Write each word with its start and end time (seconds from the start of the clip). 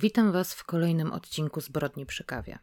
Witam 0.00 0.32
Was 0.32 0.54
w 0.54 0.64
kolejnym 0.64 1.12
odcinku 1.12 1.60
Zbrodni 1.60 2.06
przy 2.06 2.24
kawie. 2.24 2.58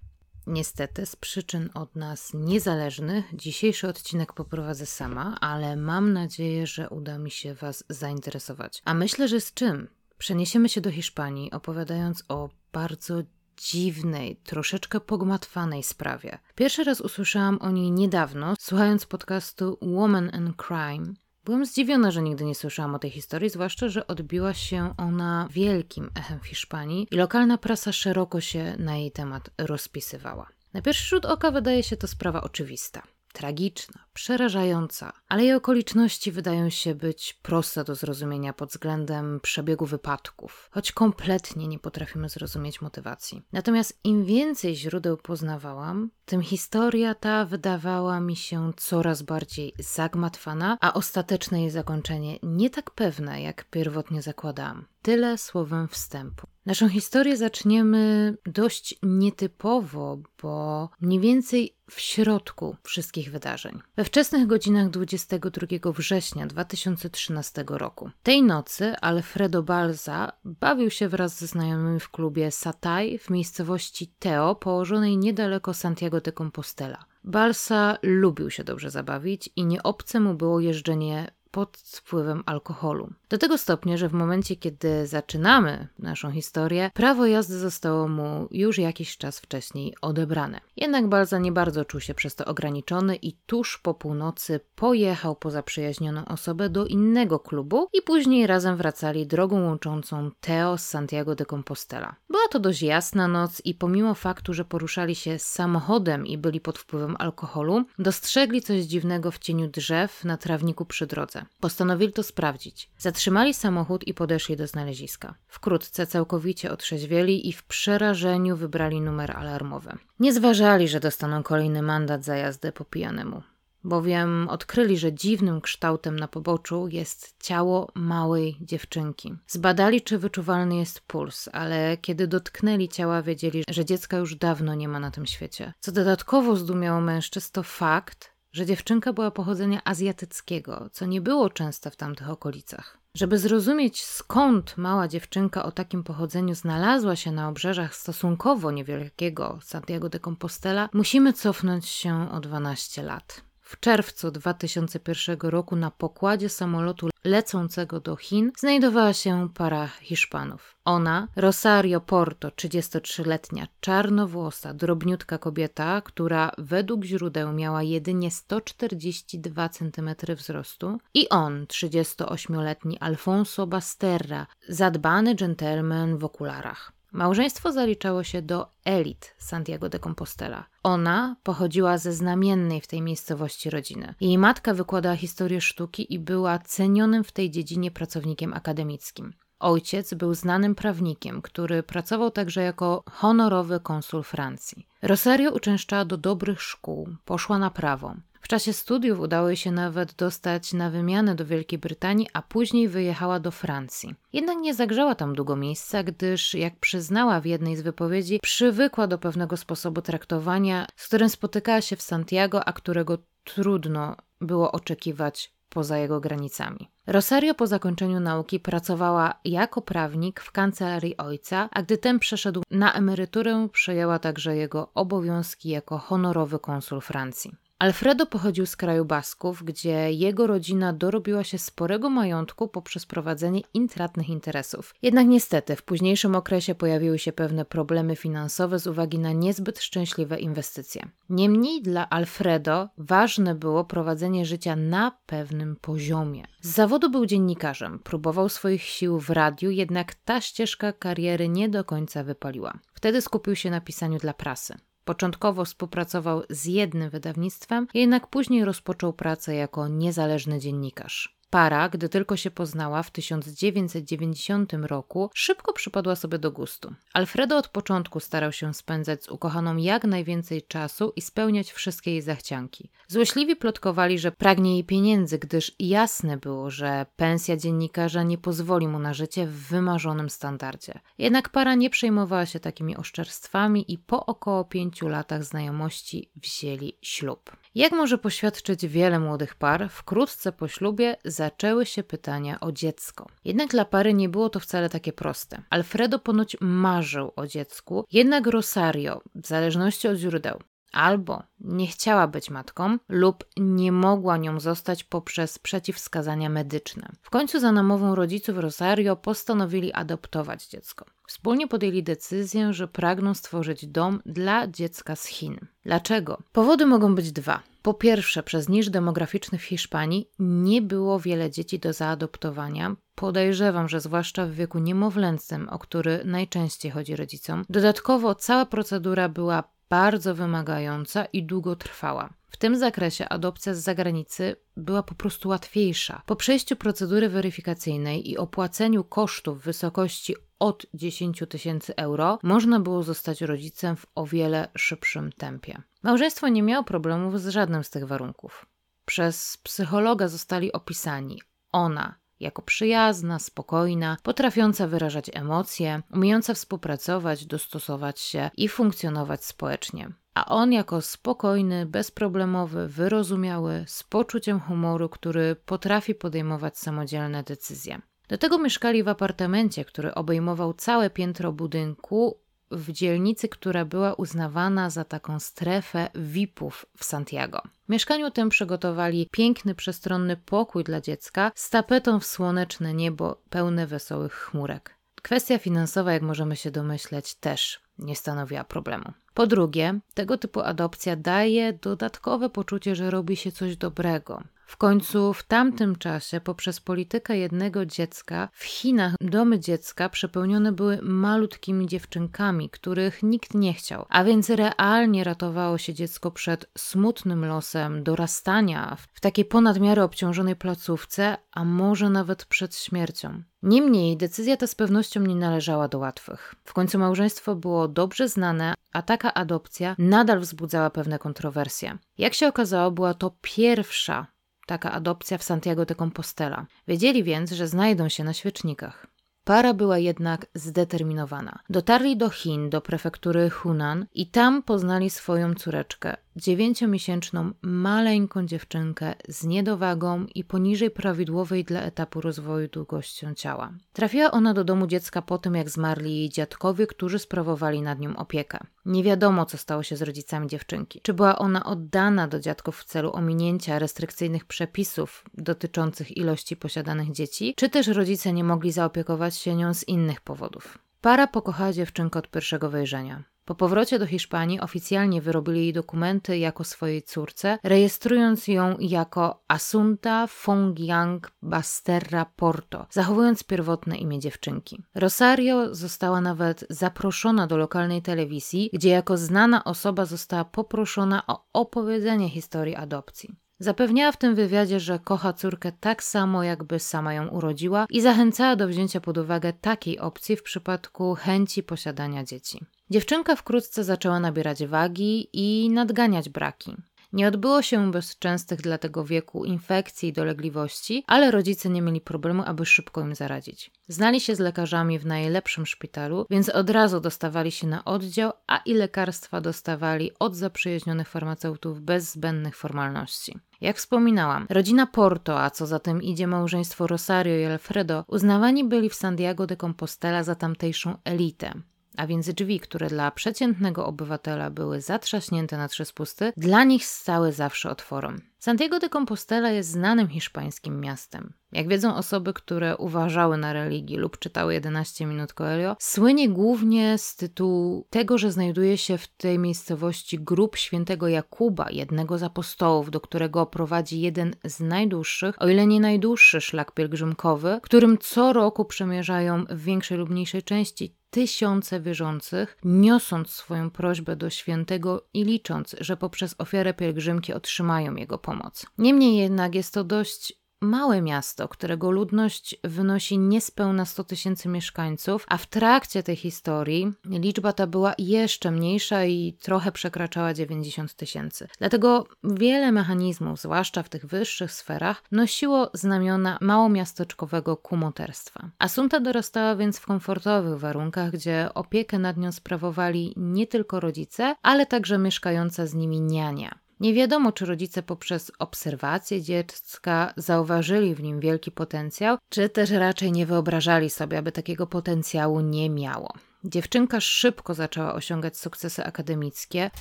Niestety, 0.48 1.06
z 1.06 1.16
przyczyn 1.16 1.70
od 1.74 1.96
nas 1.96 2.34
niezależnych, 2.34 3.26
dzisiejszy 3.34 3.88
odcinek 3.88 4.34
poprowadzę 4.34 4.86
sama, 4.86 5.38
ale 5.42 5.76
mam 5.76 6.14
nadzieję, 6.14 6.68
że 6.68 6.90
uda 6.90 7.18
mi 7.18 7.32
się 7.32 7.54
Was 7.54 7.84
zainteresować. 7.90 8.82
A 8.86 8.94
myślę, 8.94 9.28
że 9.28 9.42
z 9.42 9.54
czym? 9.54 9.88
Przeniesiemy 10.18 10.70
się 10.70 10.82
do 10.82 10.92
Hiszpanii, 10.92 11.52
opowiadając 11.52 12.24
o 12.28 12.50
bardzo 12.74 13.24
dziwnej, 13.58 14.36
troszeczkę 14.36 15.00
pogmatwanej 15.00 15.84
sprawie. 15.84 16.40
Pierwszy 16.56 16.84
raz 16.84 17.02
usłyszałam 17.02 17.58
o 17.62 17.72
niej 17.72 17.92
niedawno, 17.92 18.54
słuchając 18.60 19.06
podcastu 19.06 19.78
Woman 19.82 20.30
and 20.34 20.56
Crime. 20.56 21.14
Byłem 21.46 21.66
zdziwiona, 21.66 22.12
że 22.12 22.22
nigdy 22.22 22.46
nie 22.46 22.56
słyszałam 22.56 22.96
o 22.96 23.00
tej 23.00 23.12
historii, 23.12 23.50
zwłaszcza, 23.50 23.90
że 23.90 24.08
odbiła 24.08 24.54
się 24.54 24.94
ona 24.98 25.48
wielkim 25.52 26.10
echem 26.16 26.40
w 26.40 26.48
Hiszpanii 26.48 27.08
i 27.12 27.16
lokalna 27.16 27.58
prasa 27.58 27.92
szeroko 27.92 28.42
się 28.42 28.76
na 28.80 28.96
jej 28.96 29.12
temat 29.12 29.50
rozpisywała. 29.58 30.50
Na 30.74 30.82
pierwszy 30.82 31.10
rzut 31.10 31.26
oka 31.26 31.52
wydaje 31.52 31.84
się 31.84 31.98
to 31.98 32.08
sprawa 32.08 32.42
oczywista 32.42 33.02
tragiczna, 33.36 34.06
przerażająca, 34.14 35.14
ale 35.28 35.44
jej 35.44 35.54
okoliczności 35.54 36.32
wydają 36.32 36.70
się 36.70 36.96
być 36.96 37.34
proste 37.34 37.84
do 37.84 37.96
zrozumienia 37.96 38.54
pod 38.54 38.70
względem 38.70 39.40
przebiegu 39.40 39.86
wypadków, 39.86 40.70
choć 40.72 40.92
kompletnie 40.92 41.68
nie 41.68 41.80
potrafimy 41.80 42.30
zrozumieć 42.30 42.82
motywacji. 42.82 43.42
Natomiast 43.52 44.00
im 44.04 44.26
więcej 44.26 44.76
źródeł 44.76 45.18
poznawałam, 45.18 46.12
tym 46.26 46.42
historia 46.42 47.16
ta 47.16 47.46
wydawała 47.46 48.20
mi 48.20 48.36
się 48.36 48.72
coraz 48.78 49.22
bardziej 49.22 49.74
zagmatwana, 49.80 50.78
a 50.82 50.94
ostateczne 50.94 51.62
jej 51.62 51.70
zakończenie 51.70 52.40
nie 52.44 52.70
tak 52.70 52.92
pewne, 52.92 53.42
jak 53.42 53.70
pierwotnie 53.70 54.22
zakładałam. 54.22 54.86
Tyle 55.06 55.38
słowem 55.38 55.88
wstępu. 55.88 56.48
Naszą 56.66 56.90
historię 56.90 57.38
zaczniemy 57.38 58.34
dość 58.46 58.96
nietypowo, 59.04 60.18
bo 60.42 60.90
mniej 61.02 61.20
więcej 61.20 61.76
w 61.90 62.00
środku 62.02 62.76
wszystkich 62.84 63.32
wydarzeń. 63.32 63.80
We 63.96 64.04
wczesnych 64.04 64.48
godzinach 64.48 64.90
22 64.90 65.92
września 65.92 66.48
2013 66.48 67.64
roku. 67.68 68.10
Tej 68.24 68.44
nocy 68.44 68.96
Alfredo 69.02 69.64
Balza 69.64 70.32
bawił 70.46 70.90
się 70.90 71.08
wraz 71.08 71.40
ze 71.40 71.48
znajomymi 71.48 72.00
w 72.00 72.10
klubie 72.10 72.52
Satay 72.52 73.18
w 73.18 73.30
miejscowości 73.30 74.14
Teo, 74.20 74.56
położonej 74.56 75.18
niedaleko 75.18 75.74
Santiago 75.74 76.22
de 76.22 76.32
Compostela. 76.32 77.06
Balsa 77.24 77.98
lubił 78.04 78.50
się 78.50 78.64
dobrze 78.64 78.92
zabawić 78.92 79.50
i 79.56 79.66
nie 79.66 79.84
obce 79.84 80.20
mu 80.20 80.34
było 80.34 80.60
jeżdżenie 80.60 81.32
pod 81.56 81.78
wpływem 81.78 82.44
alkoholu. 82.46 83.14
Do 83.30 83.38
tego 83.38 83.58
stopnia, 83.58 83.98
że 83.98 84.10
w 84.10 84.14
momencie, 84.14 84.56
kiedy 84.56 85.08
zaczynamy 85.08 85.88
naszą 86.00 86.32
historię, 86.32 86.92
prawo 86.94 87.26
jazdy 87.26 87.60
zostało 87.60 88.08
mu 88.08 88.48
już 88.52 88.78
jakiś 88.78 89.18
czas 89.18 89.40
wcześniej 89.40 89.96
odebrane. 90.02 90.62
Jednak 90.78 91.08
Balza 91.08 91.40
nie 91.40 91.52
bardzo 91.52 91.86
czuł 91.86 92.00
się 92.00 92.14
przez 92.14 92.36
to 92.36 92.46
ograniczony 92.46 93.16
i 93.16 93.34
tuż 93.34 93.78
po 93.78 93.94
północy 93.94 94.60
pojechał 94.76 95.36
po 95.36 95.52
zaprzyjaźnioną 95.52 96.26
osobę 96.26 96.70
do 96.70 96.86
innego 96.86 97.40
klubu 97.40 97.88
i 97.94 98.02
później 98.02 98.48
razem 98.48 98.78
wracali 98.78 99.28
drogą 99.28 99.66
łączącą 99.66 100.32
Teo 100.42 100.78
z 100.78 100.86
Santiago 100.86 101.36
de 101.36 101.46
Compostela. 101.46 102.16
Była 102.30 102.48
to 102.52 102.60
dość 102.60 102.82
jasna 102.82 103.28
noc 103.28 103.62
i 103.66 103.74
pomimo 103.74 104.14
faktu, 104.14 104.54
że 104.54 104.66
poruszali 104.66 105.16
się 105.16 105.40
samochodem 105.40 106.28
i 106.28 106.38
byli 106.38 106.62
pod 106.62 106.78
wpływem 106.78 107.16
alkoholu, 107.20 107.86
dostrzegli 108.00 108.62
coś 108.62 108.84
dziwnego 108.84 109.32
w 109.32 109.40
cieniu 109.40 109.68
drzew 109.68 110.24
na 110.24 110.38
trawniku 110.38 110.86
przy 110.86 111.08
drodze. 111.08 111.45
Postanowili 111.60 112.14
to 112.14 112.24
sprawdzić. 112.24 112.90
Zatrzymali 112.98 113.54
samochód 113.54 114.08
i 114.08 114.14
podeszli 114.14 114.58
do 114.58 114.68
znaleziska. 114.68 115.36
Wkrótce 115.48 116.08
całkowicie 116.08 116.72
otrzeźwieli 116.72 117.50
i 117.50 117.54
w 117.54 117.64
przerażeniu 117.64 118.58
wybrali 118.58 119.02
numer 119.02 119.38
alarmowy. 119.38 119.92
Nie 120.20 120.34
zważali, 120.34 120.88
że 120.88 121.00
dostaną 121.00 121.44
kolejny 121.44 121.82
mandat 121.82 122.24
za 122.24 122.36
jazdę 122.36 122.72
po 122.72 122.86
pijanemu 122.86 123.42
bowiem 123.86 124.48
odkryli, 124.50 124.98
że 124.98 125.14
dziwnym 125.14 125.62
kształtem 125.62 126.20
na 126.20 126.28
poboczu 126.28 126.88
jest 126.88 127.36
ciało 127.44 127.92
małej 127.96 128.58
dziewczynki. 128.62 129.36
Zbadali, 129.48 130.02
czy 130.02 130.18
wyczuwalny 130.18 130.76
jest 130.76 131.00
puls, 131.00 131.50
ale 131.54 131.98
kiedy 131.98 132.28
dotknęli 132.28 132.90
ciała, 132.90 133.22
wiedzieli, 133.22 133.64
że 133.70 133.86
dziecka 133.86 134.18
już 134.18 134.36
dawno 134.36 134.76
nie 134.76 134.88
ma 134.88 135.00
na 135.00 135.12
tym 135.12 135.26
świecie. 135.26 135.74
Co 135.80 135.92
dodatkowo 135.92 136.56
zdumiało 136.56 137.02
mężczyzn, 137.02 137.50
to 137.52 137.64
fakt, 137.64 138.35
że 138.56 138.66
dziewczynka 138.66 139.14
była 139.14 139.32
pochodzenia 139.32 139.82
azjatyckiego, 139.84 140.90
co 140.92 141.06
nie 141.06 141.22
było 141.22 141.50
częste 141.50 141.92
w 141.92 141.96
tamtych 141.96 142.30
okolicach. 142.30 142.98
Żeby 143.16 143.38
zrozumieć 143.38 144.04
skąd 144.04 144.78
mała 144.78 145.08
dziewczynka 145.08 145.66
o 145.66 145.72
takim 145.72 146.04
pochodzeniu 146.04 146.56
znalazła 146.56 147.16
się 147.16 147.32
na 147.32 147.50
obrzeżach 147.50 147.96
stosunkowo 147.96 148.72
niewielkiego 148.72 149.60
Santiago 149.64 150.10
de 150.10 150.20
Compostela, 150.20 150.90
musimy 150.94 151.34
cofnąć 151.34 151.86
się 151.86 152.32
o 152.32 152.40
12 152.40 153.04
lat. 153.04 153.45
W 153.68 153.80
czerwcu 153.80 154.32
2001 154.32 155.38
roku 155.42 155.76
na 155.76 155.92
pokładzie 155.92 156.50
samolotu 156.50 157.10
lecącego 157.24 158.00
do 158.00 158.16
Chin 158.16 158.52
znajdowała 158.58 159.14
się 159.14 159.50
para 159.54 159.88
Hiszpanów. 159.88 160.76
Ona, 160.86 161.28
Rosario 161.36 162.02
Porto, 162.02 162.50
33-letnia, 162.50 163.68
czarnowłosa, 163.80 164.74
drobniutka 164.74 165.38
kobieta, 165.38 166.02
która 166.02 166.52
według 166.58 167.04
źródeł 167.04 167.54
miała 167.54 167.84
jedynie 167.84 168.32
142 168.32 169.70
cm 169.70 170.10
wzrostu, 170.36 170.98
i 171.14 171.30
on, 171.30 171.66
38-letni 171.66 173.00
Alfonso 173.00 173.68
Basterra, 173.68 174.48
zadbany 174.70 175.36
dżentelmen 175.36 176.18
w 176.18 176.24
okularach. 176.24 176.95
Małżeństwo 177.16 177.72
zaliczało 177.72 178.24
się 178.24 178.42
do 178.42 178.68
elit 178.86 179.36
Santiago 179.38 179.90
de 179.90 180.00
Compostela. 180.00 180.66
Ona 180.84 181.36
pochodziła 181.44 181.98
ze 181.98 182.14
znamiennej 182.14 182.82
w 182.82 182.88
tej 182.88 183.02
miejscowości 183.02 183.70
rodziny. 183.70 184.16
Jej 184.22 184.38
matka 184.38 184.74
wykładała 184.74 185.16
historię 185.16 185.62
sztuki 185.62 186.14
i 186.14 186.20
była 186.20 186.60
cenionym 186.60 187.24
w 187.24 187.32
tej 187.32 187.52
dziedzinie 187.52 187.92
pracownikiem 187.92 188.54
akademickim. 188.54 189.34
Ojciec 189.60 190.14
był 190.14 190.34
znanym 190.34 190.76
prawnikiem, 190.76 191.42
który 191.42 191.84
pracował 191.84 192.32
także 192.32 192.62
jako 192.62 193.04
honorowy 193.12 193.80
konsul 193.80 194.24
Francji. 194.24 194.88
Rosario 195.02 195.52
uczęszczała 195.52 196.06
do 196.06 196.18
dobrych 196.18 196.62
szkół, 196.62 197.16
poszła 197.26 197.60
na 197.60 197.70
prawo. 197.70 198.16
W 198.46 198.48
czasie 198.48 198.74
studiów 198.74 199.20
udało 199.20 199.48
jej 199.48 199.58
się 199.58 199.72
nawet 199.72 200.14
dostać 200.14 200.74
na 200.74 200.90
wymianę 200.90 201.36
do 201.36 201.46
Wielkiej 201.46 201.80
Brytanii, 201.80 202.28
a 202.34 202.42
później 202.42 202.88
wyjechała 202.88 203.40
do 203.40 203.52
Francji. 203.52 204.16
Jednak 204.34 204.58
nie 204.58 204.74
zagrzała 204.74 205.16
tam 205.16 205.36
długo 205.36 205.56
miejsca, 205.56 206.04
gdyż, 206.04 206.54
jak 206.54 206.80
przyznała 206.80 207.42
w 207.42 207.46
jednej 207.46 207.76
z 207.76 207.82
wypowiedzi, 207.82 208.40
przywykła 208.40 209.08
do 209.08 209.18
pewnego 209.18 209.58
sposobu 209.58 210.02
traktowania, 210.02 210.88
z 210.96 211.08
którym 211.08 211.30
spotykała 211.30 211.82
się 211.82 211.96
w 211.96 212.02
Santiago, 212.02 212.66
a 212.66 212.74
którego 212.74 213.18
trudno 213.44 214.16
było 214.42 214.72
oczekiwać 214.72 215.54
poza 215.70 215.98
jego 215.98 216.20
granicami. 216.20 216.90
Rosario 217.08 217.54
po 217.56 217.68
zakończeniu 217.68 218.20
nauki 218.20 218.60
pracowała 218.60 219.34
jako 219.46 219.82
prawnik 219.82 220.40
w 220.40 220.52
kancelarii 220.52 221.18
ojca, 221.18 221.70
a 221.72 221.82
gdy 221.82 221.98
ten 221.98 222.20
przeszedł 222.20 222.64
na 222.72 222.94
emeryturę, 222.94 223.68
przejęła 223.72 224.20
także 224.20 224.56
jego 224.56 224.90
obowiązki 224.94 225.70
jako 225.70 225.98
honorowy 225.98 226.60
konsul 226.60 227.02
Francji. 227.02 227.65
Alfredo 227.86 228.26
pochodził 228.26 228.66
z 228.66 228.76
kraju 228.76 229.06
Basków, 229.06 229.64
gdzie 229.64 230.12
jego 230.12 230.48
rodzina 230.48 230.94
dorobiła 230.94 231.44
się 231.44 231.58
sporego 231.58 232.10
majątku 232.10 232.68
poprzez 232.68 233.06
prowadzenie 233.06 233.62
intratnych 233.74 234.30
interesów. 234.30 234.96
Jednak 235.02 235.28
niestety 235.28 235.76
w 235.76 235.84
późniejszym 235.84 236.36
okresie 236.36 236.76
pojawiły 236.76 237.20
się 237.20 237.32
pewne 237.32 237.66
problemy 237.66 238.16
finansowe 238.16 238.80
z 238.80 238.88
uwagi 238.88 239.20
na 239.20 239.32
niezbyt 239.32 239.80
szczęśliwe 239.80 240.40
inwestycje. 240.40 241.10
Niemniej 241.30 241.82
dla 241.82 242.10
Alfredo 242.10 242.90
ważne 242.98 243.56
było 243.56 243.84
prowadzenie 243.84 244.46
życia 244.46 244.76
na 244.76 245.18
pewnym 245.26 245.76
poziomie. 245.76 246.44
Z 246.62 246.70
zawodu 246.70 247.10
był 247.10 247.26
dziennikarzem, 247.26 248.00
próbował 248.00 248.50
swoich 248.50 248.84
sił 248.84 249.20
w 249.20 249.30
radiu, 249.30 249.72
jednak 249.72 250.16
ta 250.16 250.42
ścieżka 250.42 250.94
kariery 250.94 251.50
nie 251.50 251.70
do 251.70 251.84
końca 251.84 252.24
wypaliła. 252.24 252.80
Wtedy 252.94 253.22
skupił 253.22 253.56
się 253.56 253.70
na 253.70 253.82
pisaniu 253.82 254.18
dla 254.20 254.34
prasy. 254.34 254.76
Początkowo 255.06 255.66
współpracował 255.66 256.44
z 256.50 256.66
jednym 256.66 257.10
wydawnictwem, 257.10 257.88
jednak 257.94 258.28
później 258.28 258.66
rozpoczął 258.66 259.14
pracę 259.14 259.56
jako 259.56 259.88
niezależny 259.88 260.60
dziennikarz. 260.60 261.36
Para, 261.50 261.90
gdy 261.90 262.10
tylko 262.10 262.38
się 262.38 262.52
poznała 262.52 263.04
w 263.04 263.12
1990 263.12 264.74
roku, 264.74 265.30
szybko 265.34 265.74
przypadła 265.74 266.16
sobie 266.16 266.40
do 266.40 266.52
gustu. 266.52 266.94
Alfredo 267.14 267.58
od 267.58 267.68
początku 267.68 268.20
starał 268.20 268.52
się 268.52 268.74
spędzać 268.74 269.24
z 269.24 269.30
ukochaną 269.30 269.78
jak 269.78 270.04
najwięcej 270.04 270.62
czasu 270.62 271.14
i 271.16 271.22
spełniać 271.22 271.72
wszystkie 271.72 272.12
jej 272.12 272.22
zachcianki. 272.22 272.90
Złośliwi 273.08 273.56
plotkowali, 273.56 274.20
że 274.20 274.32
pragnie 274.32 274.74
jej 274.74 274.84
pieniędzy, 274.84 275.40
gdyż 275.40 275.72
jasne 275.80 276.38
było, 276.38 276.70
że 276.70 277.06
pensja 277.16 277.58
dziennikarza 277.58 278.24
nie 278.24 278.38
pozwoli 278.38 278.88
mu 278.88 279.00
na 279.00 279.14
życie 279.14 279.48
w 279.48 279.68
wymarzonym 279.68 280.30
standardzie. 280.30 281.00
Jednak 281.18 281.50
para 281.50 281.76
nie 281.76 281.90
przejmowała 281.90 282.46
się 282.46 282.60
takimi 282.60 282.98
oszczerstwami 282.98 283.94
i 283.94 283.98
po 283.98 284.26
około 284.26 284.64
pięciu 284.64 285.08
latach 285.08 285.44
znajomości 285.44 286.30
wzięli 286.36 286.98
ślub. 287.02 287.52
Jak 287.76 287.92
może 287.92 288.18
poświadczyć 288.18 288.88
wiele 288.88 289.20
młodych 289.20 289.56
par, 289.56 289.90
wkrótce 289.90 290.52
po 290.52 290.68
ślubie 290.68 291.16
zaczęły 291.26 291.86
się 291.86 292.04
pytania 292.04 292.60
o 292.60 292.72
dziecko. 292.72 293.28
Jednak 293.46 293.70
dla 293.70 293.86
pary 293.86 294.14
nie 294.14 294.30
było 294.30 294.50
to 294.50 294.60
wcale 294.60 294.90
takie 294.90 295.14
proste. 295.14 295.62
Alfredo 295.70 296.20
ponoć 296.20 296.58
marzył 296.62 297.32
o 297.36 297.48
dziecku, 297.48 298.06
jednak 298.12 298.48
Rosario, 298.48 299.22
w 299.36 299.48
zależności 299.48 300.08
od 300.08 300.18
źródeł, 300.18 300.60
albo 300.96 301.44
nie 301.60 301.88
chciała 301.88 302.28
być 302.28 302.50
matką, 302.50 302.98
lub 303.10 303.46
nie 303.58 303.92
mogła 303.92 304.38
nią 304.38 304.60
zostać 304.60 305.04
poprzez 305.04 305.60
przeciwwskazania 305.60 306.50
medyczne. 306.50 307.12
W 307.22 307.30
końcu 307.30 307.60
za 307.60 307.72
namową 307.72 308.16
rodziców 308.16 308.58
Rosario 308.58 309.16
postanowili 309.16 309.94
adoptować 309.94 310.68
dziecko. 310.68 311.06
Wspólnie 311.28 311.68
podjęli 311.68 312.04
decyzję, 312.04 312.74
że 312.74 312.88
pragną 312.88 313.34
stworzyć 313.34 313.88
dom 313.88 314.22
dla 314.26 314.68
dziecka 314.68 315.16
z 315.16 315.26
Chin. 315.26 315.60
Dlaczego? 315.84 316.38
Powody 316.52 316.86
mogą 316.86 317.16
być 317.16 317.32
dwa. 317.32 317.64
Po 317.82 317.94
pierwsze, 317.94 318.44
przez 318.44 318.70
niż 318.70 318.90
demograficzny 318.90 319.58
w 319.58 319.64
Hiszpanii 319.64 320.30
nie 320.40 320.82
było 320.82 321.20
wiele 321.20 321.52
dzieci 321.52 321.80
do 321.80 321.94
zaadoptowania. 321.94 322.96
Podejrzewam, 323.16 323.90
że 323.90 324.00
zwłaszcza 324.00 324.46
w 324.46 324.52
wieku 324.52 324.80
niemowlęcym, 324.80 325.70
o 325.70 325.80
który 325.80 326.22
najczęściej 326.26 326.92
chodzi 326.92 327.16
rodzicom. 327.16 327.66
Dodatkowo 327.70 328.36
cała 328.36 328.66
procedura 328.66 329.30
była 329.30 329.64
bardzo 329.90 330.36
wymagająca 330.36 331.26
i 331.26 331.44
długotrwała. 331.44 332.34
W 332.50 332.58
tym 332.58 332.78
zakresie 332.78 333.30
adopcja 333.30 333.74
z 333.74 333.78
zagranicy 333.78 334.56
była 334.78 335.04
po 335.04 335.16
prostu 335.16 335.50
łatwiejsza. 335.50 336.22
Po 336.26 336.36
przejściu 336.36 336.76
procedury 336.76 337.30
weryfikacyjnej 337.30 338.32
i 338.32 338.38
opłaceniu 338.38 339.04
kosztów 339.04 339.62
w 339.62 339.66
wysokości 339.66 340.36
od 340.60 340.86
10 340.94 341.44
tysięcy 341.50 341.96
euro, 341.96 342.40
można 342.44 342.80
było 342.80 343.04
zostać 343.04 343.42
rodzicem 343.42 343.96
w 343.96 344.06
o 344.16 344.26
wiele 344.26 344.68
szybszym 344.78 345.32
tempie. 345.32 345.82
Małżeństwo 346.04 346.48
nie 346.48 346.64
miało 346.64 346.84
problemów 346.84 347.42
z 347.42 347.48
żadnym 347.48 347.84
z 347.84 347.90
tych 347.90 348.08
warunków. 348.08 348.66
Przez 349.06 349.58
psychologa 349.58 350.28
zostali 350.28 350.72
opisani 350.72 351.42
ona, 351.72 352.16
jako 352.40 352.62
przyjazna, 352.62 353.40
spokojna, 353.40 354.18
potrafiąca 354.24 354.88
wyrażać 354.88 355.32
emocje, 355.34 356.02
umiejąca 356.14 356.54
współpracować, 356.54 357.46
dostosować 357.46 358.20
się 358.20 358.50
i 358.58 358.70
funkcjonować 358.70 359.46
społecznie. 359.46 360.10
A 360.34 360.46
on 360.46 360.74
jako 360.74 361.02
spokojny, 361.02 361.86
bezproblemowy, 361.86 362.88
wyrozumiały, 362.88 363.84
z 363.88 364.04
poczuciem 364.04 364.60
humoru, 364.60 365.10
który 365.10 365.56
potrafi 365.56 366.16
podejmować 366.16 366.78
samodzielne 366.78 367.44
decyzje. 367.44 368.02
Do 368.28 368.38
tego 368.38 368.58
mieszkali 368.58 369.04
w 369.04 369.08
apartamencie, 369.08 369.86
który 369.86 370.14
obejmował 370.14 370.74
całe 370.74 371.10
piętro 371.10 371.52
budynku 371.52 372.40
w 372.76 372.92
dzielnicy, 372.92 373.50
która 373.50 373.86
była 373.86 374.14
uznawana 374.14 374.90
za 374.90 375.04
taką 375.04 375.40
strefę 375.40 376.10
VIP-ów 376.16 376.86
w 376.98 377.04
Santiago. 377.04 377.62
W 377.86 377.90
mieszkaniu 377.90 378.32
tym 378.32 378.50
przygotowali 378.50 379.28
piękny, 379.32 379.76
przestronny 379.76 380.38
pokój 380.38 380.84
dla 380.84 381.02
dziecka 381.02 381.52
z 381.56 381.70
tapetą 381.70 382.20
w 382.20 382.26
słoneczne 382.26 382.94
niebo 382.94 383.42
pełne 383.50 383.88
wesołych 383.88 384.34
chmurek. 384.34 384.96
Kwestia 385.22 385.58
finansowa, 385.58 386.14
jak 386.14 386.22
możemy 386.22 386.56
się 386.56 386.72
domyśleć, 386.72 387.36
też 387.36 387.80
nie 388.00 388.16
stanowiła 388.16 388.64
problemu. 388.64 389.14
Po 389.34 389.48
drugie, 389.48 390.00
tego 390.14 390.38
typu 390.38 390.62
adopcja 390.62 391.16
daje 391.16 391.74
dodatkowe 391.74 392.50
poczucie, 392.50 392.96
że 392.96 393.12
robi 393.12 393.36
się 393.36 393.52
coś 393.52 393.78
dobrego, 393.78 394.44
w 394.66 394.78
końcu 394.78 395.34
w 395.34 395.44
tamtym 395.44 395.96
czasie, 395.96 396.42
poprzez 396.42 396.80
politykę 396.80 397.38
jednego 397.38 397.86
dziecka, 397.86 398.50
w 398.52 398.64
Chinach 398.64 399.14
domy 399.22 399.60
dziecka 399.60 400.10
przepełnione 400.10 400.72
były 400.72 401.00
malutkimi 401.02 401.88
dziewczynkami, 401.88 402.70
których 402.70 403.24
nikt 403.24 403.54
nie 403.54 403.74
chciał, 403.74 404.06
a 404.10 404.24
więc 404.24 404.50
realnie 404.50 405.24
ratowało 405.24 405.78
się 405.78 405.94
dziecko 405.94 406.32
przed 406.32 406.66
smutnym 406.78 407.46
losem 407.46 408.04
dorastania 408.04 408.98
w 409.14 409.20
takiej 409.20 409.46
ponadmiarę 409.46 410.04
obciążonej 410.04 410.56
placówce, 410.56 411.38
a 411.52 411.64
może 411.64 412.10
nawet 412.10 412.46
przed 412.46 412.76
śmiercią. 412.76 413.44
Niemniej 413.64 414.18
decyzja 414.18 414.58
ta 414.58 414.68
z 414.68 414.76
pewnością 414.76 415.20
nie 415.20 415.36
należała 415.36 415.88
do 415.88 416.00
łatwych. 416.00 416.56
W 416.64 416.74
końcu 416.74 417.00
małżeństwo 417.00 417.56
było 417.56 417.88
dobrze 417.88 418.30
znane, 418.30 418.74
a 418.94 419.02
taka 419.02 419.34
adopcja 419.34 419.96
nadal 419.98 420.40
wzbudzała 420.40 420.90
pewne 420.90 421.20
kontrowersje. 421.20 421.98
Jak 422.18 422.34
się 422.34 422.48
okazało, 422.48 422.92
była 422.92 423.14
to 423.14 423.36
pierwsza 423.42 424.28
taka 424.66 424.92
adopcja 424.92 425.38
w 425.38 425.44
Santiago 425.44 425.86
de 425.86 425.96
Compostela. 425.96 426.66
Wiedzieli 426.88 427.24
więc, 427.24 427.52
że 427.52 427.68
znajdą 427.68 428.10
się 428.10 428.24
na 428.24 428.34
świecznikach. 428.34 429.08
Para 429.44 429.74
była 429.74 429.98
jednak 429.98 430.46
zdeterminowana. 430.54 431.60
Dotarli 431.70 432.18
do 432.18 432.30
Chin, 432.30 432.70
do 432.70 432.82
prefektury 432.82 433.50
Hunan 433.50 434.06
i 434.14 434.28
tam 434.28 434.64
poznali 434.64 435.10
swoją 435.10 435.56
córeczkę, 435.56 436.18
dziewięciomiesięczną, 436.36 437.52
maleńką 437.62 438.46
dziewczynkę 438.46 439.14
z 439.28 439.44
niedowagą 439.44 440.26
i 440.36 440.44
poniżej 440.44 440.92
prawidłowej 440.92 441.64
dla 441.64 441.82
etapu 441.82 442.22
rozwoju 442.22 442.68
długością 442.68 443.34
ciała. 443.34 443.72
Trafiła 443.94 444.32
ona 444.32 444.54
do 444.54 444.64
domu 444.64 444.88
dziecka 444.88 445.22
po 445.22 445.38
tym, 445.38 445.56
jak 445.56 445.70
zmarli 445.70 446.18
jej 446.18 446.30
dziadkowie, 446.30 446.88
którzy 446.88 447.20
sprawowali 447.20 447.82
nad 447.82 448.00
nią 448.00 448.16
opiekę. 448.16 448.60
Nie 448.86 449.04
wiadomo, 449.04 449.46
co 449.46 449.58
stało 449.58 449.84
się 449.84 449.98
z 449.98 450.02
rodzicami 450.02 450.48
dziewczynki. 450.48 451.02
Czy 451.02 451.14
była 451.14 451.40
ona 451.40 451.66
oddana 451.66 452.28
do 452.28 452.40
dziadków 452.40 452.80
w 452.80 452.84
celu 452.84 453.14
ominięcia 453.14 453.80
restrykcyjnych 453.80 454.46
przepisów 454.46 455.24
dotyczących 455.34 456.18
ilości 456.18 456.56
posiadanych 456.56 457.12
dzieci, 457.12 457.54
czy 457.58 457.70
też 457.70 457.88
rodzice 457.88 458.34
nie 458.34 458.44
mogli 458.44 458.72
zaopiekować 458.72 459.36
się 459.36 459.56
nią 459.56 459.74
z 459.74 459.88
innych 459.88 460.22
powodów. 460.22 460.78
Para 461.02 461.28
pokochała 461.28 461.74
dziewczynkę 461.74 462.20
od 462.20 462.28
pierwszego 462.28 462.70
wejrzenia. 462.70 463.35
Po 463.46 463.56
powrocie 463.56 464.00
do 464.00 464.06
Hiszpanii 464.06 464.60
oficjalnie 464.60 465.22
wyrobili 465.22 465.60
jej 465.60 465.74
dokumenty 465.74 466.38
jako 466.38 466.64
swojej 466.64 467.04
córce, 467.04 467.58
rejestrując 467.64 468.48
ją 468.48 468.76
jako 468.80 469.44
Asunta 469.48 470.28
Fongyang 470.28 471.32
Basterra 471.42 472.26
Porto, 472.26 472.86
zachowując 472.90 473.44
pierwotne 473.44 473.98
imię 473.98 474.20
dziewczynki. 474.20 474.84
Rosario 474.96 475.76
została 475.76 476.22
nawet 476.22 476.66
zaproszona 476.70 477.48
do 477.48 477.58
lokalnej 477.58 478.02
telewizji, 478.02 478.70
gdzie 478.74 478.90
jako 478.90 479.18
znana 479.18 479.64
osoba 479.64 480.06
została 480.06 480.46
poproszona 480.46 481.28
o 481.28 481.46
opowiedzenie 481.54 482.30
historii 482.30 482.76
adopcji. 482.76 483.36
Zapewniała 483.60 484.12
w 484.12 484.18
tym 484.18 484.36
wywiadzie, 484.36 484.80
że 484.80 485.00
kocha 485.00 485.34
córkę 485.34 485.72
tak 485.80 486.04
samo, 486.04 486.44
jakby 486.44 486.80
sama 486.80 487.14
ją 487.14 487.28
urodziła 487.28 487.86
i 487.90 488.02
zachęcała 488.02 488.56
do 488.56 488.68
wzięcia 488.68 489.02
pod 489.02 489.18
uwagę 489.18 489.54
takiej 489.54 490.00
opcji 490.00 490.36
w 490.36 490.44
przypadku 490.44 491.16
chęci 491.16 491.64
posiadania 491.64 492.24
dzieci. 492.24 492.66
Dziewczynka 492.90 493.36
wkrótce 493.36 493.84
zaczęła 493.84 494.20
nabierać 494.20 494.66
wagi 494.66 495.30
i 495.34 495.70
nadganiać 495.70 496.30
braki. 496.30 496.76
Nie 497.14 497.28
odbyło 497.28 497.62
się 497.62 497.92
bez 497.92 498.20
częstych 498.20 498.62
dla 498.62 498.78
tego 498.78 499.06
wieku 499.06 499.46
infekcji 499.46 500.10
i 500.10 500.14
dolegliwości, 500.14 501.04
ale 501.08 501.32
rodzice 501.32 501.70
nie 501.70 501.82
mieli 501.82 502.02
problemu, 502.02 502.44
aby 502.46 502.66
szybko 502.66 503.02
im 503.02 503.16
zaradzić. 503.16 503.72
Znali 503.88 504.22
się 504.22 504.36
z 504.36 504.40
lekarzami 504.40 505.00
w 505.00 505.06
najlepszym 505.06 505.66
szpitalu, 505.66 506.26
więc 506.30 506.50
od 506.50 506.70
razu 506.70 507.00
dostawali 507.00 507.52
się 507.52 507.68
na 507.68 507.86
oddział, 507.86 508.32
a 508.48 508.58
i 508.58 508.74
lekarstwa 508.74 509.42
dostawali 509.42 510.12
od 510.20 510.36
zaprzyjaźnionych 510.36 511.10
farmaceutów 511.10 511.82
bez 511.82 512.12
zbędnych 512.12 512.58
formalności. 512.58 513.40
Jak 513.62 513.78
wspominałam, 513.78 514.46
rodzina 514.50 514.88
Porto, 514.88 515.42
a 515.42 515.50
co 515.50 515.68
za 515.68 515.80
tym 515.80 516.04
idzie 516.04 516.28
małżeństwo 516.28 516.88
Rosario 516.88 517.38
i 517.38 517.46
Alfredo, 517.46 518.04
uznawani 518.08 518.64
byli 518.64 518.90
w 518.90 518.96
Santiago 518.96 519.48
de 519.48 519.58
Compostela 519.58 520.24
za 520.24 520.36
tamtejszą 520.36 520.98
elitę 521.04 521.54
a 521.98 522.08
więc 522.08 522.30
drzwi, 522.30 522.60
które 522.60 522.88
dla 522.88 523.12
przeciętnego 523.12 523.86
obywatela 523.86 524.50
były 524.50 524.82
zatrzaśnięte 524.82 525.58
na 525.58 525.68
trzy 525.68 525.86
spusty, 525.86 526.34
dla 526.38 526.64
nich 526.64 526.86
stały 526.86 527.32
zawsze 527.32 527.70
otworem. 527.70 528.22
Santiago 528.46 528.80
de 528.80 528.90
Compostela 528.90 529.50
jest 529.50 529.70
znanym 529.70 530.08
hiszpańskim 530.08 530.80
miastem. 530.80 531.34
Jak 531.52 531.68
wiedzą 531.68 531.96
osoby, 531.96 532.34
które 532.34 532.78
uważały 532.78 533.38
na 533.38 533.54
religii 533.54 533.98
lub 533.98 534.20
czytały 534.20 534.54
11 534.54 535.06
minut 535.06 535.34
Coelho, 535.34 535.76
słynie 535.80 536.30
głównie 536.30 536.98
z 536.98 537.16
tytułu 537.16 537.88
tego, 537.90 538.18
że 538.18 538.32
znajduje 538.32 538.78
się 538.78 538.98
w 538.98 539.08
tej 539.08 539.40
miejscowości 539.40 540.20
grób 540.20 540.58
świętego 540.58 541.08
Jakuba, 541.08 541.72
jednego 541.72 542.18
z 542.18 542.24
apostołów, 542.24 542.92
do 542.92 543.02
którego 543.02 543.46
prowadzi 543.46 544.02
jeden 544.02 544.36
z 544.44 544.60
najdłuższych, 544.60 545.42
o 545.42 545.48
ile 545.48 545.68
nie 545.68 545.80
najdłuższy 545.80 546.42
szlak 546.42 546.72
pielgrzymkowy, 546.72 547.60
którym 547.62 547.98
co 547.98 548.34
roku 548.34 548.66
przemierzają 548.66 549.46
w 549.50 549.64
większej 549.64 549.98
lub 549.98 550.10
mniejszej 550.10 550.44
części 550.44 550.96
tysiące 551.16 551.80
wierzących, 551.80 552.58
niosąc 552.64 553.30
swoją 553.30 553.70
prośbę 553.70 554.16
do 554.16 554.30
świętego 554.30 555.08
i 555.14 555.24
licząc, 555.24 555.76
że 555.80 555.98
poprzez 555.98 556.36
ofiarę 556.38 556.74
pielgrzymki 556.74 557.34
otrzymają 557.34 557.96
jego 557.96 558.18
pomoc. 558.18 558.35
Niemniej 558.78 559.18
jednak 559.18 559.56
jest 559.56 559.74
to 559.74 559.84
dość 559.84 560.34
małe 560.62 561.02
miasto, 561.02 561.48
którego 561.48 561.92
ludność 561.92 562.56
wynosi 562.64 563.18
niespełna 563.18 563.86
100 563.86 564.04
tysięcy 564.04 564.50
mieszkańców, 564.50 565.26
a 565.30 565.38
w 565.38 565.46
trakcie 565.48 566.04
tej 566.04 566.16
historii 566.16 566.94
liczba 567.06 567.54
ta 567.54 567.68
była 567.68 567.94
jeszcze 567.98 568.52
mniejsza 568.52 569.06
i 569.06 569.38
trochę 569.42 569.72
przekraczała 569.72 570.34
90 570.34 570.94
tysięcy. 570.94 571.48
Dlatego 571.58 572.08
wiele 572.24 572.72
mechanizmów, 572.72 573.42
zwłaszcza 573.42 573.84
w 573.84 573.90
tych 573.90 574.06
wyższych 574.06 574.52
sferach, 574.52 575.04
nosiło 575.12 575.70
znamiona 575.74 576.38
małomiasteczkowego 576.42 577.58
kumoterstwa. 577.58 578.50
Asunta 578.60 579.00
dorastała 579.00 579.56
więc 579.56 579.80
w 579.80 579.86
komfortowych 579.86 580.60
warunkach, 580.60 581.12
gdzie 581.12 581.50
opiekę 581.54 582.00
nad 582.00 582.18
nią 582.18 582.32
sprawowali 582.32 583.14
nie 583.18 583.48
tylko 583.48 583.80
rodzice, 583.80 584.36
ale 584.42 584.66
także 584.66 584.98
mieszkająca 584.98 585.66
z 585.66 585.74
nimi 585.74 586.02
niania. 586.02 586.65
Nie 586.80 586.94
wiadomo, 586.94 587.32
czy 587.32 587.46
rodzice 587.46 587.84
poprzez 587.84 588.32
obserwację 588.40 589.22
dziecka 589.22 590.14
zauważyli 590.18 590.96
w 590.96 591.04
nim 591.04 591.20
wielki 591.20 591.52
potencjał, 591.52 592.18
czy 592.30 592.50
też 592.50 592.72
raczej 592.72 593.12
nie 593.12 593.26
wyobrażali 593.26 593.90
sobie, 593.90 594.18
aby 594.18 594.32
takiego 594.32 594.68
potencjału 594.68 595.40
nie 595.42 595.70
miało. 595.70 596.14
Dziewczynka 596.44 597.02
szybko 597.02 597.54
zaczęła 597.54 597.94
osiągać 597.94 598.38
sukcesy 598.38 598.84
akademickie, 598.86 599.72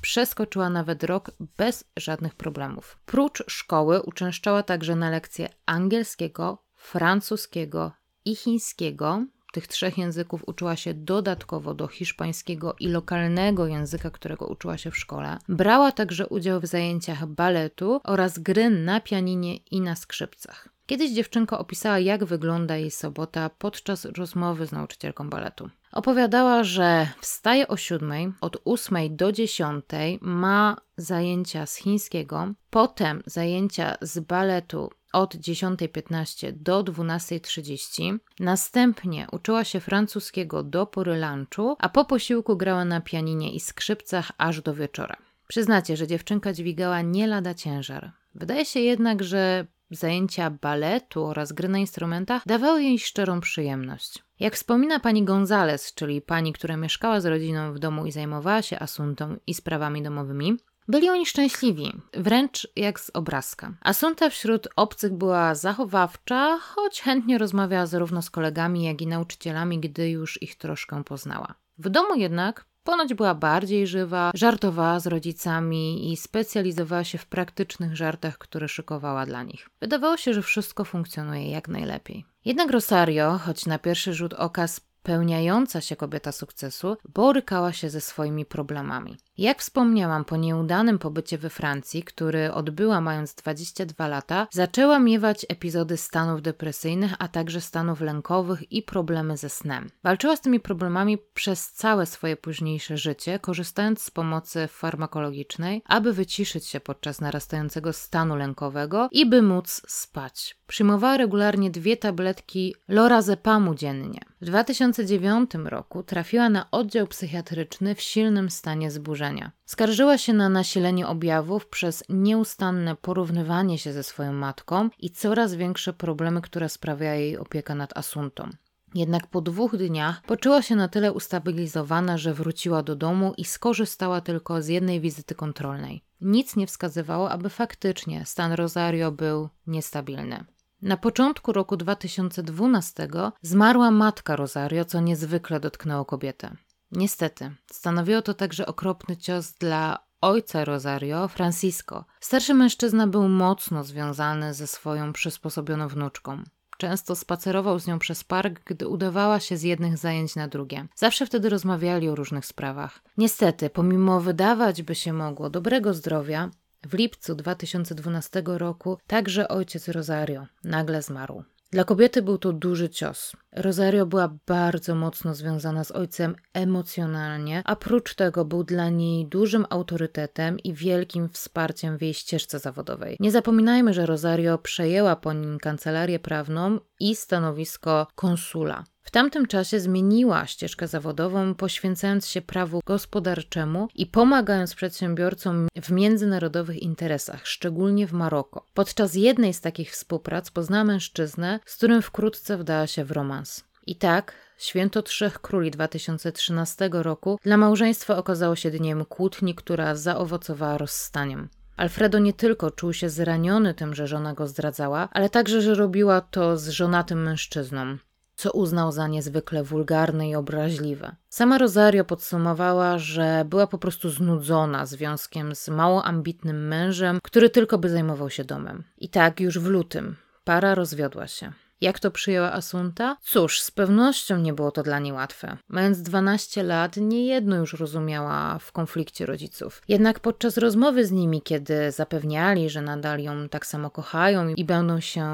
przeskoczyła 0.00 0.70
nawet 0.70 1.04
rok 1.04 1.30
bez 1.56 1.84
żadnych 1.96 2.34
problemów. 2.34 2.98
Prócz 3.06 3.42
szkoły 3.48 4.02
uczęszczała 4.02 4.62
także 4.62 4.96
na 4.96 5.10
lekcje 5.10 5.48
angielskiego, 5.66 6.62
francuskiego 6.74 7.92
i 8.24 8.36
chińskiego, 8.36 9.24
tych 9.52 9.68
trzech 9.68 9.98
języków 9.98 10.42
uczyła 10.46 10.76
się 10.76 10.94
dodatkowo 10.94 11.74
do 11.74 11.88
hiszpańskiego 11.88 12.74
i 12.80 12.88
lokalnego 12.88 13.66
języka, 13.66 14.10
którego 14.10 14.46
uczyła 14.46 14.78
się 14.78 14.90
w 14.90 14.98
szkole. 14.98 15.38
Brała 15.48 15.92
także 15.92 16.26
udział 16.26 16.60
w 16.60 16.66
zajęciach 16.66 17.26
baletu 17.26 18.00
oraz 18.04 18.38
gry 18.38 18.70
na 18.70 19.00
pianinie 19.00 19.56
i 19.56 19.80
na 19.80 19.96
skrzypcach. 19.96 20.68
Kiedyś 20.86 21.10
dziewczynka 21.10 21.58
opisała, 21.58 21.98
jak 21.98 22.24
wygląda 22.24 22.76
jej 22.76 22.90
sobota 22.90 23.50
podczas 23.50 24.04
rozmowy 24.04 24.66
z 24.66 24.72
nauczycielką 24.72 25.30
baletu. 25.30 25.70
Opowiadała, 25.92 26.64
że 26.64 27.08
wstaje 27.20 27.68
o 27.68 27.76
siódmej, 27.76 28.32
od 28.40 28.56
ósmej 28.64 29.10
do 29.10 29.32
dziesiątej 29.32 30.18
ma 30.22 30.76
zajęcia 30.96 31.66
z 31.66 31.76
chińskiego, 31.76 32.52
potem 32.70 33.22
zajęcia 33.26 33.96
z 34.00 34.18
baletu 34.18 34.90
od 35.12 35.34
10.15 35.34 36.52
do 36.52 36.84
12.30. 36.84 38.18
Następnie 38.40 39.26
uczyła 39.32 39.64
się 39.64 39.80
francuskiego 39.80 40.62
do 40.62 40.86
pory 40.86 41.20
lunchu, 41.20 41.76
a 41.78 41.88
po 41.88 42.04
posiłku 42.04 42.56
grała 42.56 42.84
na 42.84 43.00
pianinie 43.00 43.54
i 43.54 43.60
skrzypcach 43.60 44.32
aż 44.38 44.60
do 44.60 44.74
wieczora. 44.74 45.16
Przyznacie, 45.48 45.96
że 45.96 46.06
dziewczynka 46.06 46.52
dźwigała 46.52 47.02
nie 47.02 47.26
lada 47.26 47.54
ciężar. 47.54 48.12
Wydaje 48.34 48.64
się 48.64 48.80
jednak, 48.80 49.22
że 49.22 49.66
zajęcia 49.90 50.50
baletu 50.50 51.24
oraz 51.24 51.52
gry 51.52 51.68
na 51.68 51.78
instrumentach 51.78 52.42
dawały 52.46 52.82
jej 52.82 52.98
szczerą 52.98 53.40
przyjemność. 53.40 54.18
Jak 54.40 54.54
wspomina 54.54 55.00
pani 55.00 55.24
Gonzales, 55.24 55.94
czyli 55.94 56.20
pani, 56.20 56.52
która 56.52 56.76
mieszkała 56.76 57.20
z 57.20 57.26
rodziną 57.26 57.72
w 57.72 57.78
domu 57.78 58.06
i 58.06 58.12
zajmowała 58.12 58.62
się 58.62 58.78
asuntą 58.78 59.36
i 59.46 59.54
sprawami 59.54 60.02
domowymi, 60.02 60.56
byli 60.92 61.10
oni 61.10 61.26
szczęśliwi, 61.26 61.92
wręcz 62.14 62.68
jak 62.76 63.00
z 63.00 63.10
obrazka. 63.14 63.74
Asunta 63.80 64.30
wśród 64.30 64.68
obcych 64.76 65.12
była 65.12 65.54
zachowawcza, 65.54 66.58
choć 66.58 67.00
chętnie 67.00 67.38
rozmawiała 67.38 67.86
zarówno 67.86 68.22
z 68.22 68.30
kolegami, 68.30 68.84
jak 68.84 69.02
i 69.02 69.06
nauczycielami, 69.06 69.80
gdy 69.80 70.10
już 70.10 70.42
ich 70.42 70.56
troszkę 70.56 71.04
poznała. 71.04 71.54
W 71.78 71.88
domu 71.88 72.14
jednak 72.14 72.64
Ponoć 72.84 73.14
była 73.14 73.34
bardziej 73.34 73.86
żywa, 73.86 74.30
żartowała 74.34 75.00
z 75.00 75.06
rodzicami 75.06 76.12
i 76.12 76.16
specjalizowała 76.16 77.04
się 77.04 77.18
w 77.18 77.26
praktycznych 77.26 77.96
żartach, 77.96 78.38
które 78.38 78.68
szykowała 78.68 79.26
dla 79.26 79.42
nich. 79.42 79.68
Wydawało 79.80 80.16
się, 80.16 80.34
że 80.34 80.42
wszystko 80.42 80.84
funkcjonuje 80.84 81.50
jak 81.50 81.68
najlepiej. 81.68 82.24
Jednak 82.44 82.70
Rosario, 82.70 83.38
choć 83.38 83.66
na 83.66 83.78
pierwszy 83.78 84.14
rzut 84.14 84.34
oka 84.34 84.66
spełniająca 85.02 85.80
się 85.80 85.96
kobieta 85.96 86.32
sukcesu, 86.32 86.96
borykała 87.08 87.72
się 87.72 87.90
ze 87.90 88.00
swoimi 88.00 88.44
problemami. 88.44 89.16
Jak 89.38 89.60
wspomniałam, 89.60 90.24
po 90.24 90.36
nieudanym 90.36 90.98
pobycie 90.98 91.38
we 91.38 91.50
Francji, 91.50 92.02
który 92.02 92.52
odbyła 92.52 93.00
mając 93.00 93.34
22 93.34 94.08
lata, 94.08 94.46
zaczęła 94.50 94.98
miewać 94.98 95.46
epizody 95.48 95.96
stanów 95.96 96.42
depresyjnych, 96.42 97.12
a 97.18 97.28
także 97.28 97.60
stanów 97.60 98.00
lękowych 98.00 98.72
i 98.72 98.82
problemy 98.82 99.36
ze 99.36 99.48
snem. 99.48 99.90
Walczyła 100.02 100.36
z 100.36 100.40
tymi 100.40 100.60
problemami 100.60 101.18
przez 101.34 101.72
całe 101.72 102.06
swoje 102.06 102.36
późniejsze 102.36 102.96
życie, 102.96 103.38
korzystając 103.38 104.02
z 104.02 104.10
pomocy 104.10 104.68
farmakologicznej, 104.68 105.82
aby 105.86 106.12
wyciszyć 106.12 106.66
się 106.66 106.80
podczas 106.80 107.20
narastającego 107.20 107.92
stanu 107.92 108.36
lękowego 108.36 109.08
i 109.12 109.26
by 109.26 109.42
móc 109.42 109.82
spać. 109.88 110.56
Przyjmowała 110.66 111.16
regularnie 111.16 111.70
dwie 111.70 111.96
tabletki 111.96 112.74
lorazepamu 112.88 113.74
dziennie. 113.74 114.20
W 114.40 114.44
2009 114.44 115.50
roku 115.64 116.02
trafiła 116.02 116.48
na 116.48 116.70
oddział 116.70 117.06
psychiatryczny 117.06 117.94
w 117.94 118.00
silnym 118.00 118.50
stanie 118.50 118.90
zburzenia. 118.90 119.21
Skarżyła 119.64 120.18
się 120.18 120.32
na 120.32 120.48
nasilenie 120.48 121.06
objawów 121.06 121.66
przez 121.66 122.04
nieustanne 122.08 122.96
porównywanie 122.96 123.78
się 123.78 123.92
ze 123.92 124.02
swoją 124.02 124.32
matką 124.32 124.90
i 124.98 125.10
coraz 125.10 125.54
większe 125.54 125.92
problemy, 125.92 126.40
które 126.40 126.68
sprawia 126.68 127.14
jej 127.14 127.36
opieka 127.36 127.74
nad 127.74 127.96
Asuntą. 127.96 128.50
Jednak 128.94 129.26
po 129.26 129.40
dwóch 129.40 129.76
dniach 129.76 130.22
poczuła 130.22 130.62
się 130.62 130.76
na 130.76 130.88
tyle 130.88 131.12
ustabilizowana, 131.12 132.18
że 132.18 132.34
wróciła 132.34 132.82
do 132.82 132.96
domu 132.96 133.34
i 133.36 133.44
skorzystała 133.44 134.20
tylko 134.20 134.62
z 134.62 134.68
jednej 134.68 135.00
wizyty 135.00 135.34
kontrolnej. 135.34 136.04
Nic 136.20 136.56
nie 136.56 136.66
wskazywało, 136.66 137.30
aby 137.30 137.48
faktycznie 137.48 138.26
stan 138.26 138.52
Rosario 138.52 139.12
był 139.12 139.48
niestabilny. 139.66 140.44
Na 140.82 140.96
początku 140.96 141.52
roku 141.52 141.76
2012 141.76 143.08
zmarła 143.42 143.90
matka 143.90 144.36
Rosario, 144.36 144.84
co 144.84 145.00
niezwykle 145.00 145.60
dotknęło 145.60 146.04
kobietę. 146.04 146.56
Niestety, 146.92 147.50
stanowiło 147.72 148.22
to 148.22 148.34
także 148.34 148.66
okropny 148.66 149.16
cios 149.16 149.52
dla 149.52 149.98
ojca 150.20 150.64
Rosario, 150.64 151.28
Francisco. 151.28 152.04
Starszy 152.20 152.54
mężczyzna 152.54 153.06
był 153.06 153.28
mocno 153.28 153.84
związany 153.84 154.54
ze 154.54 154.66
swoją 154.66 155.12
przysposobioną 155.12 155.88
wnuczką. 155.88 156.42
Często 156.78 157.16
spacerował 157.16 157.78
z 157.78 157.86
nią 157.86 157.98
przez 157.98 158.24
park, 158.24 158.60
gdy 158.64 158.88
udawała 158.88 159.40
się 159.40 159.56
z 159.56 159.62
jednych 159.62 159.98
zajęć 159.98 160.36
na 160.36 160.48
drugie. 160.48 160.86
Zawsze 160.94 161.26
wtedy 161.26 161.48
rozmawiali 161.48 162.08
o 162.08 162.14
różnych 162.14 162.46
sprawach. 162.46 163.00
Niestety, 163.16 163.70
pomimo 163.70 164.20
wydawać 164.20 164.82
by 164.82 164.94
się 164.94 165.12
mogło 165.12 165.50
dobrego 165.50 165.94
zdrowia, 165.94 166.50
w 166.84 166.94
lipcu 166.94 167.34
2012 167.34 168.42
roku 168.46 168.98
także 169.06 169.48
ojciec 169.48 169.88
Rosario 169.88 170.46
nagle 170.64 171.02
zmarł. 171.02 171.44
Dla 171.72 171.84
kobiety 171.84 172.22
był 172.22 172.38
to 172.38 172.52
duży 172.52 172.88
cios. 172.88 173.32
Rosario 173.52 174.06
była 174.06 174.36
bardzo 174.46 174.94
mocno 174.94 175.34
związana 175.34 175.84
z 175.84 175.90
ojcem 175.90 176.34
emocjonalnie, 176.54 177.62
a 177.64 177.76
prócz 177.76 178.14
tego 178.14 178.44
był 178.44 178.64
dla 178.64 178.90
niej 178.90 179.26
dużym 179.26 179.66
autorytetem 179.70 180.58
i 180.58 180.74
wielkim 180.74 181.28
wsparciem 181.28 181.98
w 181.98 182.02
jej 182.02 182.14
ścieżce 182.14 182.58
zawodowej. 182.58 183.16
Nie 183.20 183.30
zapominajmy, 183.30 183.94
że 183.94 184.06
Rosario 184.06 184.58
przejęła 184.58 185.16
po 185.16 185.32
nim 185.32 185.58
kancelarię 185.58 186.18
prawną 186.18 186.78
i 187.00 187.16
stanowisko 187.16 188.06
konsula. 188.14 188.84
W 189.02 189.10
tamtym 189.10 189.46
czasie 189.46 189.80
zmieniła 189.80 190.46
ścieżkę 190.46 190.88
zawodową, 190.88 191.54
poświęcając 191.54 192.26
się 192.26 192.42
prawu 192.42 192.80
gospodarczemu 192.86 193.88
i 193.94 194.06
pomagając 194.06 194.74
przedsiębiorcom 194.74 195.68
w 195.82 195.90
międzynarodowych 195.90 196.82
interesach, 196.82 197.46
szczególnie 197.46 198.06
w 198.06 198.12
Maroko. 198.12 198.66
Podczas 198.74 199.14
jednej 199.14 199.54
z 199.54 199.60
takich 199.60 199.92
współprac 199.92 200.50
poznała 200.50 200.84
mężczyznę, 200.84 201.60
z 201.66 201.76
którym 201.76 202.02
wkrótce 202.02 202.56
wdała 202.56 202.86
się 202.86 203.04
w 203.04 203.10
romans. 203.10 203.64
I 203.86 203.96
tak, 203.96 204.34
Święto 204.58 205.02
Trzech 205.02 205.40
Króli 205.40 205.70
2013 205.70 206.90
roku 206.92 207.38
dla 207.44 207.56
małżeństwa 207.56 208.16
okazało 208.16 208.56
się 208.56 208.70
dniem 208.70 209.04
kłótni, 209.04 209.54
która 209.54 209.94
zaowocowała 209.94 210.78
rozstaniem. 210.78 211.48
Alfredo 211.76 212.18
nie 212.18 212.32
tylko 212.32 212.70
czuł 212.70 212.92
się 212.92 213.08
zraniony 213.08 213.74
tym, 213.74 213.94
że 213.94 214.06
żona 214.06 214.34
go 214.34 214.46
zdradzała, 214.46 215.08
ale 215.12 215.30
także, 215.30 215.62
że 215.62 215.74
robiła 215.74 216.20
to 216.20 216.56
z 216.56 216.68
żonatym 216.68 217.22
mężczyzną 217.22 217.96
co 218.42 218.52
uznał 218.52 218.92
za 218.92 219.08
niezwykle 219.08 219.62
wulgarne 219.62 220.28
i 220.28 220.34
obraźliwe. 220.34 221.16
Sama 221.28 221.58
Rosario 221.58 222.04
podsumowała, 222.04 222.98
że 222.98 223.44
była 223.48 223.66
po 223.66 223.78
prostu 223.78 224.10
znudzona 224.10 224.86
związkiem 224.86 225.54
z 225.54 225.68
mało 225.68 226.04
ambitnym 226.04 226.68
mężem, 226.68 227.18
który 227.22 227.50
tylko 227.50 227.78
by 227.78 227.88
zajmował 227.88 228.30
się 228.30 228.44
domem. 228.44 228.84
I 228.98 229.08
tak 229.08 229.40
już 229.40 229.58
w 229.58 229.66
lutym 229.66 230.16
para 230.44 230.74
rozwiodła 230.74 231.26
się. 231.26 231.52
Jak 231.82 232.00
to 232.00 232.10
przyjęła 232.10 232.52
Asunta? 232.52 233.16
Cóż, 233.20 233.60
z 233.60 233.70
pewnością 233.70 234.38
nie 234.38 234.52
było 234.52 234.70
to 234.70 234.82
dla 234.82 234.98
niej 234.98 235.12
łatwe. 235.12 235.56
Mając 235.68 236.02
12 236.02 236.62
lat, 236.62 236.96
niejedno 236.96 237.56
już 237.56 237.72
rozumiała 237.72 238.58
w 238.58 238.72
konflikcie 238.72 239.26
rodziców. 239.26 239.82
Jednak 239.88 240.20
podczas 240.20 240.56
rozmowy 240.56 241.06
z 241.06 241.10
nimi, 241.10 241.42
kiedy 241.42 241.92
zapewniali, 241.92 242.70
że 242.70 242.82
nadal 242.82 243.20
ją 243.20 243.48
tak 243.48 243.66
samo 243.66 243.90
kochają 243.90 244.48
i 244.48 244.64
będą 244.64 245.00
się 245.00 245.26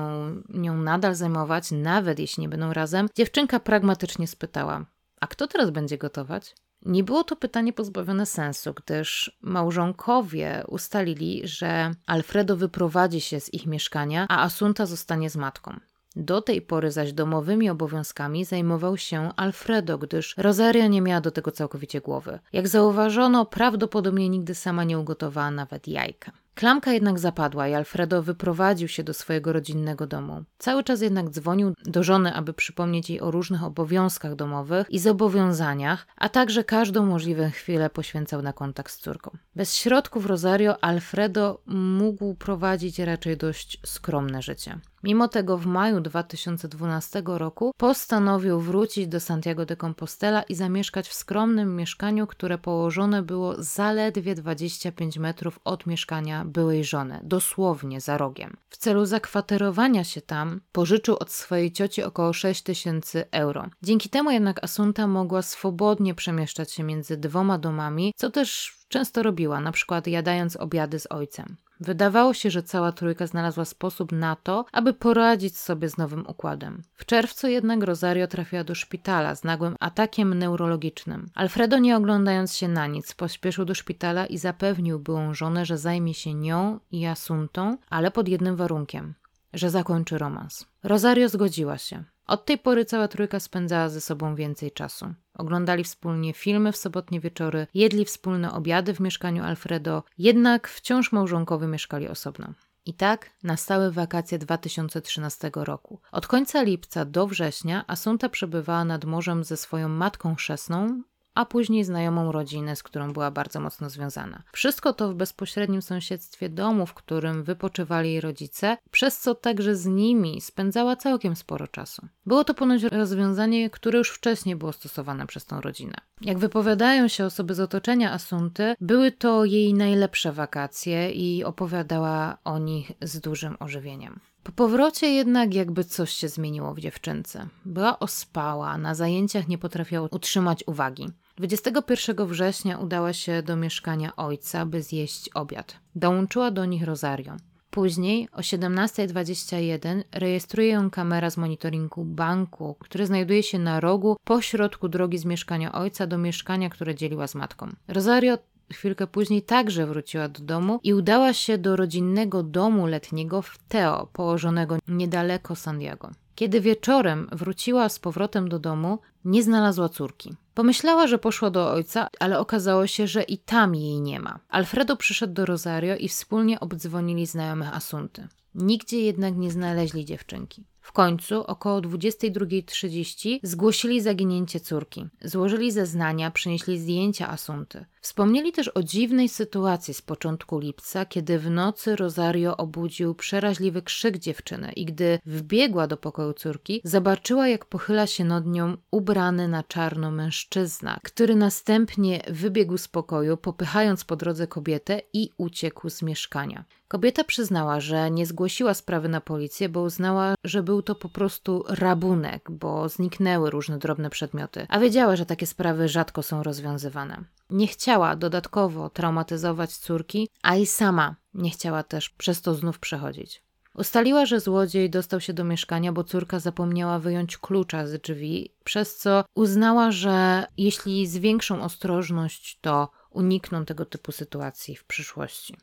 nią 0.48 0.76
nadal 0.76 1.14
zajmować, 1.14 1.70
nawet 1.70 2.18
jeśli 2.18 2.40
nie 2.40 2.48
będą 2.48 2.72
razem, 2.72 3.08
dziewczynka 3.14 3.60
pragmatycznie 3.60 4.26
spytała: 4.26 4.84
A 5.20 5.26
kto 5.26 5.46
teraz 5.46 5.70
będzie 5.70 5.98
gotować? 5.98 6.54
Nie 6.82 7.04
było 7.04 7.24
to 7.24 7.36
pytanie 7.36 7.72
pozbawione 7.72 8.26
sensu, 8.26 8.74
gdyż 8.74 9.38
małżonkowie 9.40 10.64
ustalili, 10.68 11.40
że 11.44 11.90
Alfredo 12.06 12.56
wyprowadzi 12.56 13.20
się 13.20 13.40
z 13.40 13.54
ich 13.54 13.66
mieszkania, 13.66 14.26
a 14.28 14.42
Asunta 14.42 14.86
zostanie 14.86 15.30
z 15.30 15.36
matką. 15.36 15.80
Do 16.18 16.42
tej 16.42 16.62
pory 16.62 16.90
zaś 16.90 17.12
domowymi 17.12 17.70
obowiązkami 17.70 18.44
zajmował 18.44 18.96
się 18.96 19.30
Alfredo, 19.37 19.98
gdyż 19.98 20.34
Rosaria 20.37 20.87
nie 20.87 21.02
miała 21.02 21.20
do 21.20 21.30
tego 21.30 21.50
całkowicie 21.50 22.00
głowy. 22.00 22.38
Jak 22.52 22.68
zauważono, 22.68 23.46
prawdopodobnie 23.46 24.28
nigdy 24.28 24.54
sama 24.54 24.84
nie 24.84 24.98
ugotowała 24.98 25.50
nawet 25.50 25.88
jajka. 25.88 26.32
Klamka 26.54 26.92
jednak 26.92 27.18
zapadła 27.18 27.68
i 27.68 27.75
Alfredo 27.75 28.22
wyprowadził 28.22 28.88
się 28.88 29.04
do 29.04 29.14
swojego 29.14 29.52
rodzinnego 29.52 30.06
domu. 30.06 30.44
Cały 30.58 30.84
czas 30.84 31.00
jednak 31.00 31.30
dzwonił 31.30 31.75
do 31.84 32.02
żony, 32.02 32.34
aby 32.34 32.52
przypomnieć 32.52 33.10
jej 33.10 33.20
o 33.20 33.30
różnych 33.30 33.64
obowiązkach 33.64 34.34
domowych 34.34 34.87
i 34.90 34.98
zobowiązaniach, 34.98 36.06
a 36.16 36.28
także 36.28 36.64
każdą 36.64 37.06
możliwą 37.06 37.50
chwilę 37.50 37.90
poświęcał 37.90 38.42
na 38.42 38.52
kontakt 38.52 38.92
z 38.92 38.98
córką. 38.98 39.30
Bez 39.56 39.76
środków 39.76 40.26
Rosario 40.26 40.84
Alfredo 40.84 41.60
mógł 41.66 42.34
prowadzić 42.34 42.98
raczej 42.98 43.37
dość 43.37 43.80
skromne 43.87 44.42
życie. 44.42 44.78
Mimo 45.02 45.28
tego 45.28 45.58
w 45.58 45.66
maju 45.66 46.00
2012 46.00 47.22
roku 47.26 47.72
postanowił 47.76 48.60
wrócić 48.60 49.08
do 49.08 49.20
Santiago 49.20 49.66
de 49.66 49.76
Compostela 49.76 50.42
i 50.42 50.54
zamieszkać 50.54 51.08
w 51.08 51.14
skromnym 51.14 51.76
mieszkaniu, 51.76 52.26
które 52.26 52.58
położone 52.58 53.22
było 53.22 53.62
zaledwie 53.62 54.34
25 54.34 55.18
metrów 55.18 55.60
od 55.64 55.86
mieszkania 55.86 56.44
byłej 56.44 56.84
żony, 56.84 57.20
dosłownie 57.22 58.00
za 58.00 58.18
rogiem. 58.18 58.56
W 58.68 58.76
celu 58.76 59.06
zakwaterowania 59.06 60.04
się 60.04 60.20
tam 60.20 60.60
pożyczył 60.72 61.16
od 61.20 61.32
swojej 61.32 61.72
cioci 61.72 62.02
około 62.02 62.32
6 62.32 62.62
tysięcy 62.62 63.24
euro. 63.30 63.66
Dzięki 63.82 64.08
temu 64.08 64.30
jednak 64.30 64.64
Asunta 64.64 65.06
mogła 65.06 65.42
swobodnie 65.42 66.14
przemieszczać 66.14 66.72
się 66.72 66.82
między 66.82 67.16
dwoma 67.16 67.58
domami, 67.58 68.12
co 68.16 68.30
też 68.30 68.78
często 68.88 69.22
robiła, 69.22 69.60
na 69.60 69.72
przykład 69.72 70.06
jadając 70.06 70.56
obiady 70.56 70.98
z 70.98 71.06
ojcem. 71.12 71.56
Wydawało 71.80 72.35
się, 72.35 72.50
że 72.50 72.62
cała 72.62 72.92
trójka 72.92 73.26
znalazła 73.26 73.64
sposób 73.64 74.12
na 74.12 74.37
to, 74.37 74.64
aby 74.73 74.92
poradzić 74.92 75.56
sobie 75.56 75.88
z 75.88 75.99
nowym 75.99 76.26
układem. 76.26 76.82
W 76.94 77.06
czerwcu 77.06 77.49
jednak 77.49 77.82
Rosario 77.82 78.26
trafiła 78.26 78.64
do 78.64 78.75
szpitala 78.75 79.35
z 79.35 79.44
nagłym 79.44 79.76
atakiem 79.80 80.35
neurologicznym. 80.35 81.26
Alfredo, 81.35 81.78
nie 81.78 81.97
oglądając 81.97 82.56
się 82.56 82.68
na 82.68 82.87
nic, 82.87 83.14
pośpieszył 83.14 83.64
do 83.64 83.75
szpitala 83.75 84.26
i 84.26 84.38
zapewnił 84.38 84.99
byłą 84.99 85.35
żonę, 85.35 85.66
że 85.66 85.78
zajmie 85.78 86.14
się 86.14 86.35
nią 86.35 86.80
i 86.90 87.06
Asuntą, 87.06 87.78
ale 87.90 88.11
pod 88.11 88.28
jednym 88.28 88.56
warunkiem 88.56 89.14
że 89.52 89.70
zakończy 89.70 90.18
romans. 90.18 90.66
Rosario 90.82 91.28
zgodziła 91.28 91.78
się. 91.78 92.04
Od 92.28 92.44
tej 92.44 92.58
pory 92.58 92.85
cała 92.85 93.08
trójka 93.08 93.40
spędzała 93.40 93.88
ze 93.88 94.00
sobą 94.00 94.35
więcej 94.35 94.73
czasu. 94.73 95.14
Oglądali 95.35 95.85
wspólnie 95.85 96.32
filmy 96.32 96.73
w 96.73 96.76
sobotnie 96.76 97.20
wieczory, 97.20 97.66
jedli 97.75 98.04
wspólne 98.04 98.52
obiady 98.52 98.94
w 98.94 99.00
mieszkaniu 99.00 99.44
Alfredo, 99.44 100.02
jednak 100.18 100.68
wciąż 100.68 101.12
małżonkowie 101.12 101.66
mieszkali 101.66 102.08
osobno. 102.08 102.52
I 102.87 102.94
tak 102.94 103.30
nastały 103.42 103.92
wakacje 103.92 104.38
2013 104.38 105.50
roku. 105.54 106.00
Od 106.12 106.26
końca 106.26 106.62
lipca 106.62 107.04
do 107.04 107.26
września 107.26 107.85
Asunta 107.87 108.28
przebywała 108.28 108.85
nad 108.85 109.04
morzem 109.04 109.44
ze 109.44 109.56
swoją 109.56 109.88
matką 109.88 110.35
chrzestną, 110.35 111.02
a 111.38 111.45
później 111.45 111.85
znajomą 111.85 112.33
rodzinę, 112.33 112.76
z 112.76 112.83
którą 112.83 113.12
była 113.12 113.30
bardzo 113.30 113.61
mocno 113.61 113.90
związana. 113.90 114.42
Wszystko 114.52 114.92
to 114.92 115.09
w 115.09 115.14
bezpośrednim 115.14 115.83
sąsiedztwie 115.83 116.49
domu, 116.49 116.87
w 116.87 116.95
którym 116.95 117.45
wypoczywali 117.45 118.11
jej 118.11 118.21
rodzice, 118.21 118.76
przez 118.90 119.18
co 119.18 119.35
także 119.35 119.76
z 119.76 119.87
nimi 119.87 120.40
spędzała 120.40 120.97
całkiem 120.97 121.37
sporo 121.37 121.68
czasu. 121.68 122.07
Było 122.26 122.45
to 122.45 122.54
ponoć 122.54 122.83
rozwiązanie, 122.83 123.71
które 123.71 123.99
już 123.99 124.11
wcześniej 124.11 124.57
było 124.57 124.73
stosowane 124.73 125.26
przez 125.26 125.47
tą 125.47 125.61
rodzinę. 125.61 125.95
Jak 126.21 126.38
wypowiadają 126.38 127.09
się 127.09 127.25
osoby 127.25 127.54
z 127.54 127.61
otoczenia 127.61 128.12
Asunty, 128.12 128.75
były 128.80 129.12
to 129.12 129.45
jej 129.45 129.75
najlepsze 129.75 130.33
wakacje 130.33 131.11
i 131.11 131.45
opowiadała 131.45 132.38
o 132.45 132.59
nich 132.59 132.92
z 133.02 133.21
dużym 133.21 133.57
ożywieniem. 133.61 134.21
Po 134.42 134.52
powrocie 134.52 135.07
jednak 135.07 135.54
jakby 135.54 135.85
coś 135.85 136.11
się 136.11 136.28
zmieniło 136.28 136.75
w 136.75 136.80
dziewczynce. 136.80 137.49
Była 137.64 137.99
ospała, 137.99 138.78
na 138.78 138.95
zajęciach 138.95 139.49
nie 139.49 139.59
potrafiła 139.59 140.09
utrzymać 140.11 140.64
uwagi. 140.66 141.09
21 141.38 142.26
września 142.26 142.78
udała 142.78 143.12
się 143.12 143.42
do 143.42 143.57
mieszkania 143.57 144.16
ojca, 144.16 144.66
by 144.66 144.83
zjeść 144.83 145.30
obiad. 145.35 145.76
Dołączyła 145.95 146.50
do 146.50 146.64
nich 146.64 146.85
Rosario. 146.85 147.37
Później 147.71 148.28
o 148.33 148.40
17.21 148.40 150.02
rejestruje 150.12 150.68
ją 150.68 150.90
kamera 150.90 151.30
z 151.30 151.37
monitoringu 151.37 152.04
banku, 152.04 152.76
który 152.78 153.07
znajduje 153.07 153.42
się 153.42 153.59
na 153.59 153.80
rogu 153.80 154.16
pośrodku 154.25 154.88
drogi 154.88 155.18
z 155.18 155.25
mieszkania 155.25 155.73
ojca 155.73 156.07
do 156.07 156.18
mieszkania, 156.18 156.71
które 156.71 156.95
dzieliła 156.95 157.26
z 157.26 157.35
matką. 157.35 157.68
Rosario 157.88 158.38
chwilkę 158.73 159.07
później 159.07 159.42
także 159.42 159.87
wróciła 159.87 160.28
do 160.28 160.40
domu 160.42 160.80
i 160.83 160.95
udała 160.95 161.33
się 161.33 161.59
do 161.59 161.76
rodzinnego 161.76 162.42
domu 162.42 162.87
letniego 162.87 163.42
w 163.42 163.59
Teo, 163.59 164.07
położonego 164.12 164.77
niedaleko 164.88 165.57
San 165.57 165.79
Diego. 165.79 166.11
Kiedy 166.38 166.61
wieczorem 166.61 167.29
wróciła 167.33 167.88
z 167.88 167.98
powrotem 167.98 168.48
do 168.48 168.59
domu, 168.59 168.98
nie 169.24 169.42
znalazła 169.42 169.88
córki. 169.88 170.35
Pomyślała, 170.55 171.07
że 171.07 171.18
poszła 171.18 171.51
do 171.51 171.70
ojca, 171.70 172.09
ale 172.20 172.38
okazało 172.38 172.87
się, 172.87 173.07
że 173.07 173.22
i 173.22 173.38
tam 173.38 173.74
jej 173.74 174.01
nie 174.01 174.20
ma. 174.20 174.38
Alfredo 174.48 174.96
przyszedł 174.96 175.33
do 175.33 175.46
Rosario 175.46 175.96
i 175.96 176.09
wspólnie 176.09 176.61
obdzwonili 176.61 177.27
znajomych 177.27 177.77
Asunty. 177.77 178.29
Nigdzie 178.55 179.01
jednak 179.01 179.37
nie 179.37 179.51
znaleźli 179.51 180.05
dziewczynki. 180.05 180.64
W 180.88 180.92
końcu 180.92 181.40
około 181.40 181.81
22.30 181.81 183.38
zgłosili 183.42 184.01
zaginięcie 184.01 184.61
córki. 184.61 185.07
Złożyli 185.22 185.72
zeznania, 185.72 186.31
przynieśli 186.31 186.79
zdjęcia 186.79 187.29
Asunty. 187.29 187.85
Wspomnieli 188.01 188.53
też 188.53 188.68
o 188.68 188.83
dziwnej 188.83 189.29
sytuacji 189.29 189.94
z 189.94 190.03
początku 190.03 190.59
lipca, 190.59 191.05
kiedy 191.05 191.38
w 191.38 191.51
nocy 191.51 191.96
Rosario 191.96 192.57
obudził 192.57 193.14
przeraźliwy 193.14 193.83
krzyk 193.83 194.18
dziewczyny 194.18 194.72
i 194.72 194.85
gdy 194.85 195.18
wbiegła 195.27 195.87
do 195.87 195.96
pokoju 195.96 196.33
córki, 196.33 196.81
zobaczyła 196.85 197.48
jak 197.48 197.64
pochyla 197.64 198.07
się 198.07 198.24
nad 198.24 198.46
nią 198.46 198.77
ubrany 198.90 199.48
na 199.48 199.62
czarno 199.62 200.11
mężczyzna, 200.11 200.98
który 201.03 201.37
następnie 201.37 202.22
wybiegł 202.29 202.79
z 202.79 202.88
pokoju, 202.88 203.37
popychając 203.37 204.05
po 204.05 204.16
drodze 204.16 204.46
kobietę 204.46 205.01
i 205.12 205.31
uciekł 205.38 205.90
z 205.90 206.03
mieszkania. 206.03 206.64
Kobieta 206.88 207.24
przyznała, 207.24 207.81
że 207.81 208.11
nie 208.11 208.27
zgłosiła 208.27 208.74
sprawy 208.74 209.09
na 209.09 209.20
policję, 209.20 209.68
bo 209.68 209.83
uznała, 209.83 210.35
że 210.44 210.62
był 210.62 210.83
to 210.83 210.94
po 210.94 211.09
prostu 211.09 211.64
rabunek, 211.68 212.51
bo 212.51 212.88
zniknęły 212.88 213.51
różne 213.51 213.79
drobne 213.79 214.11
przedmioty, 214.11 214.66
a 214.68 214.79
wiedziała, 214.79 215.16
że 215.16 215.27
takie 215.27 215.46
sprawy 215.46 215.88
rzadko 215.88 216.22
są 216.22 216.42
rozwiązywane. 216.42 217.24
Nie 217.51 217.66
chciała 217.66 218.16
dodatkowo 218.16 218.90
traumatyzować 218.90 219.77
córki, 219.77 220.29
a 220.42 220.57
i 220.57 220.66
sama 220.66 221.16
nie 221.35 221.51
chciała 221.51 221.83
też 221.83 222.11
przez 222.11 222.42
to 222.42 222.55
znów 222.55 222.79
przechodzić. 222.79 223.42
Ustaliła, 223.74 224.27
że 224.27 224.40
złodziej 224.40 224.90
dostał 224.90 225.20
się 225.20 225.33
do 225.33 225.44
mieszkania, 225.44 225.92
bo 225.92 226.05
córka 226.05 226.40
zapomniała 226.40 226.98
wyjąć 226.98 227.38
klucza 227.38 227.87
z 227.87 228.01
drzwi, 228.01 228.53
przez 228.64 228.96
co 228.96 229.24
uznała, 229.35 229.90
że 229.90 230.46
jeśli 230.57 231.07
zwiększą 231.07 231.62
ostrożność, 231.62 232.59
to 232.61 232.88
unikną 233.11 233.64
tego 233.64 233.85
typu 233.85 234.12
sytuacji 234.12 234.77
w 234.77 234.85
przyszłości. 234.85 235.57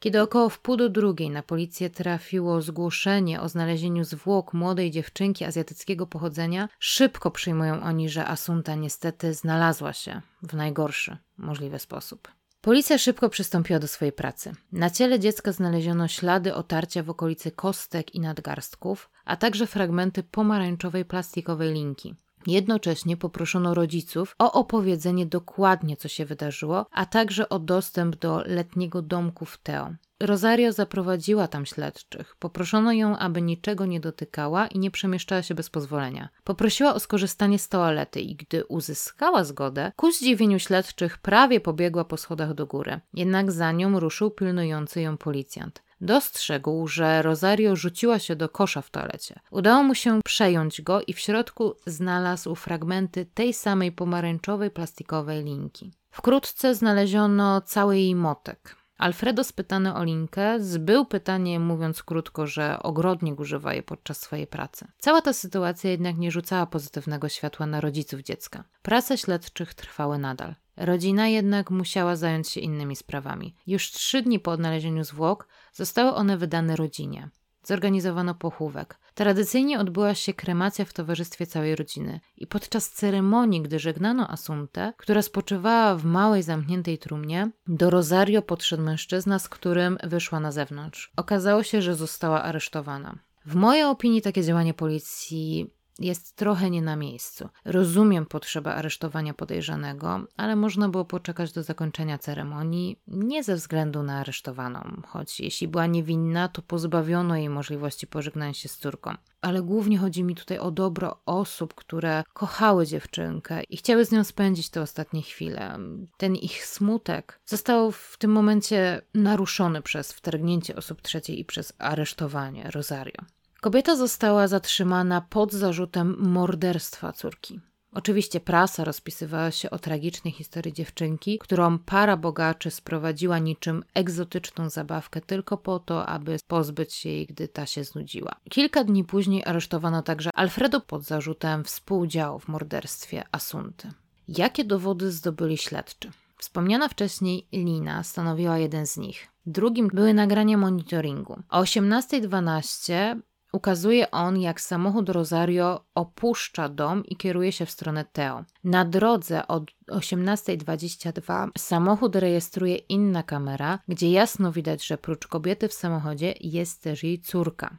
Kiedy 0.00 0.22
około 0.22 0.48
wpół 0.48 0.76
do 0.76 0.88
drugiej 0.88 1.30
na 1.30 1.42
policję 1.42 1.90
trafiło 1.90 2.62
zgłoszenie 2.62 3.40
o 3.40 3.48
znalezieniu 3.48 4.04
zwłok 4.04 4.52
młodej 4.54 4.90
dziewczynki 4.90 5.44
azjatyckiego 5.44 6.06
pochodzenia, 6.06 6.68
szybko 6.78 7.30
przyjmują 7.30 7.82
oni, 7.82 8.08
że 8.08 8.26
Asunta 8.26 8.74
niestety 8.74 9.34
znalazła 9.34 9.92
się 9.92 10.20
w 10.42 10.54
najgorszy 10.54 11.16
możliwy 11.38 11.78
sposób. 11.78 12.28
Policja 12.60 12.98
szybko 12.98 13.28
przystąpiła 13.28 13.78
do 13.78 13.88
swojej 13.88 14.12
pracy. 14.12 14.52
Na 14.72 14.90
ciele 14.90 15.18
dziecka 15.18 15.52
znaleziono 15.52 16.08
ślady 16.08 16.54
otarcia 16.54 17.02
w 17.02 17.10
okolicy 17.10 17.50
kostek 17.50 18.14
i 18.14 18.20
nadgarstków, 18.20 19.10
a 19.24 19.36
także 19.36 19.66
fragmenty 19.66 20.22
pomarańczowej 20.22 21.04
plastikowej 21.04 21.72
linki. 21.72 22.14
Jednocześnie 22.46 23.16
poproszono 23.16 23.74
rodziców 23.74 24.34
o 24.38 24.52
opowiedzenie 24.52 25.26
dokładnie, 25.26 25.96
co 25.96 26.08
się 26.08 26.24
wydarzyło, 26.24 26.86
a 26.92 27.06
także 27.06 27.48
o 27.48 27.58
dostęp 27.58 28.16
do 28.16 28.42
letniego 28.46 29.02
domku 29.02 29.44
w 29.44 29.58
Teo. 29.58 29.90
Rosario 30.20 30.72
zaprowadziła 30.72 31.48
tam 31.48 31.66
śledczych. 31.66 32.36
Poproszono 32.38 32.92
ją, 32.92 33.18
aby 33.18 33.42
niczego 33.42 33.86
nie 33.86 34.00
dotykała 34.00 34.66
i 34.66 34.78
nie 34.78 34.90
przemieszczała 34.90 35.42
się 35.42 35.54
bez 35.54 35.70
pozwolenia. 35.70 36.28
Poprosiła 36.44 36.94
o 36.94 37.00
skorzystanie 37.00 37.58
z 37.58 37.68
toalety 37.68 38.20
i 38.20 38.36
gdy 38.36 38.66
uzyskała 38.66 39.44
zgodę, 39.44 39.92
ku 39.96 40.12
zdziwieniu 40.12 40.58
śledczych 40.58 41.18
prawie 41.18 41.60
pobiegła 41.60 42.04
po 42.04 42.16
schodach 42.16 42.54
do 42.54 42.66
góry. 42.66 43.00
Jednak 43.14 43.52
za 43.52 43.72
nią 43.72 44.00
ruszył 44.00 44.30
pilnujący 44.30 45.00
ją 45.00 45.16
policjant. 45.16 45.82
Dostrzegł, 46.00 46.86
że 46.86 47.22
Rosario 47.22 47.76
rzuciła 47.76 48.18
się 48.18 48.36
do 48.36 48.48
kosza 48.48 48.82
w 48.82 48.90
toalecie. 48.90 49.40
Udało 49.50 49.82
mu 49.82 49.94
się 49.94 50.20
przejąć 50.24 50.82
go 50.82 51.00
i 51.06 51.12
w 51.12 51.18
środku 51.18 51.74
znalazł 51.86 52.54
fragmenty 52.54 53.26
tej 53.26 53.52
samej 53.52 53.92
pomarańczowej 53.92 54.70
plastikowej 54.70 55.44
linki. 55.44 55.92
Wkrótce 56.10 56.74
znaleziono 56.74 57.60
cały 57.60 57.98
jej 57.98 58.14
motek. 58.14 58.76
Alfredo 58.98 59.44
spytany 59.44 59.94
o 59.94 60.04
linkę 60.04 60.60
zbył 60.60 61.04
pytanie, 61.04 61.60
mówiąc 61.60 62.02
krótko, 62.02 62.46
że 62.46 62.82
ogrodnik 62.82 63.40
używa 63.40 63.72
jej 63.72 63.82
podczas 63.82 64.20
swojej 64.20 64.46
pracy. 64.46 64.86
Cała 64.98 65.22
ta 65.22 65.32
sytuacja 65.32 65.90
jednak 65.90 66.16
nie 66.16 66.30
rzucała 66.30 66.66
pozytywnego 66.66 67.28
światła 67.28 67.66
na 67.66 67.80
rodziców 67.80 68.20
dziecka. 68.20 68.64
Prace 68.82 69.18
śledczych 69.18 69.74
trwały 69.74 70.18
nadal. 70.18 70.54
Rodzina 70.76 71.28
jednak 71.28 71.70
musiała 71.70 72.16
zająć 72.16 72.48
się 72.48 72.60
innymi 72.60 72.96
sprawami. 72.96 73.54
Już 73.66 73.90
trzy 73.90 74.22
dni 74.22 74.40
po 74.40 74.50
odnalezieniu 74.50 75.04
zwłok 75.04 75.48
zostały 75.72 76.14
one 76.14 76.36
wydane 76.36 76.76
rodzinie. 76.76 77.30
zorganizowano 77.64 78.34
pochówek. 78.34 78.98
Tradycyjnie 79.14 79.80
odbyła 79.80 80.14
się 80.14 80.34
kremacja 80.34 80.84
w 80.84 80.92
towarzystwie 80.92 81.46
całej 81.46 81.76
rodziny 81.76 82.20
i 82.36 82.46
podczas 82.46 82.90
ceremonii, 82.90 83.62
gdy 83.62 83.78
żegnano 83.78 84.28
Asuntę, 84.28 84.92
która 84.96 85.22
spoczywała 85.22 85.96
w 85.96 86.04
małej 86.04 86.42
zamkniętej 86.42 86.98
trumnie, 86.98 87.50
do 87.66 87.90
Rosario 87.90 88.42
podszedł 88.42 88.82
mężczyzna, 88.82 89.38
z 89.38 89.48
którym 89.48 89.98
wyszła 90.02 90.40
na 90.40 90.52
zewnątrz. 90.52 91.12
Okazało 91.16 91.62
się, 91.62 91.82
że 91.82 91.94
została 91.94 92.42
aresztowana. 92.42 93.18
W 93.46 93.54
mojej 93.54 93.84
opinii 93.84 94.22
takie 94.22 94.44
działanie 94.44 94.74
policji 94.74 95.70
jest 96.00 96.36
trochę 96.36 96.70
nie 96.70 96.82
na 96.82 96.96
miejscu. 96.96 97.48
Rozumiem 97.64 98.26
potrzebę 98.26 98.74
aresztowania 98.74 99.34
podejrzanego, 99.34 100.20
ale 100.36 100.56
można 100.56 100.88
było 100.88 101.04
poczekać 101.04 101.52
do 101.52 101.62
zakończenia 101.62 102.18
ceremonii, 102.18 103.00
nie 103.06 103.44
ze 103.44 103.56
względu 103.56 104.02
na 104.02 104.18
aresztowaną, 104.18 105.02
choć 105.06 105.40
jeśli 105.40 105.68
była 105.68 105.86
niewinna, 105.86 106.48
to 106.48 106.62
pozbawiono 106.62 107.36
jej 107.36 107.48
możliwości 107.48 108.06
pożegnania 108.06 108.54
się 108.54 108.68
z 108.68 108.76
córką. 108.76 109.14
Ale 109.40 109.62
głównie 109.62 109.98
chodzi 109.98 110.24
mi 110.24 110.34
tutaj 110.34 110.58
o 110.58 110.70
dobro 110.70 111.20
osób, 111.26 111.74
które 111.74 112.24
kochały 112.32 112.86
dziewczynkę 112.86 113.62
i 113.62 113.76
chciały 113.76 114.04
z 114.04 114.12
nią 114.12 114.24
spędzić 114.24 114.70
te 114.70 114.82
ostatnie 114.82 115.22
chwile. 115.22 115.78
Ten 116.16 116.36
ich 116.36 116.66
smutek 116.66 117.40
został 117.46 117.92
w 117.92 118.16
tym 118.18 118.32
momencie 118.32 119.02
naruszony 119.14 119.82
przez 119.82 120.12
wtargnięcie 120.12 120.76
osób 120.76 121.02
trzeciej 121.02 121.40
i 121.40 121.44
przez 121.44 121.72
aresztowanie 121.78 122.70
Rosario. 122.70 123.39
Kobieta 123.60 123.96
została 123.96 124.48
zatrzymana 124.48 125.20
pod 125.20 125.52
zarzutem 125.52 126.16
morderstwa 126.18 127.12
córki. 127.12 127.60
Oczywiście 127.92 128.40
prasa 128.40 128.84
rozpisywała 128.84 129.50
się 129.50 129.70
o 129.70 129.78
tragicznej 129.78 130.32
historii 130.32 130.72
dziewczynki, 130.72 131.38
którą 131.38 131.78
para 131.78 132.16
bogaczy 132.16 132.70
sprowadziła 132.70 133.38
niczym 133.38 133.84
egzotyczną 133.94 134.70
zabawkę 134.70 135.20
tylko 135.20 135.56
po 135.56 135.78
to, 135.78 136.06
aby 136.06 136.36
pozbyć 136.46 136.94
się 136.94 137.08
jej, 137.08 137.26
gdy 137.26 137.48
ta 137.48 137.66
się 137.66 137.84
znudziła. 137.84 138.36
Kilka 138.50 138.84
dni 138.84 139.04
później 139.04 139.44
aresztowano 139.44 140.02
także 140.02 140.30
Alfredo 140.34 140.80
pod 140.80 141.02
zarzutem 141.02 141.64
współdziału 141.64 142.38
w 142.38 142.48
morderstwie 142.48 143.24
Asunty. 143.32 143.92
Jakie 144.28 144.64
dowody 144.64 145.12
zdobyli 145.12 145.58
śledczy? 145.58 146.10
Wspomniana 146.38 146.88
wcześniej 146.88 147.46
Lina 147.52 148.02
stanowiła 148.02 148.58
jeden 148.58 148.86
z 148.86 148.96
nich. 148.96 149.28
Drugim 149.46 149.88
były 149.88 150.14
nagrania 150.14 150.56
monitoringu. 150.56 151.42
O 151.50 151.62
18.12 151.62 153.20
Ukazuje 153.52 154.10
on, 154.10 154.40
jak 154.40 154.60
samochód 154.60 155.08
Rosario 155.08 155.84
opuszcza 155.94 156.68
dom 156.68 157.04
i 157.04 157.16
kieruje 157.16 157.52
się 157.52 157.66
w 157.66 157.70
stronę 157.70 158.04
Teo. 158.12 158.44
Na 158.64 158.84
drodze 158.84 159.46
od 159.46 159.70
18.22 159.88 161.48
samochód 161.58 162.16
rejestruje 162.16 162.76
inna 162.76 163.22
kamera, 163.22 163.78
gdzie 163.88 164.10
jasno 164.10 164.52
widać, 164.52 164.86
że 164.86 164.98
prócz 164.98 165.26
kobiety 165.26 165.68
w 165.68 165.72
samochodzie 165.72 166.34
jest 166.40 166.82
też 166.82 167.04
jej 167.04 167.20
córka. 167.20 167.76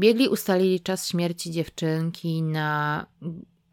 Biegli 0.00 0.28
ustalili 0.28 0.80
czas 0.80 1.08
śmierci 1.08 1.50
dziewczynki 1.50 2.42
na 2.42 3.06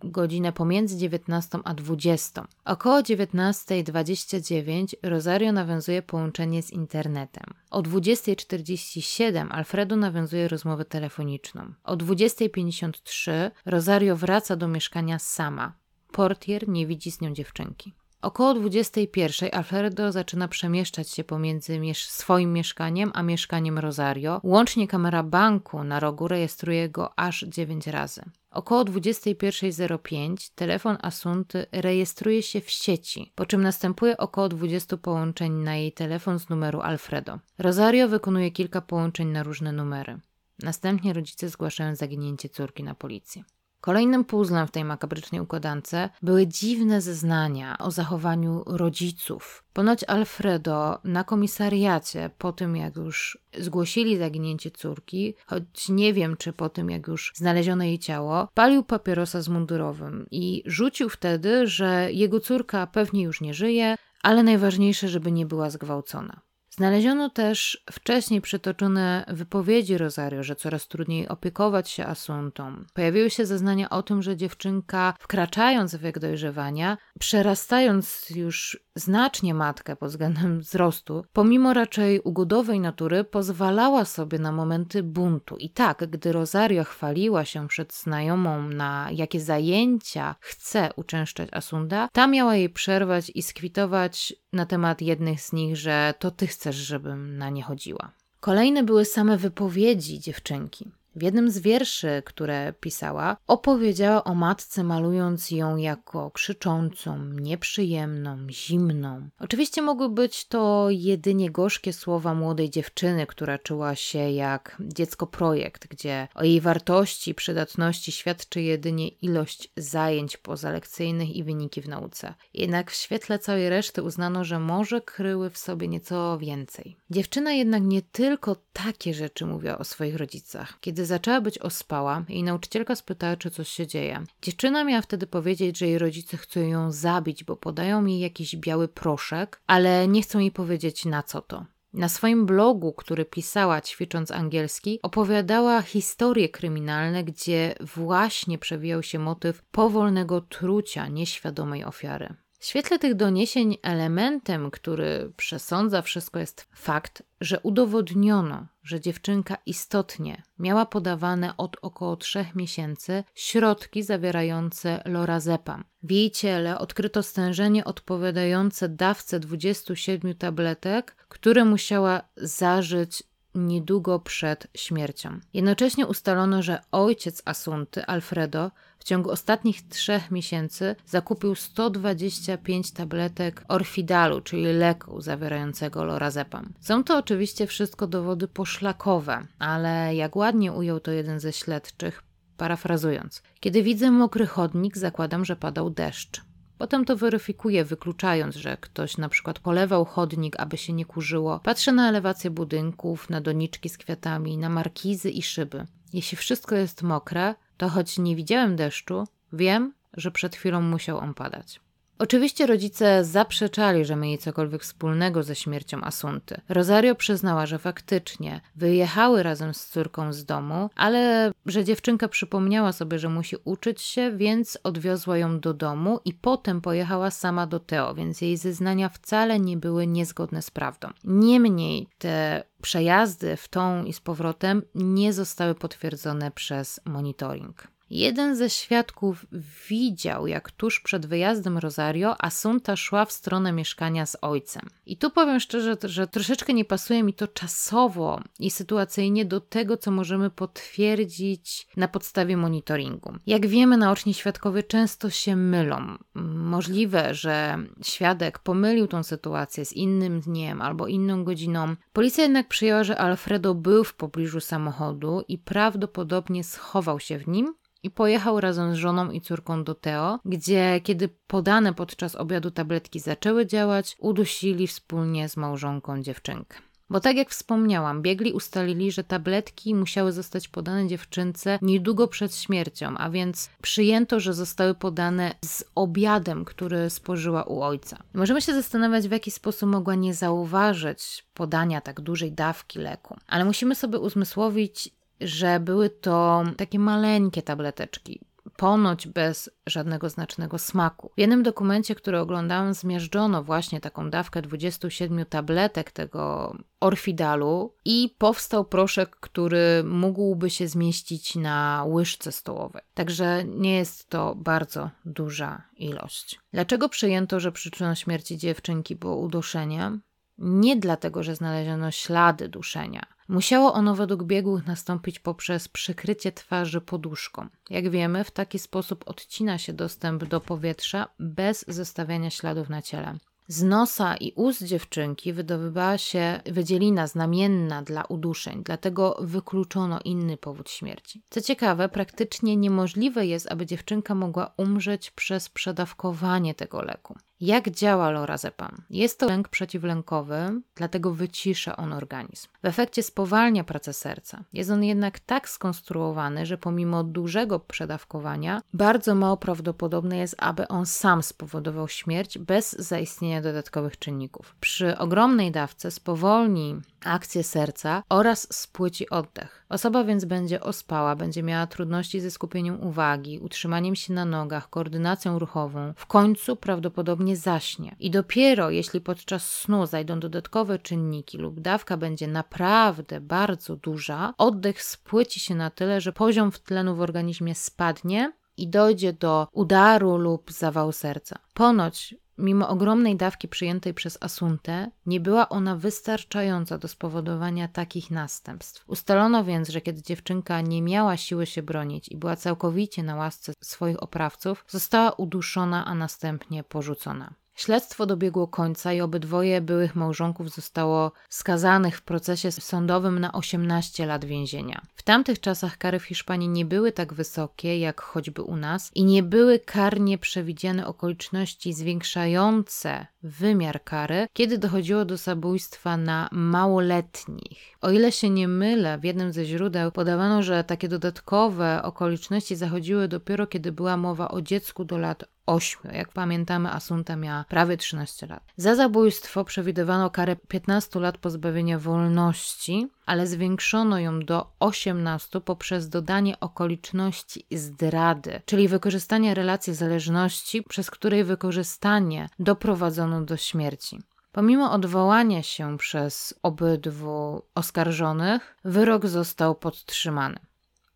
godzinę 0.03 0.51
pomiędzy 0.51 0.97
19 0.97 1.59
a 1.63 1.73
20. 1.73 2.47
Około 2.65 2.99
19.29 2.99 4.93
Rosario 5.03 5.51
nawiązuje 5.51 6.01
połączenie 6.01 6.63
z 6.63 6.71
internetem. 6.71 7.43
O 7.71 7.81
20.47 7.81 9.47
Alfredo 9.51 9.95
nawiązuje 9.95 10.47
rozmowę 10.47 10.85
telefoniczną. 10.85 11.73
O 11.83 11.97
20.53 11.97 13.51
Rosario 13.65 14.15
wraca 14.15 14.55
do 14.55 14.67
mieszkania 14.67 15.19
sama. 15.19 15.73
Portier 16.11 16.69
nie 16.69 16.87
widzi 16.87 17.11
z 17.11 17.21
nią 17.21 17.33
dziewczynki. 17.33 17.93
Około 18.21 18.53
21 18.53 19.49
Alfredo 19.53 20.11
zaczyna 20.11 20.47
przemieszczać 20.47 21.09
się 21.09 21.23
pomiędzy 21.23 21.79
miesz 21.79 22.09
swoim 22.09 22.53
mieszkaniem 22.53 23.11
a 23.13 23.23
mieszkaniem 23.23 23.79
Rosario. 23.79 24.41
Łącznie 24.43 24.87
kamera 24.87 25.23
banku 25.23 25.83
na 25.83 25.99
rogu 25.99 26.27
rejestruje 26.27 26.89
go 26.89 27.19
aż 27.19 27.45
9 27.47 27.87
razy. 27.87 28.21
Około 28.51 28.85
21.05 28.85 30.51
telefon 30.55 30.97
Asunty 31.01 31.65
rejestruje 31.71 32.43
się 32.43 32.61
w 32.61 32.69
sieci, 32.69 33.31
po 33.35 33.45
czym 33.45 33.61
następuje 33.61 34.17
około 34.17 34.49
20 34.49 34.97
połączeń 34.97 35.53
na 35.53 35.75
jej 35.75 35.91
telefon 35.91 36.39
z 36.39 36.49
numeru 36.49 36.81
Alfredo. 36.81 37.39
Rosario 37.57 38.07
wykonuje 38.07 38.51
kilka 38.51 38.81
połączeń 38.81 39.27
na 39.27 39.43
różne 39.43 39.71
numery. 39.71 40.19
Następnie 40.63 41.13
rodzice 41.13 41.49
zgłaszają 41.49 41.95
zaginięcie 41.95 42.49
córki 42.49 42.83
na 42.83 42.95
policję. 42.95 43.43
Kolejnym 43.81 44.25
puzzlem 44.25 44.67
w 44.67 44.71
tej 44.71 44.85
makabrycznej 44.85 45.41
układance 45.41 45.95
były 46.21 46.47
dziwne 46.47 47.01
zeznania 47.01 47.77
o 47.77 47.91
zachowaniu 47.91 48.63
rodziców. 48.65 49.63
Ponoć 49.73 50.03
Alfredo 50.03 50.99
na 51.03 51.23
komisariacie, 51.23 52.29
po 52.37 52.51
tym 52.51 52.75
jak 52.75 52.95
już 52.95 53.37
zgłosili 53.57 54.17
zaginięcie 54.17 54.71
córki, 54.71 55.35
choć 55.45 55.89
nie 55.89 56.13
wiem, 56.13 56.37
czy 56.37 56.53
po 56.53 56.69
tym 56.69 56.89
jak 56.89 57.07
już 57.07 57.31
znaleziono 57.35 57.83
jej 57.83 57.99
ciało, 57.99 58.47
palił 58.53 58.83
papierosa 58.83 59.41
z 59.41 59.49
mundurowym 59.49 60.25
i 60.31 60.63
rzucił 60.65 61.09
wtedy, 61.09 61.67
że 61.67 62.11
jego 62.11 62.39
córka 62.39 62.87
pewnie 62.87 63.23
już 63.23 63.41
nie 63.41 63.53
żyje, 63.53 63.95
ale 64.23 64.43
najważniejsze, 64.43 65.07
żeby 65.07 65.31
nie 65.31 65.45
była 65.45 65.69
zgwałcona. 65.69 66.41
Znaleziono 66.69 67.29
też 67.29 67.83
wcześniej 67.91 68.41
przytoczone 68.41 69.25
wypowiedzi 69.27 69.97
Rosario, 69.97 70.43
że 70.43 70.55
coraz 70.55 70.87
trudniej 70.87 71.27
opiekować 71.27 71.89
się 71.89 72.05
Asuntą. 72.05 72.85
Pojawiły 72.93 73.29
się 73.29 73.45
zeznania 73.45 73.89
o 73.89 74.03
tym, 74.03 74.21
że 74.21 74.37
dziewczynka, 74.37 75.13
wkraczając 75.19 75.95
w 75.95 75.99
wiek 75.99 76.19
dojrzewania, 76.19 76.97
przerastając 77.19 78.29
już 78.29 78.83
znacznie 78.95 79.53
matkę 79.53 79.95
pod 79.95 80.09
względem 80.09 80.59
wzrostu, 80.59 81.25
pomimo 81.33 81.73
raczej 81.73 82.19
ugodowej 82.19 82.79
natury, 82.79 83.23
pozwalała 83.23 84.05
sobie 84.05 84.39
na 84.39 84.51
momenty 84.51 85.03
buntu. 85.03 85.57
I 85.57 85.69
tak, 85.69 86.09
gdy 86.09 86.31
Rosario 86.31 86.83
chwaliła 86.83 87.45
się 87.45 87.67
przed 87.67 87.93
znajomą, 87.93 88.69
na 88.69 89.09
jakie 89.11 89.39
zajęcia 89.39 90.35
chce 90.39 90.89
uczęszczać 90.95 91.49
Asunda, 91.51 92.09
ta 92.13 92.27
miała 92.27 92.55
jej 92.55 92.69
przerwać 92.69 93.31
i 93.35 93.41
skwitować 93.43 94.33
na 94.53 94.65
temat 94.65 95.01
jednych 95.01 95.41
z 95.41 95.53
nich, 95.53 95.77
że 95.77 96.13
to 96.19 96.31
ty 96.31 96.47
chcesz, 96.59 96.75
żebym 96.75 97.37
na 97.37 97.49
nie 97.49 97.63
chodziła. 97.63 98.11
Kolejne 98.39 98.83
były 98.83 99.05
same 99.05 99.37
wypowiedzi 99.37 100.19
dziewczynki. 100.19 100.91
W 101.15 101.23
jednym 101.23 101.51
z 101.51 101.59
wierszy, 101.59 102.21
które 102.25 102.73
pisała, 102.79 103.37
opowiedziała 103.47 104.23
o 104.23 104.35
matce, 104.35 104.83
malując 104.83 105.51
ją 105.51 105.77
jako 105.77 106.31
krzyczącą, 106.31 107.23
nieprzyjemną, 107.25 108.37
zimną. 108.49 109.29
Oczywiście 109.39 109.81
mogły 109.81 110.09
być 110.09 110.45
to 110.47 110.87
jedynie 110.89 111.51
gorzkie 111.51 111.93
słowa 111.93 112.33
młodej 112.33 112.69
dziewczyny, 112.69 113.27
która 113.27 113.57
czuła 113.57 113.95
się 113.95 114.31
jak 114.31 114.77
dziecko 114.79 115.27
projekt, 115.27 115.87
gdzie 115.87 116.27
o 116.35 116.43
jej 116.43 116.61
wartości, 116.61 117.35
przydatności 117.35 118.11
świadczy 118.11 118.61
jedynie 118.61 119.07
ilość 119.07 119.71
zajęć 119.77 120.37
pozalekcyjnych 120.37 121.35
i 121.35 121.43
wyniki 121.43 121.81
w 121.81 121.89
nauce. 121.89 122.33
Jednak 122.53 122.91
w 122.91 122.95
świetle 122.95 123.39
całej 123.39 123.69
reszty 123.69 124.03
uznano, 124.03 124.43
że 124.43 124.59
może 124.59 125.01
kryły 125.01 125.49
w 125.49 125.57
sobie 125.57 125.87
nieco 125.87 126.37
więcej. 126.37 126.97
Dziewczyna 127.09 127.51
jednak 127.51 127.83
nie 127.83 128.01
tylko 128.01 128.55
takie 128.73 129.13
rzeczy 129.13 129.45
mówiła 129.45 129.77
o 129.77 129.83
swoich 129.83 130.15
rodzicach. 130.15 130.77
Kiedy 130.81 130.98
zaczęła 131.05 131.41
być 131.41 131.59
ospała, 131.59 132.23
jej 132.29 132.43
nauczycielka 132.43 132.95
spytała, 132.95 133.37
czy 133.37 133.51
coś 133.51 133.69
się 133.69 133.87
dzieje. 133.87 134.23
Dziewczyna 134.41 134.83
miała 134.83 135.01
wtedy 135.01 135.27
powiedzieć, 135.27 135.77
że 135.77 135.87
jej 135.87 135.97
rodzice 135.97 136.37
chcą 136.37 136.59
ją 136.59 136.91
zabić, 136.91 137.43
bo 137.43 137.55
podają 137.55 138.05
jej 138.05 138.19
jakiś 138.19 138.55
biały 138.55 138.87
proszek, 138.87 139.61
ale 139.67 140.07
nie 140.07 140.21
chcą 140.21 140.39
jej 140.39 140.51
powiedzieć 140.51 141.05
na 141.05 141.23
co 141.23 141.41
to. 141.41 141.65
Na 141.93 142.09
swoim 142.09 142.45
blogu, 142.45 142.93
który 142.93 143.25
pisała 143.25 143.81
ćwicząc 143.81 144.31
angielski, 144.31 144.99
opowiadała 145.01 145.81
historie 145.81 146.49
kryminalne, 146.49 147.23
gdzie 147.23 147.75
właśnie 147.81 148.57
przewijał 148.57 149.03
się 149.03 149.19
motyw 149.19 149.63
powolnego 149.71 150.41
trucia 150.41 151.07
nieświadomej 151.07 151.83
ofiary. 151.83 152.35
W 152.59 152.65
świetle 152.65 152.99
tych 152.99 153.15
doniesień 153.15 153.77
elementem, 153.81 154.71
który 154.71 155.31
przesądza 155.37 156.01
wszystko 156.01 156.39
jest 156.39 156.67
fakt, 156.75 157.23
że 157.41 157.59
udowodniono, 157.59 158.67
że 158.83 159.01
dziewczynka 159.01 159.57
istotnie 159.65 160.43
miała 160.59 160.85
podawane 160.85 161.57
od 161.57 161.77
około 161.81 162.15
trzech 162.15 162.55
miesięcy 162.55 163.23
środki 163.35 164.03
zawierające 164.03 165.01
lorazepam. 165.05 165.83
W 166.03 166.11
jej 166.11 166.31
ciele 166.31 166.79
odkryto 166.79 167.23
stężenie 167.23 167.85
odpowiadające 167.85 168.89
dawce 168.89 169.39
27 169.39 170.35
tabletek, 170.35 171.15
które 171.29 171.65
musiała 171.65 172.21
zażyć 172.37 173.23
niedługo 173.55 174.19
przed 174.19 174.67
śmiercią. 174.75 175.39
Jednocześnie 175.53 176.07
ustalono, 176.07 176.61
że 176.61 176.81
ojciec 176.91 177.41
Asunty, 177.45 178.05
Alfredo, 178.05 178.71
w 178.99 179.03
ciągu 179.03 179.31
ostatnich 179.31 179.87
trzech 179.87 180.31
miesięcy 180.31 180.95
zakupił 181.05 181.55
125 181.55 182.91
tabletek 182.91 183.63
orfidalu, 183.67 184.41
czyli 184.41 184.63
leku 184.63 185.21
zawierającego 185.21 186.03
lorazepam. 186.03 186.73
Są 186.79 187.03
to 187.03 187.17
oczywiście 187.17 187.67
wszystko 187.67 188.07
dowody 188.07 188.47
poszlakowe, 188.47 189.47
ale 189.59 190.15
jak 190.15 190.35
ładnie 190.35 190.73
ujął 190.73 190.99
to 190.99 191.11
jeden 191.11 191.39
ze 191.39 191.53
śledczych, 191.53 192.23
parafrazując. 192.57 193.43
Kiedy 193.59 193.83
widzę 193.83 194.11
mokry 194.11 194.45
chodnik, 194.45 194.97
zakładam, 194.97 195.45
że 195.45 195.55
padał 195.55 195.89
deszcz. 195.89 196.41
Potem 196.77 197.05
to 197.05 197.15
weryfikuję, 197.15 197.85
wykluczając, 197.85 198.55
że 198.55 198.77
ktoś 198.77 199.17
na 199.17 199.29
przykład 199.29 199.59
polewał 199.59 200.05
chodnik, 200.05 200.59
aby 200.59 200.77
się 200.77 200.93
nie 200.93 201.05
kurzyło. 201.05 201.59
Patrzę 201.59 201.91
na 201.91 202.09
elewację 202.09 202.49
budynków, 202.49 203.29
na 203.29 203.41
doniczki 203.41 203.89
z 203.89 203.97
kwiatami, 203.97 204.57
na 204.57 204.69
markizy 204.69 205.29
i 205.29 205.41
szyby. 205.41 205.85
Jeśli 206.13 206.37
wszystko 206.37 206.75
jest 206.75 207.03
mokre, 207.03 207.55
to 207.79 207.89
choć 207.89 208.17
nie 208.17 208.35
widziałem 208.35 208.75
deszczu, 208.75 209.27
wiem, 209.53 209.93
że 210.13 210.31
przed 210.31 210.55
chwilą 210.55 210.81
musiał 210.81 211.17
on 211.17 211.33
padać. 211.33 211.79
Oczywiście 212.19 212.65
rodzice 212.65 213.25
zaprzeczali, 213.25 214.05
że 214.05 214.15
mieli 214.15 214.37
cokolwiek 214.37 214.83
wspólnego 214.83 215.43
ze 215.43 215.55
śmiercią 215.55 216.01
Asunty. 216.01 216.61
Rosario 216.69 217.15
przyznała, 217.15 217.65
że 217.65 217.79
faktycznie 217.79 218.61
wyjechały 218.75 219.43
razem 219.43 219.73
z 219.73 219.85
córką 219.87 220.33
z 220.33 220.45
domu, 220.45 220.89
ale 220.95 221.51
że 221.65 221.83
dziewczynka 221.83 222.27
przypomniała 222.27 222.91
sobie, 222.91 223.19
że 223.19 223.29
musi 223.29 223.55
uczyć 223.63 224.01
się, 224.01 224.31
więc 224.37 224.79
odwiozła 224.83 225.37
ją 225.37 225.59
do 225.59 225.73
domu 225.73 226.19
i 226.25 226.33
potem 226.33 226.81
pojechała 226.81 227.31
sama 227.31 227.67
do 227.67 227.79
Teo, 227.79 228.13
więc 228.13 228.41
jej 228.41 228.57
zeznania 228.57 229.09
wcale 229.09 229.59
nie 229.59 229.77
były 229.77 230.07
niezgodne 230.07 230.61
z 230.61 230.71
prawdą. 230.71 231.07
Niemniej 231.23 232.07
te 232.17 232.63
przejazdy 232.81 233.57
w 233.57 233.67
tą 233.67 234.03
i 234.03 234.13
z 234.13 234.19
powrotem 234.19 234.81
nie 234.95 235.33
zostały 235.33 235.75
potwierdzone 235.75 236.51
przez 236.51 236.99
monitoring. 237.05 237.87
Jeden 238.09 238.55
ze 238.55 238.69
świadków 238.69 239.45
widział, 239.89 240.47
jak 240.47 240.71
tuż 240.71 240.99
przed 240.99 241.25
wyjazdem 241.25 241.77
Rosario 241.77 242.41
Asunta 242.41 242.95
szła 242.95 243.25
w 243.25 243.31
stronę 243.31 243.71
mieszkania 243.71 244.25
z 244.25 244.37
ojcem. 244.41 244.83
I 245.05 245.17
tu 245.17 245.31
powiem 245.31 245.59
szczerze, 245.59 245.97
że 246.03 246.27
troszeczkę 246.27 246.73
nie 246.73 246.85
pasuje 246.85 247.23
mi 247.23 247.33
to 247.33 247.47
czasowo 247.47 248.41
i 248.59 248.71
sytuacyjnie 248.71 249.45
do 249.45 249.61
tego, 249.61 249.97
co 249.97 250.11
możemy 250.11 250.49
potwierdzić 250.49 251.87
na 251.97 252.07
podstawie 252.07 252.57
monitoringu. 252.57 253.33
Jak 253.47 253.67
wiemy, 253.67 253.97
naoczni 253.97 254.33
świadkowie 254.33 254.83
często 254.83 255.29
się 255.29 255.55
mylą. 255.55 256.17
Możliwe, 256.53 257.33
że 257.33 257.77
świadek 258.03 258.59
pomylił 258.59 259.07
tą 259.07 259.23
sytuację 259.23 259.85
z 259.85 259.93
innym 259.93 260.41
dniem 260.41 260.81
albo 260.81 261.07
inną 261.07 261.43
godziną. 261.43 261.95
Policja 262.13 262.43
jednak 262.43 262.67
przyjęła, 262.67 263.03
że 263.03 263.17
Alfredo 263.17 263.75
był 263.75 264.03
w 264.03 264.13
pobliżu 264.13 264.59
samochodu 264.59 265.43
i 265.47 265.57
prawdopodobnie 265.57 266.63
schował 266.63 267.19
się 267.19 267.37
w 267.37 267.47
nim 267.47 267.73
i 268.03 268.11
pojechał 268.11 268.59
razem 268.61 268.93
z 268.93 268.97
żoną 268.97 269.31
i 269.31 269.41
córką 269.41 269.83
do 269.83 269.95
Teo, 269.95 270.39
gdzie 270.45 271.01
kiedy 271.03 271.29
podane 271.47 271.93
podczas 271.93 272.35
obiadu 272.35 272.71
tabletki 272.71 273.19
zaczęły 273.19 273.65
działać, 273.65 274.15
udusili 274.19 274.87
wspólnie 274.87 275.49
z 275.49 275.57
małżonką 275.57 276.21
dziewczynkę. 276.21 276.77
Bo 277.09 277.19
tak 277.19 277.37
jak 277.37 277.49
wspomniałam, 277.49 278.21
biegli 278.21 278.53
ustalili, 278.53 279.11
że 279.11 279.23
tabletki 279.23 279.95
musiały 279.95 280.31
zostać 280.31 280.67
podane 280.67 281.07
dziewczynce 281.07 281.79
niedługo 281.81 282.27
przed 282.27 282.55
śmiercią, 282.55 283.17
a 283.17 283.29
więc 283.29 283.69
przyjęto, 283.81 284.39
że 284.39 284.53
zostały 284.53 284.95
podane 284.95 285.51
z 285.65 285.83
obiadem, 285.95 286.65
który 286.65 287.09
spożyła 287.09 287.63
u 287.63 287.81
ojca. 287.81 288.17
Możemy 288.33 288.61
się 288.61 288.73
zastanawiać, 288.73 289.27
w 289.27 289.31
jaki 289.31 289.51
sposób 289.51 289.89
mogła 289.89 290.15
nie 290.15 290.33
zauważyć 290.33 291.45
podania 291.53 292.01
tak 292.01 292.21
dużej 292.21 292.51
dawki 292.51 292.99
leku, 292.99 293.37
ale 293.47 293.65
musimy 293.65 293.95
sobie 293.95 294.19
uzmysłowić, 294.19 295.09
że 295.41 295.79
były 295.79 296.09
to 296.09 296.63
takie 296.77 296.99
maleńkie 296.99 297.61
tableteczki, 297.61 298.39
ponoć 298.79 299.27
bez 299.27 299.69
żadnego 299.87 300.29
znacznego 300.29 300.77
smaku. 300.77 301.31
W 301.35 301.39
jednym 301.39 301.63
dokumencie, 301.63 302.15
który 302.15 302.39
oglądałam, 302.39 302.93
zmiażdżono 302.93 303.63
właśnie 303.63 304.01
taką 304.01 304.29
dawkę 304.29 304.61
27 304.61 305.45
tabletek 305.45 306.11
tego 306.11 306.75
orfidalu 306.99 307.93
i 308.05 308.35
powstał 308.37 308.85
proszek, 308.85 309.35
który 309.35 310.03
mógłby 310.03 310.69
się 310.69 310.87
zmieścić 310.87 311.55
na 311.55 312.05
łyżce 312.07 312.51
stołowej. 312.51 313.01
Także 313.13 313.63
nie 313.63 313.95
jest 313.95 314.29
to 314.29 314.55
bardzo 314.55 315.09
duża 315.25 315.81
ilość. 315.97 316.59
Dlaczego 316.73 317.09
przyjęto, 317.09 317.59
że 317.59 317.71
przyczyną 317.71 318.15
śmierci 318.15 318.57
dziewczynki 318.57 319.15
było 319.15 319.35
uduszenie? 319.35 320.11
Nie 320.57 320.97
dlatego, 320.97 321.43
że 321.43 321.55
znaleziono 321.55 322.11
ślady 322.11 322.69
duszenia. 322.69 323.25
Musiało 323.49 323.93
ono 323.93 324.15
według 324.15 324.43
biegłych 324.43 324.87
nastąpić 324.87 325.39
poprzez 325.39 325.87
przykrycie 325.87 326.51
twarzy 326.51 327.01
poduszką. 327.01 327.67
Jak 327.89 328.09
wiemy, 328.09 328.43
w 328.43 328.51
taki 328.51 328.79
sposób 328.79 329.23
odcina 329.27 329.77
się 329.77 329.93
dostęp 329.93 330.45
do 330.45 330.61
powietrza 330.61 331.27
bez 331.39 331.85
zostawiania 331.87 332.49
śladów 332.49 332.89
na 332.89 333.01
ciele. 333.01 333.37
Z 333.67 333.83
nosa 333.83 334.35
i 334.37 334.53
ust 334.55 334.83
dziewczynki 334.83 335.53
wydobywała 335.53 336.17
się 336.17 336.59
wydzielina 336.65 337.27
znamienna 337.27 338.01
dla 338.01 338.23
uduszeń, 338.23 338.81
dlatego 338.83 339.37
wykluczono 339.41 340.19
inny 340.25 340.57
powód 340.57 340.89
śmierci. 340.89 341.41
Co 341.49 341.61
ciekawe, 341.61 342.09
praktycznie 342.09 342.75
niemożliwe 342.77 343.45
jest, 343.45 343.71
aby 343.71 343.85
dziewczynka 343.85 344.35
mogła 344.35 344.73
umrzeć 344.77 345.31
przez 345.31 345.69
przedawkowanie 345.69 346.75
tego 346.75 347.01
leku. 347.01 347.35
Jak 347.61 347.89
działa 347.89 348.31
lorazepam? 348.31 349.01
Jest 349.09 349.39
to 349.39 349.45
lęk 349.45 349.67
przeciwlękowy, 349.69 350.81
dlatego 350.95 351.31
wycisza 351.31 351.97
on 351.97 352.13
organizm. 352.13 352.67
W 352.83 352.85
efekcie 352.85 353.23
spowalnia 353.23 353.83
pracę 353.83 354.13
serca. 354.13 354.63
Jest 354.73 354.89
on 354.89 355.03
jednak 355.03 355.39
tak 355.39 355.69
skonstruowany, 355.69 356.65
że 356.65 356.77
pomimo 356.77 357.23
dużego 357.23 357.79
przedawkowania, 357.79 358.81
bardzo 358.93 359.35
mało 359.35 359.57
prawdopodobne 359.57 360.37
jest, 360.37 360.55
aby 360.57 360.87
on 360.87 361.05
sam 361.05 361.43
spowodował 361.43 362.07
śmierć 362.07 362.57
bez 362.57 362.91
zaistnienia 362.91 363.61
dodatkowych 363.61 364.19
czynników. 364.19 364.75
Przy 364.79 365.17
ogromnej 365.17 365.71
dawce 365.71 366.11
spowolni 366.11 367.01
akcję 367.25 367.63
serca 367.63 368.23
oraz 368.29 368.73
spłyci 368.73 369.29
oddech. 369.29 369.85
Osoba 369.89 370.23
więc 370.23 370.45
będzie 370.45 370.81
ospała, 370.81 371.35
będzie 371.35 371.63
miała 371.63 371.87
trudności 371.87 372.41
ze 372.41 372.51
skupieniem 372.51 373.01
uwagi, 373.01 373.59
utrzymaniem 373.59 374.15
się 374.15 374.33
na 374.33 374.45
nogach, 374.45 374.89
koordynacją 374.89 375.59
ruchową. 375.59 376.13
W 376.15 376.25
końcu 376.25 376.75
prawdopodobnie 376.75 377.57
zaśnie. 377.57 378.15
I 378.19 378.31
dopiero 378.31 378.89
jeśli 378.89 379.21
podczas 379.21 379.71
snu 379.71 380.05
zajdą 380.05 380.39
dodatkowe 380.39 380.99
czynniki 380.99 381.57
lub 381.57 381.79
dawka 381.79 382.17
będzie 382.17 382.47
naprawdę 382.47 383.41
bardzo 383.41 383.95
duża, 383.95 384.53
oddech 384.57 385.03
spłyci 385.03 385.59
się 385.59 385.75
na 385.75 385.89
tyle, 385.89 386.21
że 386.21 386.33
poziom 386.33 386.71
tlenu 386.79 387.15
w 387.15 387.21
organizmie 387.21 387.75
spadnie 387.75 388.53
i 388.77 388.87
dojdzie 388.87 389.33
do 389.33 389.67
udaru 389.71 390.37
lub 390.37 390.71
zawału 390.71 391.11
serca. 391.11 391.59
Ponoć 391.73 392.35
Mimo 392.59 392.89
ogromnej 392.89 393.35
dawki 393.35 393.67
przyjętej 393.67 394.13
przez 394.13 394.37
Asuntę, 394.41 395.11
nie 395.25 395.39
była 395.39 395.69
ona 395.69 395.95
wystarczająca 395.95 396.97
do 396.97 397.07
spowodowania 397.07 397.87
takich 397.87 398.31
następstw. 398.31 399.03
Ustalono 399.07 399.63
więc, 399.63 399.89
że 399.89 400.01
kiedy 400.01 400.21
dziewczynka 400.21 400.81
nie 400.81 401.01
miała 401.01 401.37
siły 401.37 401.65
się 401.65 401.83
bronić 401.83 402.29
i 402.29 402.37
była 402.37 402.55
całkowicie 402.55 403.23
na 403.23 403.35
łasce 403.35 403.73
swoich 403.83 404.23
oprawców, 404.23 404.85
została 404.87 405.31
uduszona, 405.31 406.05
a 406.05 406.15
następnie 406.15 406.83
porzucona. 406.83 407.53
Śledztwo 407.79 408.25
dobiegło 408.25 408.67
końca 408.67 409.13
i 409.13 409.21
obydwoje 409.21 409.81
byłych 409.81 410.15
małżonków 410.15 410.69
zostało 410.69 411.31
skazanych 411.49 412.17
w 412.17 412.21
procesie 412.21 412.71
sądowym 412.71 413.39
na 413.39 413.51
18 413.51 414.25
lat 414.25 414.45
więzienia. 414.45 415.01
W 415.15 415.23
tamtych 415.23 415.59
czasach 415.59 415.97
kary 415.97 416.19
w 416.19 416.23
Hiszpanii 416.23 416.69
nie 416.69 416.85
były 416.85 417.11
tak 417.11 417.33
wysokie 417.33 417.99
jak 417.99 418.21
choćby 418.21 418.61
u 418.61 418.75
nas 418.75 419.11
i 419.15 419.23
nie 419.23 419.43
były 419.43 419.79
karnie 419.79 420.37
przewidziane 420.37 421.07
okoliczności 421.07 421.93
zwiększające 421.93 423.27
wymiar 423.43 424.03
kary, 424.03 424.47
kiedy 424.53 424.77
dochodziło 424.77 425.25
do 425.25 425.37
zabójstwa 425.37 426.17
na 426.17 426.49
małoletnich. 426.51 427.97
O 428.01 428.11
ile 428.11 428.31
się 428.31 428.49
nie 428.49 428.67
mylę, 428.67 429.17
w 429.17 429.23
jednym 429.23 429.53
ze 429.53 429.65
źródeł 429.65 430.11
podawano, 430.11 430.63
że 430.63 430.83
takie 430.83 431.07
dodatkowe 431.07 432.03
okoliczności 432.03 432.75
zachodziły 432.75 433.27
dopiero 433.27 433.67
kiedy 433.67 433.91
była 433.91 434.17
mowa 434.17 434.47
o 434.47 434.61
dziecku 434.61 435.05
do 435.05 435.17
lat 435.17 435.43
8. 435.69 436.11
Jak 436.13 436.31
pamiętamy, 436.31 436.91
Asunta 436.91 437.35
miała 437.35 437.65
prawie 437.69 437.97
13 437.97 438.47
lat. 438.47 438.63
Za 438.77 438.95
zabójstwo 438.95 439.63
przewidywano 439.63 440.29
karę 440.29 440.55
15 440.55 441.19
lat 441.19 441.37
pozbawienia 441.37 441.99
wolności, 441.99 443.07
ale 443.25 443.47
zwiększono 443.47 444.19
ją 444.19 444.39
do 444.39 444.71
18 444.79 445.61
poprzez 445.61 446.09
dodanie 446.09 446.59
okoliczności 446.59 447.65
zdrady, 447.71 448.61
czyli 448.65 448.87
wykorzystanie 448.87 449.53
relacji 449.53 449.93
zależności, 449.93 450.83
przez 450.83 451.11
której 451.11 451.43
wykorzystanie 451.43 452.49
doprowadzono 452.59 453.41
do 453.41 453.57
śmierci. 453.57 454.21
Pomimo 454.51 454.91
odwołania 454.91 455.63
się 455.63 455.97
przez 455.97 456.59
obydwu 456.63 457.61
oskarżonych, 457.75 458.75
wyrok 458.85 459.27
został 459.27 459.75
podtrzymany. 459.75 460.59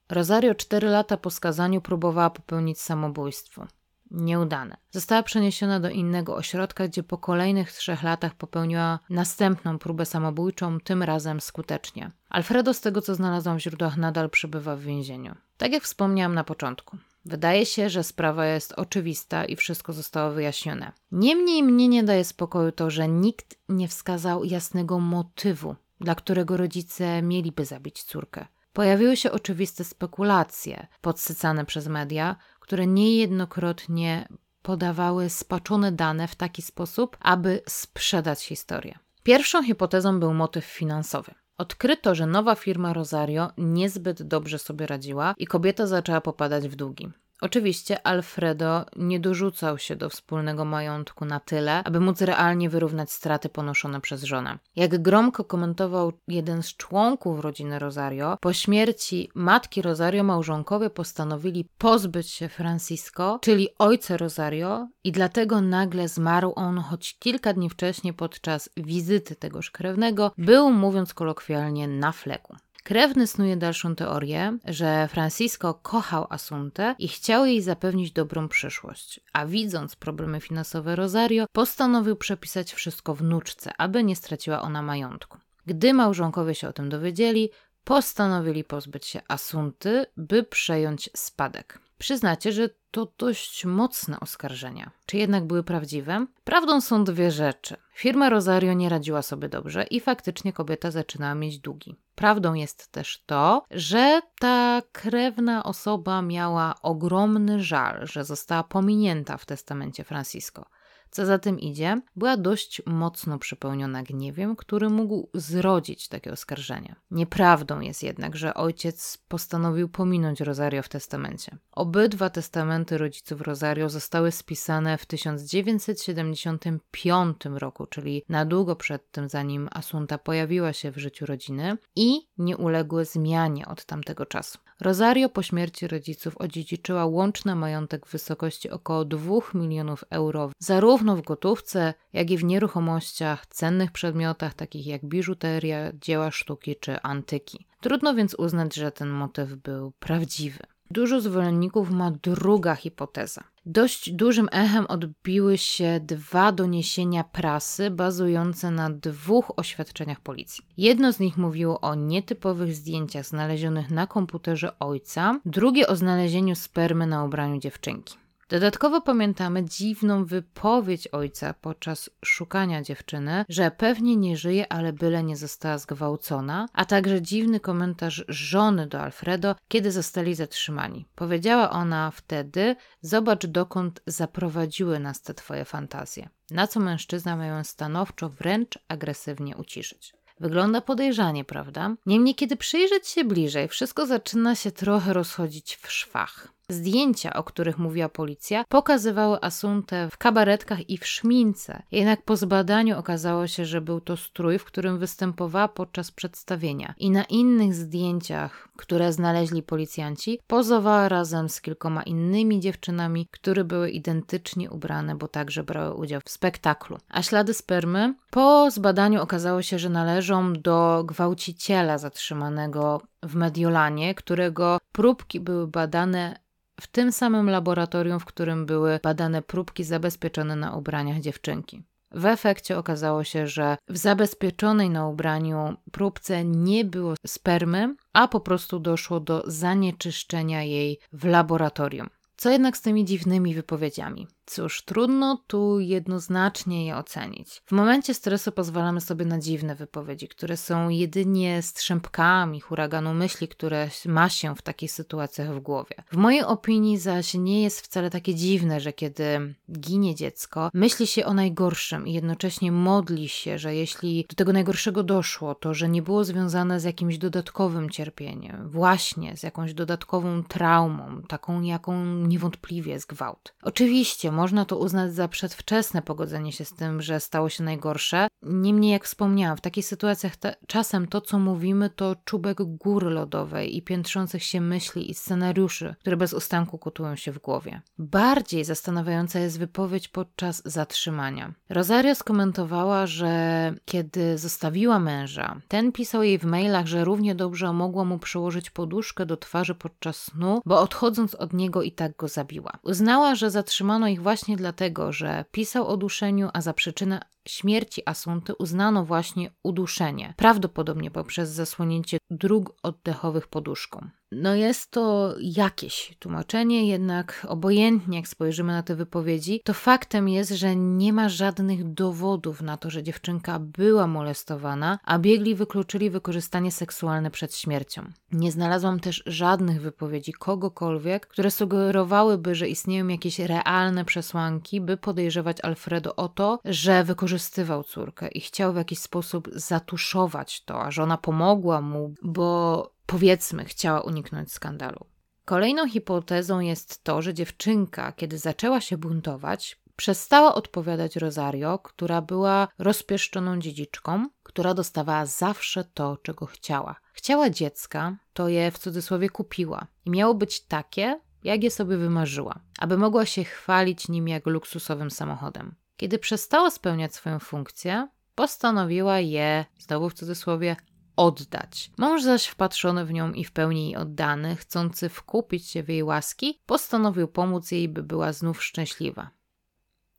Rosario 0.09 0.55
cztery 0.55 0.89
lata 0.89 1.17
po 1.17 1.29
skazaniu 1.29 1.81
próbowała 1.81 2.29
popełnić 2.29 2.81
samobójstwo 2.81 3.67
nieudane. 4.13 4.77
Została 4.91 5.23
przeniesiona 5.23 5.79
do 5.79 5.89
innego 5.89 6.35
ośrodka, 6.35 6.87
gdzie 6.87 7.03
po 7.03 7.17
kolejnych 7.17 7.71
trzech 7.71 8.03
latach 8.03 8.35
popełniła 8.35 8.99
następną 9.09 9.79
próbę 9.79 10.05
samobójczą, 10.05 10.79
tym 10.79 11.03
razem 11.03 11.41
skutecznie. 11.41 12.11
Alfredo, 12.29 12.73
z 12.73 12.81
tego 12.81 13.01
co 13.01 13.15
znalazłam 13.15 13.57
w 13.57 13.61
źródłach, 13.61 13.97
nadal 13.97 14.29
przebywa 14.29 14.75
w 14.75 14.81
więzieniu. 14.81 15.35
Tak 15.57 15.71
jak 15.71 15.83
wspomniałam 15.83 16.33
na 16.33 16.43
początku. 16.43 16.97
Wydaje 17.25 17.65
się, 17.65 17.89
że 17.89 18.03
sprawa 18.03 18.45
jest 18.45 18.71
oczywista 18.71 19.45
i 19.45 19.55
wszystko 19.55 19.93
zostało 19.93 20.31
wyjaśnione. 20.31 20.91
Niemniej 21.11 21.63
mnie 21.63 21.87
nie 21.87 22.03
daje 22.03 22.23
spokoju 22.23 22.71
to, 22.71 22.89
że 22.89 23.07
nikt 23.07 23.55
nie 23.69 23.87
wskazał 23.87 24.43
jasnego 24.43 24.99
motywu, 24.99 25.75
dla 26.01 26.15
którego 26.15 26.57
rodzice 26.57 27.21
mieliby 27.21 27.65
zabić 27.65 28.03
córkę. 28.03 28.45
Pojawiły 28.73 29.17
się 29.17 29.31
oczywiste 29.31 29.83
spekulacje, 29.83 30.87
podsycane 31.01 31.65
przez 31.65 31.87
media, 31.87 32.35
które 32.63 32.87
niejednokrotnie 32.87 34.27
podawały 34.61 35.29
spaczone 35.29 35.91
dane 35.91 36.27
w 36.27 36.35
taki 36.35 36.61
sposób, 36.61 37.17
aby 37.19 37.61
sprzedać 37.67 38.45
historię. 38.45 38.99
Pierwszą 39.23 39.63
hipotezą 39.63 40.19
był 40.19 40.33
motyw 40.33 40.65
finansowy. 40.65 41.33
Odkryto, 41.57 42.15
że 42.15 42.25
nowa 42.25 42.55
firma 42.55 42.93
Rosario 42.93 43.49
niezbyt 43.57 44.23
dobrze 44.23 44.59
sobie 44.59 44.87
radziła 44.87 45.33
i 45.37 45.47
kobieta 45.47 45.87
zaczęła 45.87 46.21
popadać 46.21 46.67
w 46.67 46.75
długi. 46.75 47.11
Oczywiście 47.43 48.07
Alfredo 48.07 48.85
nie 48.95 49.19
dorzucał 49.19 49.77
się 49.77 49.95
do 49.95 50.09
wspólnego 50.09 50.65
majątku 50.65 51.25
na 51.25 51.39
tyle, 51.39 51.83
aby 51.83 51.99
móc 51.99 52.21
realnie 52.21 52.69
wyrównać 52.69 53.11
straty 53.11 53.49
ponoszone 53.49 54.01
przez 54.01 54.23
żonę. 54.23 54.57
Jak 54.75 55.01
gromko 55.01 55.43
komentował 55.43 56.13
jeden 56.27 56.63
z 56.63 56.77
członków 56.77 57.39
rodziny 57.39 57.79
Rosario, 57.79 58.37
po 58.41 58.53
śmierci 58.53 59.29
matki 59.35 59.81
Rosario 59.81 60.23
małżonkowie 60.23 60.89
postanowili 60.89 61.69
pozbyć 61.77 62.29
się 62.29 62.49
Francisco, 62.49 63.39
czyli 63.41 63.69
ojca 63.79 64.17
Rosario, 64.17 64.87
i 65.03 65.11
dlatego 65.11 65.61
nagle 65.61 66.07
zmarł 66.07 66.53
on, 66.55 66.77
choć 66.77 67.19
kilka 67.19 67.53
dni 67.53 67.69
wcześniej 67.69 68.13
podczas 68.13 68.69
wizyty 68.77 69.35
tegoż 69.35 69.71
krewnego 69.71 70.31
był, 70.37 70.71
mówiąc 70.71 71.13
kolokwialnie, 71.13 71.87
na 71.87 72.11
fleku. 72.11 72.55
Krewny 72.83 73.27
snuje 73.27 73.57
dalszą 73.57 73.95
teorię, 73.95 74.57
że 74.65 75.07
Francisco 75.07 75.73
kochał 75.73 76.27
Asuntę 76.29 76.95
i 76.99 77.07
chciał 77.07 77.45
jej 77.45 77.61
zapewnić 77.61 78.11
dobrą 78.11 78.47
przyszłość, 78.47 79.19
a 79.33 79.45
widząc 79.45 79.95
problemy 79.95 80.41
finansowe 80.41 80.95
Rosario, 80.95 81.45
postanowił 81.51 82.15
przepisać 82.15 82.73
wszystko 82.73 83.15
wnuczce, 83.15 83.71
aby 83.77 84.03
nie 84.03 84.15
straciła 84.15 84.61
ona 84.61 84.81
majątku. 84.81 85.37
Gdy 85.65 85.93
małżonkowie 85.93 86.55
się 86.55 86.67
o 86.67 86.73
tym 86.73 86.89
dowiedzieli, 86.89 87.49
postanowili 87.83 88.63
pozbyć 88.63 89.05
się 89.05 89.21
Asunty, 89.27 90.05
by 90.17 90.43
przejąć 90.43 91.09
spadek. 91.15 91.82
Przyznacie, 91.97 92.51
że 92.51 92.69
to 92.91 93.13
dość 93.17 93.65
mocne 93.65 94.19
oskarżenia. 94.19 94.91
Czy 95.05 95.17
jednak 95.17 95.47
były 95.47 95.63
prawdziwe? 95.63 96.25
Prawdą 96.43 96.81
są 96.81 97.03
dwie 97.03 97.31
rzeczy. 97.31 97.75
Firma 97.93 98.29
Rosario 98.29 98.73
nie 98.73 98.89
radziła 98.89 99.21
sobie 99.21 99.49
dobrze 99.49 99.83
i 99.83 99.99
faktycznie 99.99 100.53
kobieta 100.53 100.91
zaczynała 100.91 101.35
mieć 101.35 101.59
długi. 101.59 101.95
Prawdą 102.15 102.53
jest 102.53 102.91
też 102.91 103.23
to, 103.25 103.63
że 103.71 104.21
ta 104.39 104.81
krewna 104.91 105.63
osoba 105.63 106.21
miała 106.21 106.75
ogromny 106.81 107.63
żal, 107.63 108.07
że 108.07 108.23
została 108.23 108.63
pominięta 108.63 109.37
w 109.37 109.45
testamencie 109.45 110.03
Francisco. 110.03 110.65
Co 111.13 111.25
za 111.25 111.39
tym 111.39 111.59
idzie, 111.59 112.01
była 112.15 112.37
dość 112.37 112.81
mocno 112.85 113.39
przepełniona 113.39 114.03
gniewem, 114.03 114.55
który 114.55 114.89
mógł 114.89 115.29
zrodzić 115.33 116.07
takie 116.07 116.31
oskarżenia. 116.31 116.95
Nieprawdą 117.11 117.79
jest 117.79 118.03
jednak, 118.03 118.35
że 118.35 118.53
ojciec 118.53 119.17
postanowił 119.27 119.89
pominąć 119.89 120.41
Rosario 120.41 120.83
w 120.83 120.89
testamencie. 120.89 121.57
Obydwa 121.71 122.29
testamenty 122.29 122.97
rodziców 122.97 123.41
Rosario 123.41 123.89
zostały 123.89 124.31
spisane 124.31 124.97
w 124.97 125.05
1975 125.05 127.37
roku, 127.45 127.87
czyli 127.87 128.23
na 128.29 128.45
długo 128.45 128.75
przed 128.75 129.11
tym, 129.11 129.29
zanim 129.29 129.69
Asunta 129.71 130.17
pojawiła 130.17 130.73
się 130.73 130.91
w 130.91 130.97
życiu 130.97 131.25
rodziny 131.25 131.77
i 131.95 132.27
nie 132.37 132.57
uległy 132.57 133.05
zmianie 133.05 133.67
od 133.67 133.85
tamtego 133.85 134.25
czasu. 134.25 134.59
Rosario 134.83 135.29
po 135.29 135.43
śmierci 135.43 135.87
rodziców 135.87 136.37
odziedziczyła 136.37 137.05
łączny 137.05 137.55
majątek 137.55 138.05
w 138.05 138.11
wysokości 138.11 138.69
około 138.69 139.05
2 139.05 139.35
milionów 139.53 140.03
euro, 140.09 140.51
zarówno 140.59 141.15
w 141.15 141.21
gotówce, 141.21 141.93
jak 142.13 142.31
i 142.31 142.37
w 142.37 142.43
nieruchomościach, 142.43 143.45
cennych 143.45 143.91
przedmiotach 143.91 144.53
takich 144.53 144.87
jak 144.87 145.05
biżuteria, 145.05 145.91
dzieła 146.01 146.31
sztuki 146.31 146.75
czy 146.75 147.01
antyki. 147.01 147.65
Trudno 147.81 148.13
więc 148.13 148.33
uznać, 148.33 148.75
że 148.75 148.91
ten 148.91 149.09
motyw 149.09 149.55
był 149.55 149.91
prawdziwy. 149.99 150.59
Dużo 150.93 151.21
zwolenników 151.21 151.89
ma 151.89 152.11
druga 152.11 152.75
hipoteza. 152.75 153.43
Dość 153.65 154.11
dużym 154.11 154.49
echem 154.51 154.85
odbiły 154.85 155.57
się 155.57 155.99
dwa 156.03 156.51
doniesienia 156.51 157.23
prasy 157.23 157.89
bazujące 157.89 158.71
na 158.71 158.89
dwóch 158.89 159.51
oświadczeniach 159.55 160.19
policji. 160.21 160.65
Jedno 160.77 161.13
z 161.13 161.19
nich 161.19 161.37
mówiło 161.37 161.79
o 161.81 161.95
nietypowych 161.95 162.75
zdjęciach 162.75 163.25
znalezionych 163.25 163.91
na 163.91 164.07
komputerze 164.07 164.79
ojca, 164.79 165.39
drugie 165.45 165.87
o 165.87 165.95
znalezieniu 165.95 166.55
spermy 166.55 167.07
na 167.07 167.23
ubraniu 167.23 167.59
dziewczynki. 167.59 168.22
Dodatkowo 168.53 169.01
pamiętamy 169.01 169.65
dziwną 169.65 170.25
wypowiedź 170.25 171.07
ojca 171.07 171.53
podczas 171.53 172.09
szukania 172.25 172.81
dziewczyny, 172.81 173.45
że 173.49 173.71
pewnie 173.71 174.15
nie 174.15 174.37
żyje, 174.37 174.73
ale 174.73 174.93
byle 174.93 175.23
nie 175.23 175.37
została 175.37 175.77
zgwałcona, 175.77 176.67
a 176.73 176.85
także 176.85 177.21
dziwny 177.21 177.59
komentarz 177.59 178.25
żony 178.27 178.87
do 178.87 179.01
Alfredo, 179.01 179.55
kiedy 179.67 179.91
zostali 179.91 180.35
zatrzymani. 180.35 181.05
Powiedziała 181.15 181.69
ona 181.69 182.11
wtedy: 182.11 182.75
Zobacz, 183.01 183.45
dokąd 183.45 184.01
zaprowadziły 184.07 184.99
nas 184.99 185.21
te 185.21 185.33
twoje 185.33 185.65
fantazje. 185.65 186.29
Na 186.51 186.67
co 186.67 186.79
mężczyzna 186.79 187.35
ma 187.35 187.45
ją 187.45 187.63
stanowczo, 187.63 188.29
wręcz 188.29 188.79
agresywnie 188.87 189.57
uciszyć. 189.57 190.13
Wygląda 190.39 190.81
podejrzanie, 190.81 191.45
prawda? 191.45 191.95
Niemniej, 192.05 192.35
kiedy 192.35 192.57
przyjrzeć 192.57 193.07
się 193.07 193.23
bliżej, 193.23 193.67
wszystko 193.67 194.05
zaczyna 194.05 194.55
się 194.55 194.71
trochę 194.71 195.13
rozchodzić 195.13 195.75
w 195.75 195.91
szwach. 195.91 196.53
Zdjęcia, 196.69 197.33
o 197.33 197.43
których 197.43 197.77
mówiła 197.77 198.09
policja, 198.09 198.63
pokazywały 198.69 199.37
Asuntę 199.41 200.09
w 200.11 200.17
kabaretkach 200.17 200.89
i 200.89 200.97
w 200.97 201.07
szmince. 201.07 201.83
Jednak 201.91 202.21
po 202.21 202.37
zbadaniu 202.37 202.99
okazało 202.99 203.47
się, 203.47 203.65
że 203.65 203.81
był 203.81 204.01
to 204.01 204.17
strój, 204.17 204.59
w 204.59 204.65
którym 204.65 204.99
występowała 204.99 205.67
podczas 205.67 206.11
przedstawienia. 206.11 206.93
I 206.97 207.11
na 207.11 207.23
innych 207.23 207.73
zdjęciach, 207.73 208.69
które 208.77 209.13
znaleźli 209.13 209.63
policjanci, 209.63 210.39
pozowała 210.47 211.09
razem 211.09 211.49
z 211.49 211.61
kilkoma 211.61 212.03
innymi 212.03 212.59
dziewczynami, 212.59 213.27
które 213.31 213.63
były 213.63 213.89
identycznie 213.89 214.71
ubrane, 214.71 215.15
bo 215.15 215.27
także 215.27 215.63
brały 215.63 215.95
udział 215.95 216.21
w 216.25 216.29
spektaklu. 216.29 216.97
A 217.09 217.21
ślady 217.21 217.53
spermy? 217.53 218.13
Po 218.31 218.71
zbadaniu 218.71 219.21
okazało 219.21 219.61
się, 219.61 219.79
że 219.79 219.89
należą 219.89 220.53
do 220.53 221.03
gwałciciela 221.05 221.97
zatrzymanego 221.97 223.01
w 223.23 223.35
Mediolanie, 223.35 224.15
którego 224.15 224.77
próbki 224.91 225.39
były 225.39 225.67
badane 225.67 226.39
w 226.81 226.87
tym 226.87 227.11
samym 227.11 227.49
laboratorium, 227.49 228.19
w 228.19 228.25
którym 228.25 228.65
były 228.65 228.99
badane 229.03 229.41
próbki 229.41 229.83
zabezpieczone 229.83 230.55
na 230.55 230.75
ubraniach 230.75 231.19
dziewczynki. 231.19 231.83
W 232.11 232.25
efekcie 232.25 232.77
okazało 232.77 233.23
się, 233.23 233.47
że 233.47 233.77
w 233.89 233.97
zabezpieczonej 233.97 234.89
na 234.89 235.07
ubraniu 235.07 235.75
próbce 235.91 236.45
nie 236.45 236.85
było 236.85 237.13
spermy, 237.27 237.95
a 238.13 238.27
po 238.27 238.39
prostu 238.39 238.79
doszło 238.79 239.19
do 239.19 239.43
zanieczyszczenia 239.47 240.63
jej 240.63 240.99
w 241.13 241.25
laboratorium. 241.25 242.09
Co 242.37 242.49
jednak 242.49 242.77
z 242.77 242.81
tymi 242.81 243.05
dziwnymi 243.05 243.55
wypowiedziami? 243.55 244.27
Cóż, 244.45 244.81
trudno 244.81 245.43
tu 245.47 245.79
jednoznacznie 245.79 246.85
je 246.85 246.97
ocenić. 246.97 247.61
W 247.65 247.71
momencie 247.71 248.13
stresu 248.13 248.51
pozwalamy 248.51 249.01
sobie 249.01 249.25
na 249.25 249.39
dziwne 249.39 249.75
wypowiedzi, 249.75 250.27
które 250.27 250.57
są 250.57 250.89
jedynie 250.89 251.61
strzępkami 251.61 252.59
huraganu 252.61 253.13
myśli, 253.13 253.47
które 253.47 253.89
ma 254.05 254.29
się 254.29 254.55
w 254.55 254.61
takich 254.61 254.91
sytuacjach 254.91 255.55
w 255.55 255.59
głowie. 255.59 255.95
W 256.11 256.17
mojej 256.17 256.43
opinii 256.43 256.97
zaś 256.97 257.33
nie 257.33 257.63
jest 257.63 257.81
wcale 257.81 258.09
takie 258.09 258.35
dziwne, 258.35 258.79
że 258.79 258.93
kiedy 258.93 259.55
ginie 259.79 260.15
dziecko, 260.15 260.69
myśli 260.73 261.07
się 261.07 261.25
o 261.25 261.33
najgorszym 261.33 262.07
i 262.07 262.13
jednocześnie 262.13 262.71
modli 262.71 263.29
się, 263.29 263.57
że 263.57 263.75
jeśli 263.75 264.25
do 264.29 264.35
tego 264.35 264.53
najgorszego 264.53 265.03
doszło, 265.03 265.55
to 265.55 265.73
że 265.73 265.89
nie 265.89 266.01
było 266.01 266.23
związane 266.23 266.79
z 266.79 266.83
jakimś 266.83 267.17
dodatkowym 267.17 267.89
cierpieniem, 267.89 268.69
właśnie 268.69 269.37
z 269.37 269.43
jakąś 269.43 269.73
dodatkową 269.73 270.43
traumą, 270.43 271.21
taką 271.27 271.61
jaką 271.61 272.05
niewątpliwie 272.05 272.91
jest 272.91 273.07
gwałt. 273.07 273.53
Oczywiście 273.61 274.31
można 274.33 274.65
to 274.65 274.77
uznać 274.77 275.13
za 275.13 275.27
przedwczesne 275.27 276.01
pogodzenie 276.01 276.51
się 276.51 276.65
z 276.65 276.73
tym, 276.73 277.01
że 277.01 277.19
stało 277.19 277.49
się 277.49 277.63
najgorsze. 277.63 278.27
Niemniej, 278.41 278.91
jak 278.91 279.05
wspomniałam, 279.05 279.57
w 279.57 279.61
takich 279.61 279.85
sytuacjach 279.85 280.35
te, 280.35 280.55
czasem 280.67 281.07
to, 281.07 281.21
co 281.21 281.39
mówimy, 281.39 281.89
to 281.89 282.15
czubek 282.25 282.63
góry 282.63 283.09
lodowej 283.09 283.77
i 283.77 283.81
piętrzących 283.81 284.43
się 284.43 284.61
myśli 284.61 285.11
i 285.11 285.13
scenariuszy, 285.13 285.95
które 285.99 286.17
bez 286.17 286.33
ustanku 286.33 286.77
kutują 286.77 287.15
się 287.15 287.31
w 287.31 287.39
głowie. 287.39 287.81
Bardziej 287.97 288.65
zastanawiająca 288.65 289.39
jest 289.39 289.59
wypowiedź 289.59 290.07
podczas 290.07 290.61
zatrzymania. 290.65 291.53
Rosario 291.69 292.15
skomentowała, 292.15 293.07
że 293.07 293.73
kiedy 293.85 294.37
zostawiła 294.37 294.99
męża, 294.99 295.61
ten 295.67 295.91
pisał 295.91 296.23
jej 296.23 296.39
w 296.39 296.45
mailach, 296.45 296.85
że 296.85 297.05
równie 297.05 297.35
dobrze 297.35 297.73
mogła 297.73 298.05
mu 298.05 298.19
przyłożyć 298.19 298.69
poduszkę 298.69 299.25
do 299.25 299.37
twarzy 299.37 299.75
podczas 299.75 300.17
snu, 300.17 300.61
bo 300.65 300.81
odchodząc 300.81 301.35
od 301.35 301.53
niego 301.53 301.81
i 301.81 301.91
tak 301.91 302.15
go 302.15 302.27
zabiła. 302.27 302.71
Uznała, 302.83 303.35
że 303.35 303.51
zatrzymano 303.51 304.07
ich 304.07 304.21
właśnie 304.23 304.57
dlatego, 304.57 305.11
że 305.11 305.45
pisał 305.51 305.87
o 305.87 305.97
duszeniu, 305.97 306.49
a 306.53 306.61
za 306.61 306.73
przyczynę 306.73 307.19
śmierci 307.47 308.01
Asunty 308.05 308.55
uznano 308.55 309.05
właśnie 309.05 309.51
uduszenie, 309.63 310.33
prawdopodobnie 310.37 311.11
poprzez 311.11 311.49
zasłonięcie 311.49 312.17
dróg 312.29 312.75
oddechowych 312.83 313.47
poduszką. 313.47 314.09
No 314.35 314.55
jest 314.55 314.91
to 314.91 315.35
jakieś 315.39 316.15
tłumaczenie, 316.19 316.87
jednak 316.87 317.45
obojętnie 317.49 318.17
jak 318.17 318.27
spojrzymy 318.27 318.73
na 318.73 318.83
te 318.83 318.95
wypowiedzi, 318.95 319.61
to 319.63 319.73
faktem 319.73 320.29
jest, 320.29 320.51
że 320.51 320.75
nie 320.75 321.13
ma 321.13 321.29
żadnych 321.29 321.93
dowodów 321.93 322.61
na 322.61 322.77
to, 322.77 322.89
że 322.89 323.03
dziewczynka 323.03 323.59
była 323.59 324.07
molestowana, 324.07 324.99
a 325.03 325.19
biegli 325.19 325.55
wykluczyli 325.55 326.09
wykorzystanie 326.09 326.71
seksualne 326.71 327.31
przed 327.31 327.55
śmiercią. 327.55 328.03
Nie 328.31 328.51
znalazłam 328.51 328.99
też 328.99 329.23
żadnych 329.25 329.81
wypowiedzi 329.81 330.33
kogokolwiek, 330.33 331.27
które 331.27 331.51
sugerowałyby, 331.51 332.55
że 332.55 332.67
istnieją 332.67 333.07
jakieś 333.07 333.39
realne 333.39 334.05
przesłanki, 334.05 334.81
by 334.81 334.97
podejrzewać 334.97 335.57
Alfredo 335.61 336.15
o 336.15 336.27
to, 336.27 336.59
że 336.65 337.03
wykorzystywał 337.03 337.83
córkę 337.83 338.27
i 338.27 338.41
chciał 338.41 338.73
w 338.73 338.75
jakiś 338.75 338.99
sposób 338.99 339.49
zatuszować 339.53 340.63
to, 340.63 340.83
a 340.83 340.91
żona 340.91 341.17
pomogła 341.17 341.81
mu, 341.81 342.13
bo 342.23 342.93
powiedzmy, 343.13 343.65
chciała 343.65 344.01
uniknąć 344.01 344.51
skandalu. 344.51 345.05
Kolejną 345.45 345.89
hipotezą 345.89 346.59
jest 346.59 347.03
to, 347.03 347.21
że 347.21 347.33
dziewczynka, 347.33 348.11
kiedy 348.11 348.37
zaczęła 348.37 348.81
się 348.81 348.97
buntować, 348.97 349.81
przestała 349.95 350.55
odpowiadać 350.55 351.15
Rosario, 351.15 351.79
która 351.79 352.21
była 352.21 352.67
rozpieszczoną 352.79 353.59
dziedziczką, 353.59 354.25
która 354.43 354.73
dostawała 354.73 355.25
zawsze 355.25 355.83
to, 355.83 356.17
czego 356.17 356.45
chciała. 356.45 356.95
Chciała 357.13 357.49
dziecka, 357.49 358.17
to 358.33 358.49
je 358.49 358.71
w 358.71 358.79
cudzysłowie 358.79 359.29
kupiła 359.29 359.87
i 360.05 360.09
miało 360.09 360.33
być 360.33 360.65
takie, 360.65 361.19
jak 361.43 361.63
je 361.63 361.71
sobie 361.71 361.97
wymarzyła, 361.97 362.59
aby 362.79 362.97
mogła 362.97 363.25
się 363.25 363.43
chwalić 363.43 364.07
nim 364.07 364.27
jak 364.27 364.45
luksusowym 364.45 365.11
samochodem. 365.11 365.75
Kiedy 365.97 366.19
przestała 366.19 366.71
spełniać 366.71 367.15
swoją 367.15 367.39
funkcję, 367.39 368.07
postanowiła 368.35 369.19
je, 369.19 369.65
znowu 369.79 370.09
w 370.09 370.13
cudzysłowie, 370.13 370.75
oddać. 371.15 371.91
Mąż 371.97 372.23
zaś 372.23 372.45
wpatrzony 372.45 373.05
w 373.05 373.13
nią 373.13 373.31
i 373.31 373.43
w 373.43 373.51
pełni 373.51 373.83
jej 373.83 373.95
oddany, 373.95 374.55
chcący 374.55 375.09
wkupić 375.09 375.67
się 375.67 375.83
w 375.83 375.89
jej 375.89 376.03
łaski, 376.03 376.61
postanowił 376.65 377.27
pomóc 377.27 377.71
jej, 377.71 377.89
by 377.89 378.03
była 378.03 378.33
znów 378.33 378.63
szczęśliwa. 378.63 379.29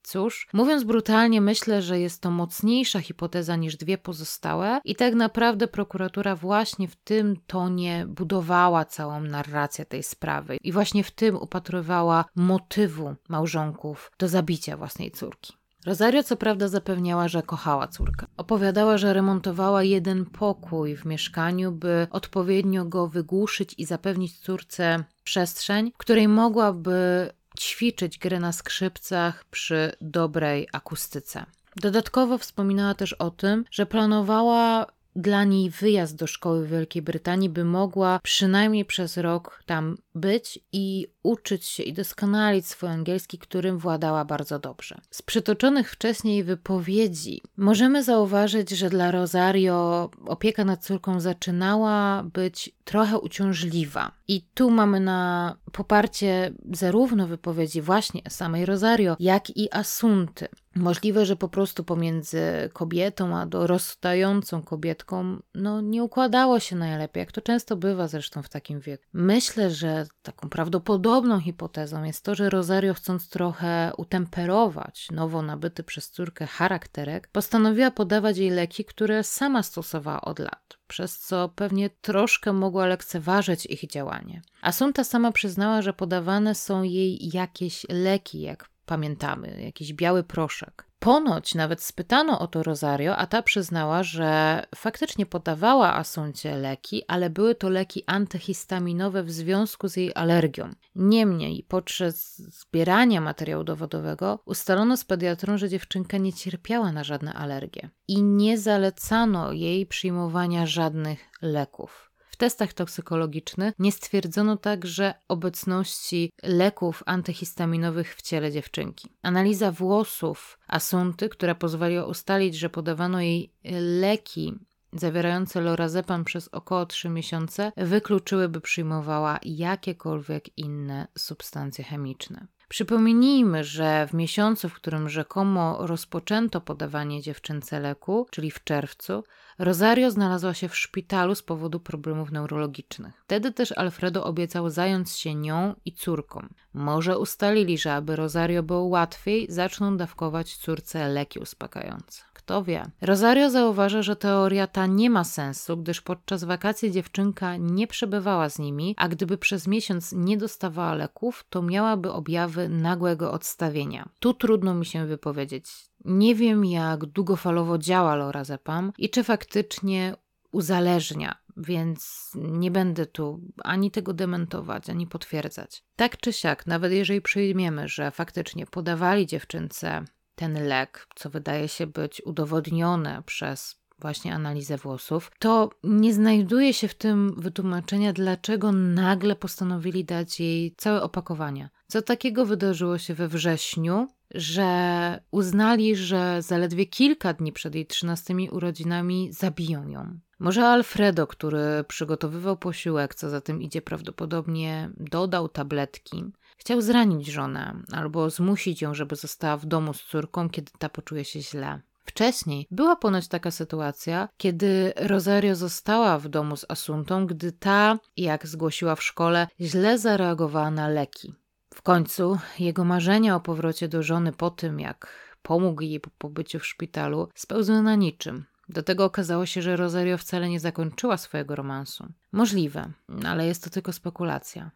Cóż, 0.02 0.48
mówiąc 0.52 0.84
brutalnie, 0.84 1.40
myślę, 1.40 1.82
że 1.82 2.00
jest 2.00 2.22
to 2.22 2.30
mocniejsza 2.30 3.00
hipoteza 3.00 3.56
niż 3.56 3.76
dwie 3.76 3.98
pozostałe, 3.98 4.80
i 4.84 4.96
tak 4.96 5.14
naprawdę 5.14 5.68
prokuratura 5.68 6.36
właśnie 6.36 6.88
w 6.88 6.96
tym 6.96 7.36
tonie 7.46 8.06
budowała 8.08 8.84
całą 8.84 9.20
narrację 9.20 9.84
tej 9.84 10.02
sprawy 10.02 10.56
i 10.56 10.72
właśnie 10.72 11.04
w 11.04 11.10
tym 11.10 11.36
upatrywała 11.36 12.24
motywu 12.34 13.14
małżonków 13.28 14.12
do 14.18 14.28
zabicia 14.28 14.76
własnej 14.76 15.10
córki. 15.10 15.52
Rosario 15.86 16.22
co 16.22 16.36
prawda 16.36 16.68
zapewniała, 16.68 17.28
że 17.28 17.42
kochała 17.42 17.88
córkę. 17.88 18.26
Opowiadała, 18.36 18.98
że 18.98 19.12
remontowała 19.12 19.82
jeden 19.82 20.26
pokój 20.26 20.96
w 20.96 21.04
mieszkaniu, 21.04 21.72
by 21.72 22.06
odpowiednio 22.10 22.84
go 22.84 23.08
wygłuszyć 23.08 23.74
i 23.78 23.84
zapewnić 23.84 24.38
córce 24.38 25.04
przestrzeń, 25.24 25.92
w 25.94 25.98
której 25.98 26.28
mogłaby 26.28 27.30
ćwiczyć 27.58 28.18
grę 28.18 28.40
na 28.40 28.52
skrzypcach 28.52 29.44
przy 29.44 29.92
dobrej 30.00 30.68
akustyce. 30.72 31.46
Dodatkowo 31.76 32.38
wspominała 32.38 32.94
też 32.94 33.12
o 33.12 33.30
tym, 33.30 33.64
że 33.70 33.86
planowała 33.86 34.86
dla 35.16 35.44
niej 35.44 35.70
wyjazd 35.70 36.16
do 36.16 36.26
szkoły 36.26 36.66
w 36.66 36.70
Wielkiej 36.70 37.02
Brytanii, 37.02 37.48
by 37.48 37.64
mogła 37.64 38.20
przynajmniej 38.22 38.84
przez 38.84 39.16
rok 39.16 39.62
tam 39.66 39.96
być 40.14 40.58
i 40.72 41.06
uczyć 41.22 41.64
się 41.64 41.82
i 41.82 41.92
doskonalić 41.92 42.66
swój 42.66 42.88
angielski, 42.88 43.38
którym 43.38 43.78
władała 43.78 44.24
bardzo 44.24 44.58
dobrze. 44.58 45.00
Z 45.10 45.22
przytoczonych 45.22 45.90
wcześniej 45.90 46.44
wypowiedzi 46.44 47.42
możemy 47.56 48.04
zauważyć, 48.04 48.70
że 48.70 48.90
dla 48.90 49.10
Rosario 49.10 50.10
opieka 50.26 50.64
nad 50.64 50.84
córką 50.84 51.20
zaczynała 51.20 52.22
być 52.22 52.70
trochę 52.84 53.18
uciążliwa. 53.18 54.12
I 54.28 54.42
tu 54.54 54.70
mamy 54.70 55.00
na 55.00 55.56
poparcie 55.72 56.52
zarówno 56.72 57.26
wypowiedzi 57.26 57.82
właśnie 57.82 58.22
samej 58.28 58.66
Rosario, 58.66 59.16
jak 59.20 59.56
i 59.56 59.72
Asunty. 59.72 60.48
Możliwe, 60.76 61.26
że 61.26 61.36
po 61.36 61.48
prostu 61.48 61.84
pomiędzy 61.84 62.70
kobietą 62.72 63.36
a 63.36 63.46
dorastającą 63.46 64.62
kobietką 64.62 65.42
no, 65.54 65.80
nie 65.80 66.04
układało 66.04 66.60
się 66.60 66.76
najlepiej, 66.76 67.20
jak 67.20 67.32
to 67.32 67.40
często 67.40 67.76
bywa 67.76 68.08
zresztą 68.08 68.42
w 68.42 68.48
takim 68.48 68.80
wieku. 68.80 69.04
Myślę, 69.12 69.70
że 69.70 70.06
taką 70.22 70.48
prawdopodobną 70.48 71.40
hipotezą 71.40 72.04
jest 72.04 72.24
to, 72.24 72.34
że 72.34 72.50
Rosario, 72.50 72.94
chcąc 72.94 73.28
trochę 73.28 73.92
utemperować 73.96 75.08
nowo 75.10 75.42
nabyty 75.42 75.82
przez 75.82 76.10
córkę 76.10 76.46
charakterek, 76.46 77.28
postanowiła 77.32 77.90
podawać 77.90 78.38
jej 78.38 78.50
leki, 78.50 78.84
które 78.84 79.24
sama 79.24 79.62
stosowała 79.62 80.20
od 80.20 80.38
lat 80.38 80.78
przez 80.86 81.18
co 81.18 81.48
pewnie 81.48 81.90
troszkę 81.90 82.52
mogła 82.52 82.86
lekceważyć 82.86 83.66
ich 83.66 83.86
działanie. 83.86 84.42
Asunta 84.62 85.04
sama 85.04 85.32
przyznała, 85.32 85.82
że 85.82 85.92
podawane 85.92 86.54
są 86.54 86.82
jej 86.82 87.30
jakieś 87.32 87.86
leki, 87.88 88.40
jak 88.40 88.73
pamiętamy, 88.86 89.62
jakiś 89.62 89.92
biały 89.92 90.22
proszek. 90.22 90.86
Ponoć 91.04 91.54
nawet 91.54 91.82
spytano 91.82 92.38
o 92.38 92.46
to 92.46 92.62
Rosario, 92.62 93.16
a 93.16 93.26
ta 93.26 93.42
przyznała, 93.42 94.02
że 94.02 94.62
faktycznie 94.74 95.26
podawała 95.26 95.94
Asuncie 95.94 96.56
leki, 96.56 97.02
ale 97.08 97.30
były 97.30 97.54
to 97.54 97.68
leki 97.68 98.04
antyhistaminowe 98.06 99.22
w 99.22 99.30
związku 99.30 99.88
z 99.88 99.96
jej 99.96 100.12
alergią. 100.14 100.70
Niemniej, 100.94 101.66
podczas 101.68 102.36
zbierania 102.36 103.20
materiału 103.20 103.64
dowodowego 103.64 104.38
ustalono 104.44 104.96
z 104.96 105.04
pediatrą, 105.04 105.58
że 105.58 105.68
dziewczynka 105.68 106.18
nie 106.18 106.32
cierpiała 106.32 106.92
na 106.92 107.04
żadne 107.04 107.34
alergie 107.34 107.90
i 108.08 108.22
nie 108.22 108.58
zalecano 108.58 109.52
jej 109.52 109.86
przyjmowania 109.86 110.66
żadnych 110.66 111.30
leków. 111.42 112.13
W 112.34 112.36
testach 112.36 112.72
toksykologicznych 112.72 113.74
nie 113.78 113.92
stwierdzono 113.92 114.56
także 114.56 115.14
obecności 115.28 116.32
leków 116.42 117.02
antyhistaminowych 117.06 118.14
w 118.14 118.22
ciele 118.22 118.52
dziewczynki. 118.52 119.08
Analiza 119.22 119.72
włosów 119.72 120.58
Asunty, 120.68 121.28
która 121.28 121.54
pozwoliła 121.54 122.04
ustalić, 122.04 122.56
że 122.58 122.70
podawano 122.70 123.20
jej 123.20 123.52
leki 124.00 124.54
zawierające 124.92 125.60
lorazepam 125.60 126.24
przez 126.24 126.48
około 126.48 126.86
3 126.86 127.08
miesiące, 127.08 127.72
wykluczyłyby 127.76 128.60
przyjmowała 128.60 129.38
jakiekolwiek 129.42 130.58
inne 130.58 131.06
substancje 131.18 131.84
chemiczne. 131.84 132.46
Przypomnijmy, 132.68 133.64
że 133.64 134.06
w 134.06 134.14
miesiącu, 134.14 134.68
w 134.68 134.74
którym 134.74 135.08
rzekomo 135.08 135.86
rozpoczęto 135.86 136.60
podawanie 136.60 137.22
dziewczynce 137.22 137.80
leku, 137.80 138.26
czyli 138.30 138.50
w 138.50 138.64
czerwcu, 138.64 139.24
Rosario 139.58 140.10
znalazła 140.10 140.54
się 140.54 140.68
w 140.68 140.76
szpitalu 140.76 141.34
z 141.34 141.42
powodu 141.42 141.80
problemów 141.80 142.32
neurologicznych. 142.32 143.22
Wtedy 143.24 143.52
też 143.52 143.72
Alfredo 143.72 144.24
obiecał 144.24 144.70
zająć 144.70 145.10
się 145.10 145.34
nią 145.34 145.74
i 145.84 145.92
córką. 145.92 146.46
Może 146.74 147.18
ustalili, 147.18 147.78
że 147.78 147.94
aby 147.94 148.16
Rosario 148.16 148.62
było 148.62 148.82
łatwiej, 148.82 149.46
zaczną 149.48 149.96
dawkować 149.96 150.56
córce 150.56 151.08
leki 151.08 151.38
uspokajające. 151.38 152.22
Kto 152.32 152.64
wie. 152.64 152.90
Rosario 153.00 153.50
zauważa, 153.50 154.02
że 154.02 154.16
teoria 154.16 154.66
ta 154.66 154.86
nie 154.86 155.10
ma 155.10 155.24
sensu, 155.24 155.76
gdyż 155.76 156.00
podczas 156.00 156.44
wakacji 156.44 156.92
dziewczynka 156.92 157.56
nie 157.56 157.86
przebywała 157.86 158.48
z 158.48 158.58
nimi, 158.58 158.94
a 158.98 159.08
gdyby 159.08 159.38
przez 159.38 159.66
miesiąc 159.66 160.12
nie 160.12 160.36
dostawała 160.36 160.94
leków, 160.94 161.44
to 161.50 161.62
miałaby 161.62 162.12
objawy 162.12 162.68
nagłego 162.68 163.32
odstawienia. 163.32 164.08
Tu 164.20 164.34
trudno 164.34 164.74
mi 164.74 164.86
się 164.86 165.06
wypowiedzieć. 165.06 165.66
Nie 166.04 166.34
wiem, 166.34 166.64
jak 166.64 167.06
długofalowo 167.06 167.78
działa 167.78 168.14
lorazepam 168.14 168.92
i 168.98 169.10
czy 169.10 169.24
faktycznie 169.24 170.16
uzależnia, 170.52 171.36
więc 171.56 172.30
nie 172.34 172.70
będę 172.70 173.06
tu 173.06 173.40
ani 173.64 173.90
tego 173.90 174.12
dementować, 174.12 174.90
ani 174.90 175.06
potwierdzać. 175.06 175.84
Tak 175.96 176.16
czy 176.16 176.32
siak, 176.32 176.66
nawet 176.66 176.92
jeżeli 176.92 177.20
przyjmiemy, 177.20 177.88
że 177.88 178.10
faktycznie 178.10 178.66
podawali 178.66 179.26
dziewczynce 179.26 180.04
ten 180.34 180.66
lek, 180.68 181.06
co 181.14 181.30
wydaje 181.30 181.68
się 181.68 181.86
być 181.86 182.22
udowodnione 182.24 183.22
przez 183.26 183.83
właśnie 183.98 184.34
analizę 184.34 184.76
włosów, 184.76 185.30
to 185.38 185.70
nie 185.84 186.14
znajduje 186.14 186.74
się 186.74 186.88
w 186.88 186.94
tym 186.94 187.34
wytłumaczenia, 187.36 188.12
dlaczego 188.12 188.72
nagle 188.72 189.36
postanowili 189.36 190.04
dać 190.04 190.40
jej 190.40 190.74
całe 190.76 191.02
opakowania. 191.02 191.70
Co 191.86 192.02
takiego 192.02 192.46
wydarzyło 192.46 192.98
się 192.98 193.14
we 193.14 193.28
wrześniu, 193.28 194.08
że 194.34 195.20
uznali, 195.30 195.96
że 195.96 196.42
zaledwie 196.42 196.86
kilka 196.86 197.32
dni 197.32 197.52
przed 197.52 197.74
jej 197.74 197.86
trzynastymi 197.86 198.50
urodzinami 198.50 199.32
zabiją 199.32 199.88
ją. 199.88 200.18
Może 200.38 200.66
Alfredo, 200.66 201.26
który 201.26 201.84
przygotowywał 201.88 202.56
posiłek, 202.56 203.14
co 203.14 203.30
za 203.30 203.40
tym 203.40 203.62
idzie 203.62 203.82
prawdopodobnie 203.82 204.90
dodał 204.96 205.48
tabletki, 205.48 206.24
chciał 206.56 206.80
zranić 206.80 207.26
żonę 207.26 207.82
albo 207.92 208.30
zmusić 208.30 208.82
ją, 208.82 208.94
żeby 208.94 209.16
została 209.16 209.56
w 209.56 209.66
domu 209.66 209.94
z 209.94 210.02
córką, 210.04 210.50
kiedy 210.50 210.72
ta 210.78 210.88
poczuje 210.88 211.24
się 211.24 211.40
źle. 211.40 211.80
Wcześniej 212.04 212.66
była 212.70 212.96
ponoć 212.96 213.28
taka 213.28 213.50
sytuacja, 213.50 214.28
kiedy 214.36 214.92
Rosario 214.96 215.56
została 215.56 216.18
w 216.18 216.28
domu 216.28 216.56
z 216.56 216.66
Asuntą, 216.68 217.26
gdy 217.26 217.52
ta, 217.52 217.98
jak 218.16 218.46
zgłosiła 218.46 218.94
w 218.94 219.02
szkole, 219.02 219.46
źle 219.60 219.98
zareagowała 219.98 220.70
na 220.70 220.88
leki. 220.88 221.34
W 221.74 221.82
końcu 221.82 222.38
jego 222.58 222.84
marzenia 222.84 223.36
o 223.36 223.40
powrocie 223.40 223.88
do 223.88 224.02
żony 224.02 224.32
po 224.32 224.50
tym, 224.50 224.80
jak 224.80 225.08
pomógł 225.42 225.82
jej 225.82 226.00
po 226.00 226.10
pobyciu 226.18 226.58
w 226.58 226.66
szpitalu, 226.66 227.28
spełzły 227.34 227.82
na 227.82 227.94
niczym. 227.94 228.44
Do 228.68 228.82
tego 228.82 229.04
okazało 229.04 229.46
się, 229.46 229.62
że 229.62 229.76
Rosario 229.76 230.18
wcale 230.18 230.48
nie 230.48 230.60
zakończyła 230.60 231.16
swojego 231.16 231.56
romansu. 231.56 232.12
Możliwe, 232.32 232.92
ale 233.26 233.46
jest 233.46 233.64
to 233.64 233.70
tylko 233.70 233.92
spekulacja. 233.92 234.70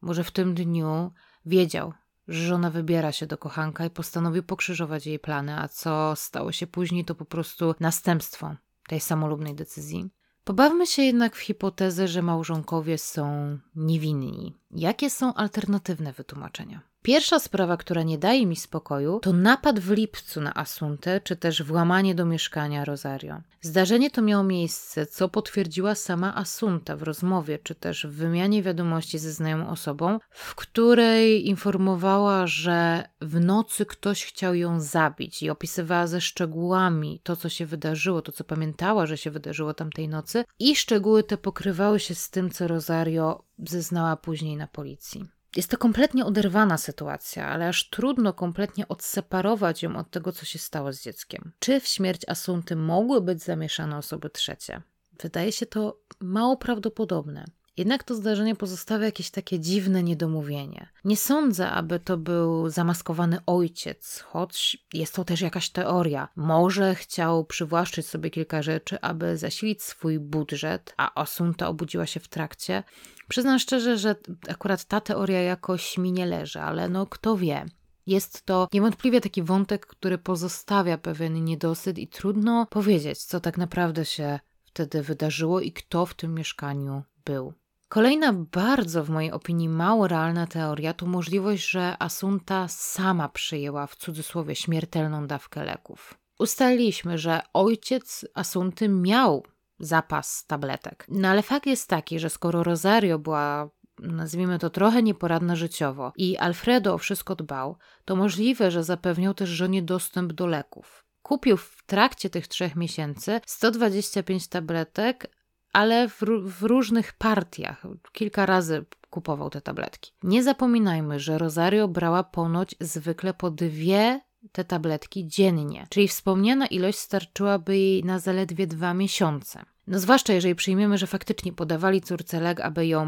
Może 0.00 0.24
w 0.24 0.30
tym 0.30 0.54
dniu 0.54 1.12
wiedział, 1.46 1.92
żona 2.28 2.70
wybiera 2.70 3.12
się 3.12 3.26
do 3.26 3.38
kochanka 3.38 3.84
i 3.84 3.90
postanowił 3.90 4.42
pokrzyżować 4.42 5.06
jej 5.06 5.18
plany, 5.18 5.58
a 5.58 5.68
co 5.68 6.12
stało 6.16 6.52
się 6.52 6.66
później, 6.66 7.04
to 7.04 7.14
po 7.14 7.24
prostu 7.24 7.74
następstwo 7.80 8.56
tej 8.88 9.00
samolubnej 9.00 9.54
decyzji. 9.54 10.10
Pobawmy 10.44 10.86
się 10.86 11.02
jednak 11.02 11.36
w 11.36 11.40
hipotezę, 11.40 12.08
że 12.08 12.22
małżonkowie 12.22 12.98
są 12.98 13.58
niewinni. 13.76 14.58
Jakie 14.70 15.10
są 15.10 15.34
alternatywne 15.34 16.12
wytłumaczenia? 16.12 16.91
Pierwsza 17.02 17.38
sprawa, 17.38 17.76
która 17.76 18.02
nie 18.02 18.18
daje 18.18 18.46
mi 18.46 18.56
spokoju, 18.56 19.20
to 19.20 19.32
napad 19.32 19.80
w 19.80 19.90
lipcu 19.90 20.40
na 20.40 20.54
Asuntę, 20.54 21.20
czy 21.20 21.36
też 21.36 21.62
włamanie 21.62 22.14
do 22.14 22.26
mieszkania 22.26 22.84
Rosario. 22.84 23.40
Zdarzenie 23.60 24.10
to 24.10 24.22
miało 24.22 24.44
miejsce, 24.44 25.06
co 25.06 25.28
potwierdziła 25.28 25.94
sama 25.94 26.34
Asunta 26.34 26.96
w 26.96 27.02
rozmowie, 27.02 27.58
czy 27.58 27.74
też 27.74 28.06
w 28.06 28.10
wymianie 28.10 28.62
wiadomości 28.62 29.18
ze 29.18 29.32
znajomą 29.32 29.68
osobą, 29.68 30.18
w 30.30 30.54
której 30.54 31.48
informowała, 31.48 32.46
że 32.46 33.08
w 33.20 33.40
nocy 33.40 33.86
ktoś 33.86 34.24
chciał 34.24 34.54
ją 34.54 34.80
zabić 34.80 35.42
i 35.42 35.50
opisywała 35.50 36.06
ze 36.06 36.20
szczegółami 36.20 37.20
to, 37.22 37.36
co 37.36 37.48
się 37.48 37.66
wydarzyło, 37.66 38.22
to, 38.22 38.32
co 38.32 38.44
pamiętała, 38.44 39.06
że 39.06 39.18
się 39.18 39.30
wydarzyło 39.30 39.74
tamtej 39.74 40.08
nocy, 40.08 40.44
i 40.58 40.76
szczegóły 40.76 41.22
te 41.22 41.36
pokrywały 41.36 42.00
się 42.00 42.14
z 42.14 42.30
tym, 42.30 42.50
co 42.50 42.68
Rosario 42.68 43.44
zeznała 43.58 44.16
później 44.16 44.56
na 44.56 44.66
policji. 44.66 45.41
Jest 45.56 45.70
to 45.70 45.78
kompletnie 45.78 46.24
oderwana 46.24 46.78
sytuacja, 46.78 47.48
ale 47.48 47.68
aż 47.68 47.90
trudno 47.90 48.32
kompletnie 48.32 48.88
odseparować 48.88 49.82
ją 49.82 49.96
od 49.96 50.10
tego, 50.10 50.32
co 50.32 50.44
się 50.44 50.58
stało 50.58 50.92
z 50.92 51.02
dzieckiem. 51.02 51.52
Czy 51.58 51.80
w 51.80 51.86
śmierć 51.86 52.22
Asunty 52.28 52.76
mogły 52.76 53.20
być 53.20 53.42
zamieszane 53.42 53.96
osoby 53.96 54.30
trzecie? 54.30 54.82
Wydaje 55.22 55.52
się 55.52 55.66
to 55.66 55.98
mało 56.20 56.56
prawdopodobne. 56.56 57.44
Jednak 57.76 58.04
to 58.04 58.14
zdarzenie 58.14 58.56
pozostawia 58.56 59.06
jakieś 59.06 59.30
takie 59.30 59.60
dziwne 59.60 60.02
niedomówienie. 60.02 60.88
Nie 61.04 61.16
sądzę, 61.16 61.70
aby 61.70 62.00
to 62.00 62.16
był 62.16 62.68
zamaskowany 62.68 63.38
ojciec, 63.46 64.20
choć 64.20 64.86
jest 64.92 65.14
to 65.14 65.24
też 65.24 65.40
jakaś 65.40 65.70
teoria. 65.70 66.28
Może 66.36 66.94
chciał 66.94 67.44
przywłaszczyć 67.44 68.06
sobie 68.06 68.30
kilka 68.30 68.62
rzeczy, 68.62 69.00
aby 69.00 69.36
zasilić 69.36 69.82
swój 69.82 70.18
budżet, 70.18 70.94
a 70.96 71.20
Asunta 71.20 71.68
obudziła 71.68 72.06
się 72.06 72.20
w 72.20 72.28
trakcie. 72.28 72.82
Przyznam 73.28 73.58
szczerze, 73.58 73.98
że 73.98 74.16
akurat 74.48 74.84
ta 74.84 75.00
teoria 75.00 75.42
jakoś 75.42 75.98
mi 75.98 76.12
nie 76.12 76.26
leży, 76.26 76.60
ale 76.60 76.88
no 76.88 77.06
kto 77.06 77.36
wie. 77.36 77.66
Jest 78.06 78.42
to 78.42 78.68
niewątpliwie 78.72 79.20
taki 79.20 79.42
wątek, 79.42 79.86
który 79.86 80.18
pozostawia 80.18 80.98
pewien 80.98 81.44
niedosyt 81.44 81.98
i 81.98 82.08
trudno 82.08 82.66
powiedzieć, 82.66 83.24
co 83.24 83.40
tak 83.40 83.58
naprawdę 83.58 84.04
się 84.04 84.40
wtedy 84.64 85.02
wydarzyło 85.02 85.60
i 85.60 85.72
kto 85.72 86.06
w 86.06 86.14
tym 86.14 86.34
mieszkaniu 86.34 87.02
był. 87.24 87.54
Kolejna 87.92 88.32
bardzo 88.32 89.04
w 89.04 89.10
mojej 89.10 89.32
opinii 89.32 89.68
mało 89.68 90.08
realna 90.08 90.46
teoria 90.46 90.94
to 90.94 91.06
możliwość, 91.06 91.70
że 91.70 91.96
Asunta 91.98 92.68
sama 92.68 93.28
przyjęła 93.28 93.86
w 93.86 93.96
cudzysłowie 93.96 94.54
śmiertelną 94.54 95.26
dawkę 95.26 95.64
leków. 95.64 96.14
Ustaliliśmy, 96.38 97.18
że 97.18 97.40
ojciec 97.52 98.26
Asunty 98.34 98.88
miał 98.88 99.46
zapas 99.78 100.46
tabletek. 100.46 101.06
No 101.08 101.28
ale 101.28 101.42
fakt 101.42 101.66
jest 101.66 101.88
taki, 101.88 102.18
że 102.18 102.30
skoro 102.30 102.62
Rosario 102.62 103.18
była 103.18 103.70
nazwijmy 103.98 104.58
to 104.58 104.70
trochę 104.70 105.02
nieporadna 105.02 105.56
życiowo 105.56 106.12
i 106.16 106.36
Alfredo 106.36 106.94
o 106.94 106.98
wszystko 106.98 107.36
dbał, 107.36 107.76
to 108.04 108.16
możliwe, 108.16 108.70
że 108.70 108.84
zapewniał 108.84 109.34
też 109.34 109.48
żonie 109.48 109.82
dostęp 109.82 110.32
do 110.32 110.46
leków. 110.46 111.04
Kupił 111.22 111.56
w 111.56 111.82
trakcie 111.86 112.30
tych 112.30 112.48
trzech 112.48 112.76
miesięcy 112.76 113.40
125 113.46 114.48
tabletek, 114.48 115.41
ale 115.72 116.08
w, 116.08 116.20
w 116.44 116.62
różnych 116.62 117.12
partiach. 117.12 117.86
Kilka 118.12 118.46
razy 118.46 118.84
kupował 119.10 119.50
te 119.50 119.60
tabletki. 119.60 120.12
Nie 120.22 120.42
zapominajmy, 120.42 121.20
że 121.20 121.38
Rosario 121.38 121.88
brała 121.88 122.24
ponoć 122.24 122.74
zwykle 122.80 123.34
po 123.34 123.50
dwie 123.50 124.20
te 124.52 124.64
tabletki 124.64 125.28
dziennie, 125.28 125.86
czyli 125.90 126.08
wspomniana 126.08 126.66
ilość 126.66 126.98
starczyłaby 126.98 127.78
jej 127.78 128.04
na 128.04 128.18
zaledwie 128.18 128.66
dwa 128.66 128.94
miesiące. 128.94 129.64
No 129.86 129.98
zwłaszcza 129.98 130.32
jeżeli 130.32 130.54
przyjmiemy, 130.54 130.98
że 130.98 131.06
faktycznie 131.06 131.52
podawali 131.52 132.00
córce 132.00 132.40
lek, 132.40 132.60
aby 132.60 132.86
ją 132.86 133.06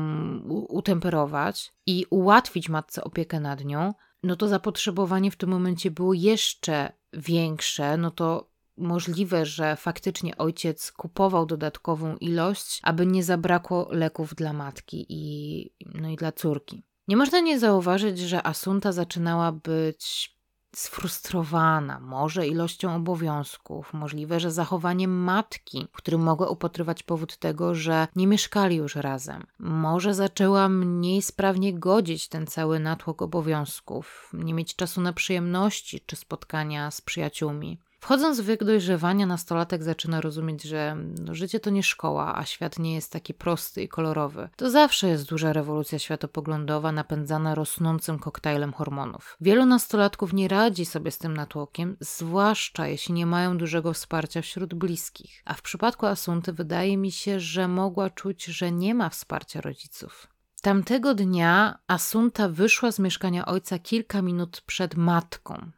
utemperować 0.69 1.73
i 1.87 2.07
ułatwić 2.11 2.69
matce 2.69 3.05
opiekę 3.05 3.41
nad 3.41 3.65
nią, 3.65 3.95
no 4.23 4.37
to 4.37 4.49
zapotrzebowanie 4.49 5.31
w 5.31 5.37
tym 5.37 5.51
momencie 5.51 5.91
było 5.91 6.15
jeszcze 6.15 6.93
większe, 7.13 7.97
no 7.97 8.11
to 8.11 8.54
możliwe, 8.77 9.47
że 9.47 9.77
faktycznie 9.77 10.37
ojciec 10.39 10.93
kupował 10.93 11.47
dodatkową 11.47 12.17
ilość, 12.17 12.81
aby 12.83 13.07
nie 13.07 13.25
zabrakło 13.25 13.89
leków 13.91 14.35
dla 14.35 14.53
matki 14.53 15.07
i, 15.09 15.71
no 15.95 16.09
i 16.09 16.17
dla 16.17 16.33
córki. 16.33 16.83
Nie 17.09 17.17
można 17.17 17.41
nie 17.41 17.59
zauważyć, 17.59 18.19
że 18.19 18.47
Asunta 18.47 18.93
zaczynała 18.93 19.53
być 19.53 20.35
sfrustrowana, 20.77 22.01
może 22.01 22.47
ilością 22.47 22.97
obowiązków, 22.97 23.93
możliwe, 23.93 24.41
że 24.41 24.53
zachowaniem 24.53 25.11
matki, 25.11 25.89
którym 25.93 26.21
mogła 26.21 26.49
upatrywać 26.49 27.03
powód 27.03 27.37
tego, 27.37 27.75
że 27.75 28.09
nie 28.17 28.27
mieszkali 28.27 28.77
już 28.77 28.97
razem. 28.97 29.47
Może 29.59 30.15
zaczęła 30.15 30.69
mniej 30.69 31.23
sprawnie 31.23 31.79
godzić 31.79 32.29
ten 32.29 32.47
cały 32.47 32.81
natłok 32.81 33.23
obowiązków, 33.23 34.31
nie 34.33 34.55
mieć 34.55 34.77
czasu 34.77 35.01
na 35.01 35.13
przyjemności 35.13 36.01
czy 36.07 36.17
spotkania 36.17 36.91
z 36.91 37.01
przyjaciółmi. 37.01 37.79
Wchodząc 38.05 38.41
w 38.41 38.45
wiek 38.45 38.65
dojrzewania, 38.65 39.27
nastolatek 39.27 39.83
zaczyna 39.83 40.21
rozumieć, 40.21 40.63
że 40.63 40.97
no, 41.21 41.35
życie 41.35 41.61
to 41.61 41.71
nie 41.71 41.83
szkoła, 41.83 42.39
a 42.39 42.45
świat 42.45 42.79
nie 42.79 42.95
jest 42.95 43.13
taki 43.13 43.35
prosty 43.35 43.83
i 43.83 43.89
kolorowy. 43.89 44.49
To 44.57 44.71
zawsze 44.71 45.09
jest 45.09 45.29
duża 45.29 45.53
rewolucja 45.53 45.99
światopoglądowa 45.99 46.93
napędzana 46.93 47.55
rosnącym 47.55 48.19
koktajlem 48.19 48.73
hormonów. 48.73 49.37
Wielu 49.41 49.67
nastolatków 49.67 50.33
nie 50.33 50.49
radzi 50.49 50.87
sobie 50.87 51.11
z 51.11 51.19
tym 51.19 51.37
natłokiem, 51.37 51.97
zwłaszcza 52.01 52.87
jeśli 52.87 53.15
nie 53.15 53.27
mają 53.27 53.59
dużego 53.59 53.93
wsparcia 53.93 54.43
wśród 54.43 54.75
bliskich. 54.75 55.43
A 55.45 55.55
w 55.55 55.63
przypadku 55.63 56.07
Asunty 56.07 56.53
wydaje 56.53 56.97
mi 56.97 57.11
się, 57.11 57.41
że 57.41 57.69
mogła 57.69 58.11
czuć, 58.11 58.45
że 58.45 58.73
nie 58.73 58.95
ma 58.95 59.09
wsparcia 59.09 59.61
rodziców. 59.61 60.27
Tamtego 60.63 61.15
dnia 61.15 61.79
Asunta 61.87 62.49
wyszła 62.49 62.93
z 62.93 62.99
mieszkania 62.99 63.47
ojca 63.47 63.79
kilka 63.79 64.23
minut 64.23 64.63
przed 64.67 64.95
matką. 64.95 65.71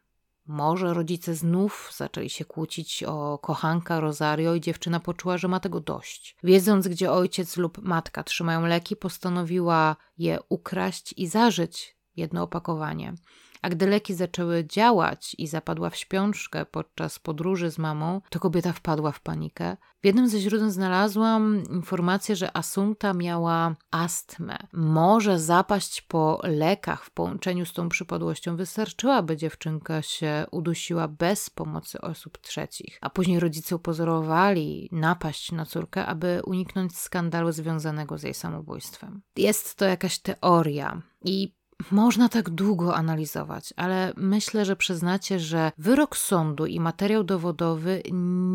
Może 0.46 0.94
rodzice 0.94 1.34
znów 1.34 1.92
zaczęli 1.96 2.30
się 2.30 2.44
kłócić 2.44 3.04
o 3.04 3.38
kochanka 3.38 4.00
Rosario 4.00 4.54
i 4.54 4.60
dziewczyna 4.60 5.00
poczuła, 5.00 5.38
że 5.38 5.48
ma 5.48 5.60
tego 5.60 5.80
dość. 5.80 6.36
Wiedząc, 6.42 6.88
gdzie 6.88 7.12
ojciec 7.12 7.56
lub 7.56 7.78
matka 7.82 8.24
trzymają 8.24 8.66
leki, 8.66 8.96
postanowiła 8.96 9.96
je 10.18 10.38
ukraść 10.48 11.14
i 11.16 11.26
zażyć 11.26 11.95
jedno 12.16 12.42
opakowanie. 12.42 13.14
A 13.62 13.68
gdy 13.68 13.86
leki 13.86 14.14
zaczęły 14.14 14.64
działać 14.64 15.36
i 15.38 15.46
zapadła 15.46 15.90
w 15.90 15.96
śpiączkę 15.96 16.66
podczas 16.66 17.18
podróży 17.18 17.70
z 17.70 17.78
mamą, 17.78 18.20
to 18.30 18.40
kobieta 18.40 18.72
wpadła 18.72 19.12
w 19.12 19.20
panikę. 19.20 19.76
W 20.02 20.06
jednym 20.06 20.28
ze 20.28 20.40
źródeł 20.40 20.70
znalazłam 20.70 21.62
informację, 21.70 22.36
że 22.36 22.56
Asunta 22.56 23.14
miała 23.14 23.76
astmę. 23.90 24.58
Może 24.72 25.38
zapaść 25.38 26.02
po 26.02 26.40
lekach 26.42 27.04
w 27.04 27.10
połączeniu 27.10 27.66
z 27.66 27.72
tą 27.72 27.88
przypadłością 27.88 28.56
wystarczyła, 28.56 29.22
by 29.22 29.36
dziewczynka 29.36 30.02
się 30.02 30.46
udusiła 30.50 31.08
bez 31.08 31.50
pomocy 31.50 32.00
osób 32.00 32.38
trzecich. 32.38 32.98
A 33.00 33.10
później 33.10 33.40
rodzice 33.40 33.76
upozorowali 33.76 34.88
napaść 34.92 35.52
na 35.52 35.66
córkę, 35.66 36.06
aby 36.06 36.40
uniknąć 36.44 36.98
skandalu 36.98 37.52
związanego 37.52 38.18
z 38.18 38.22
jej 38.22 38.34
samobójstwem. 38.34 39.22
Jest 39.36 39.74
to 39.74 39.84
jakaś 39.84 40.18
teoria 40.18 41.02
i 41.24 41.55
można 41.90 42.28
tak 42.28 42.50
długo 42.50 42.96
analizować, 42.96 43.74
ale 43.76 44.12
myślę, 44.16 44.64
że 44.64 44.76
przyznacie, 44.76 45.40
że 45.40 45.72
wyrok 45.78 46.16
sądu 46.16 46.66
i 46.66 46.80
materiał 46.80 47.24
dowodowy 47.24 48.02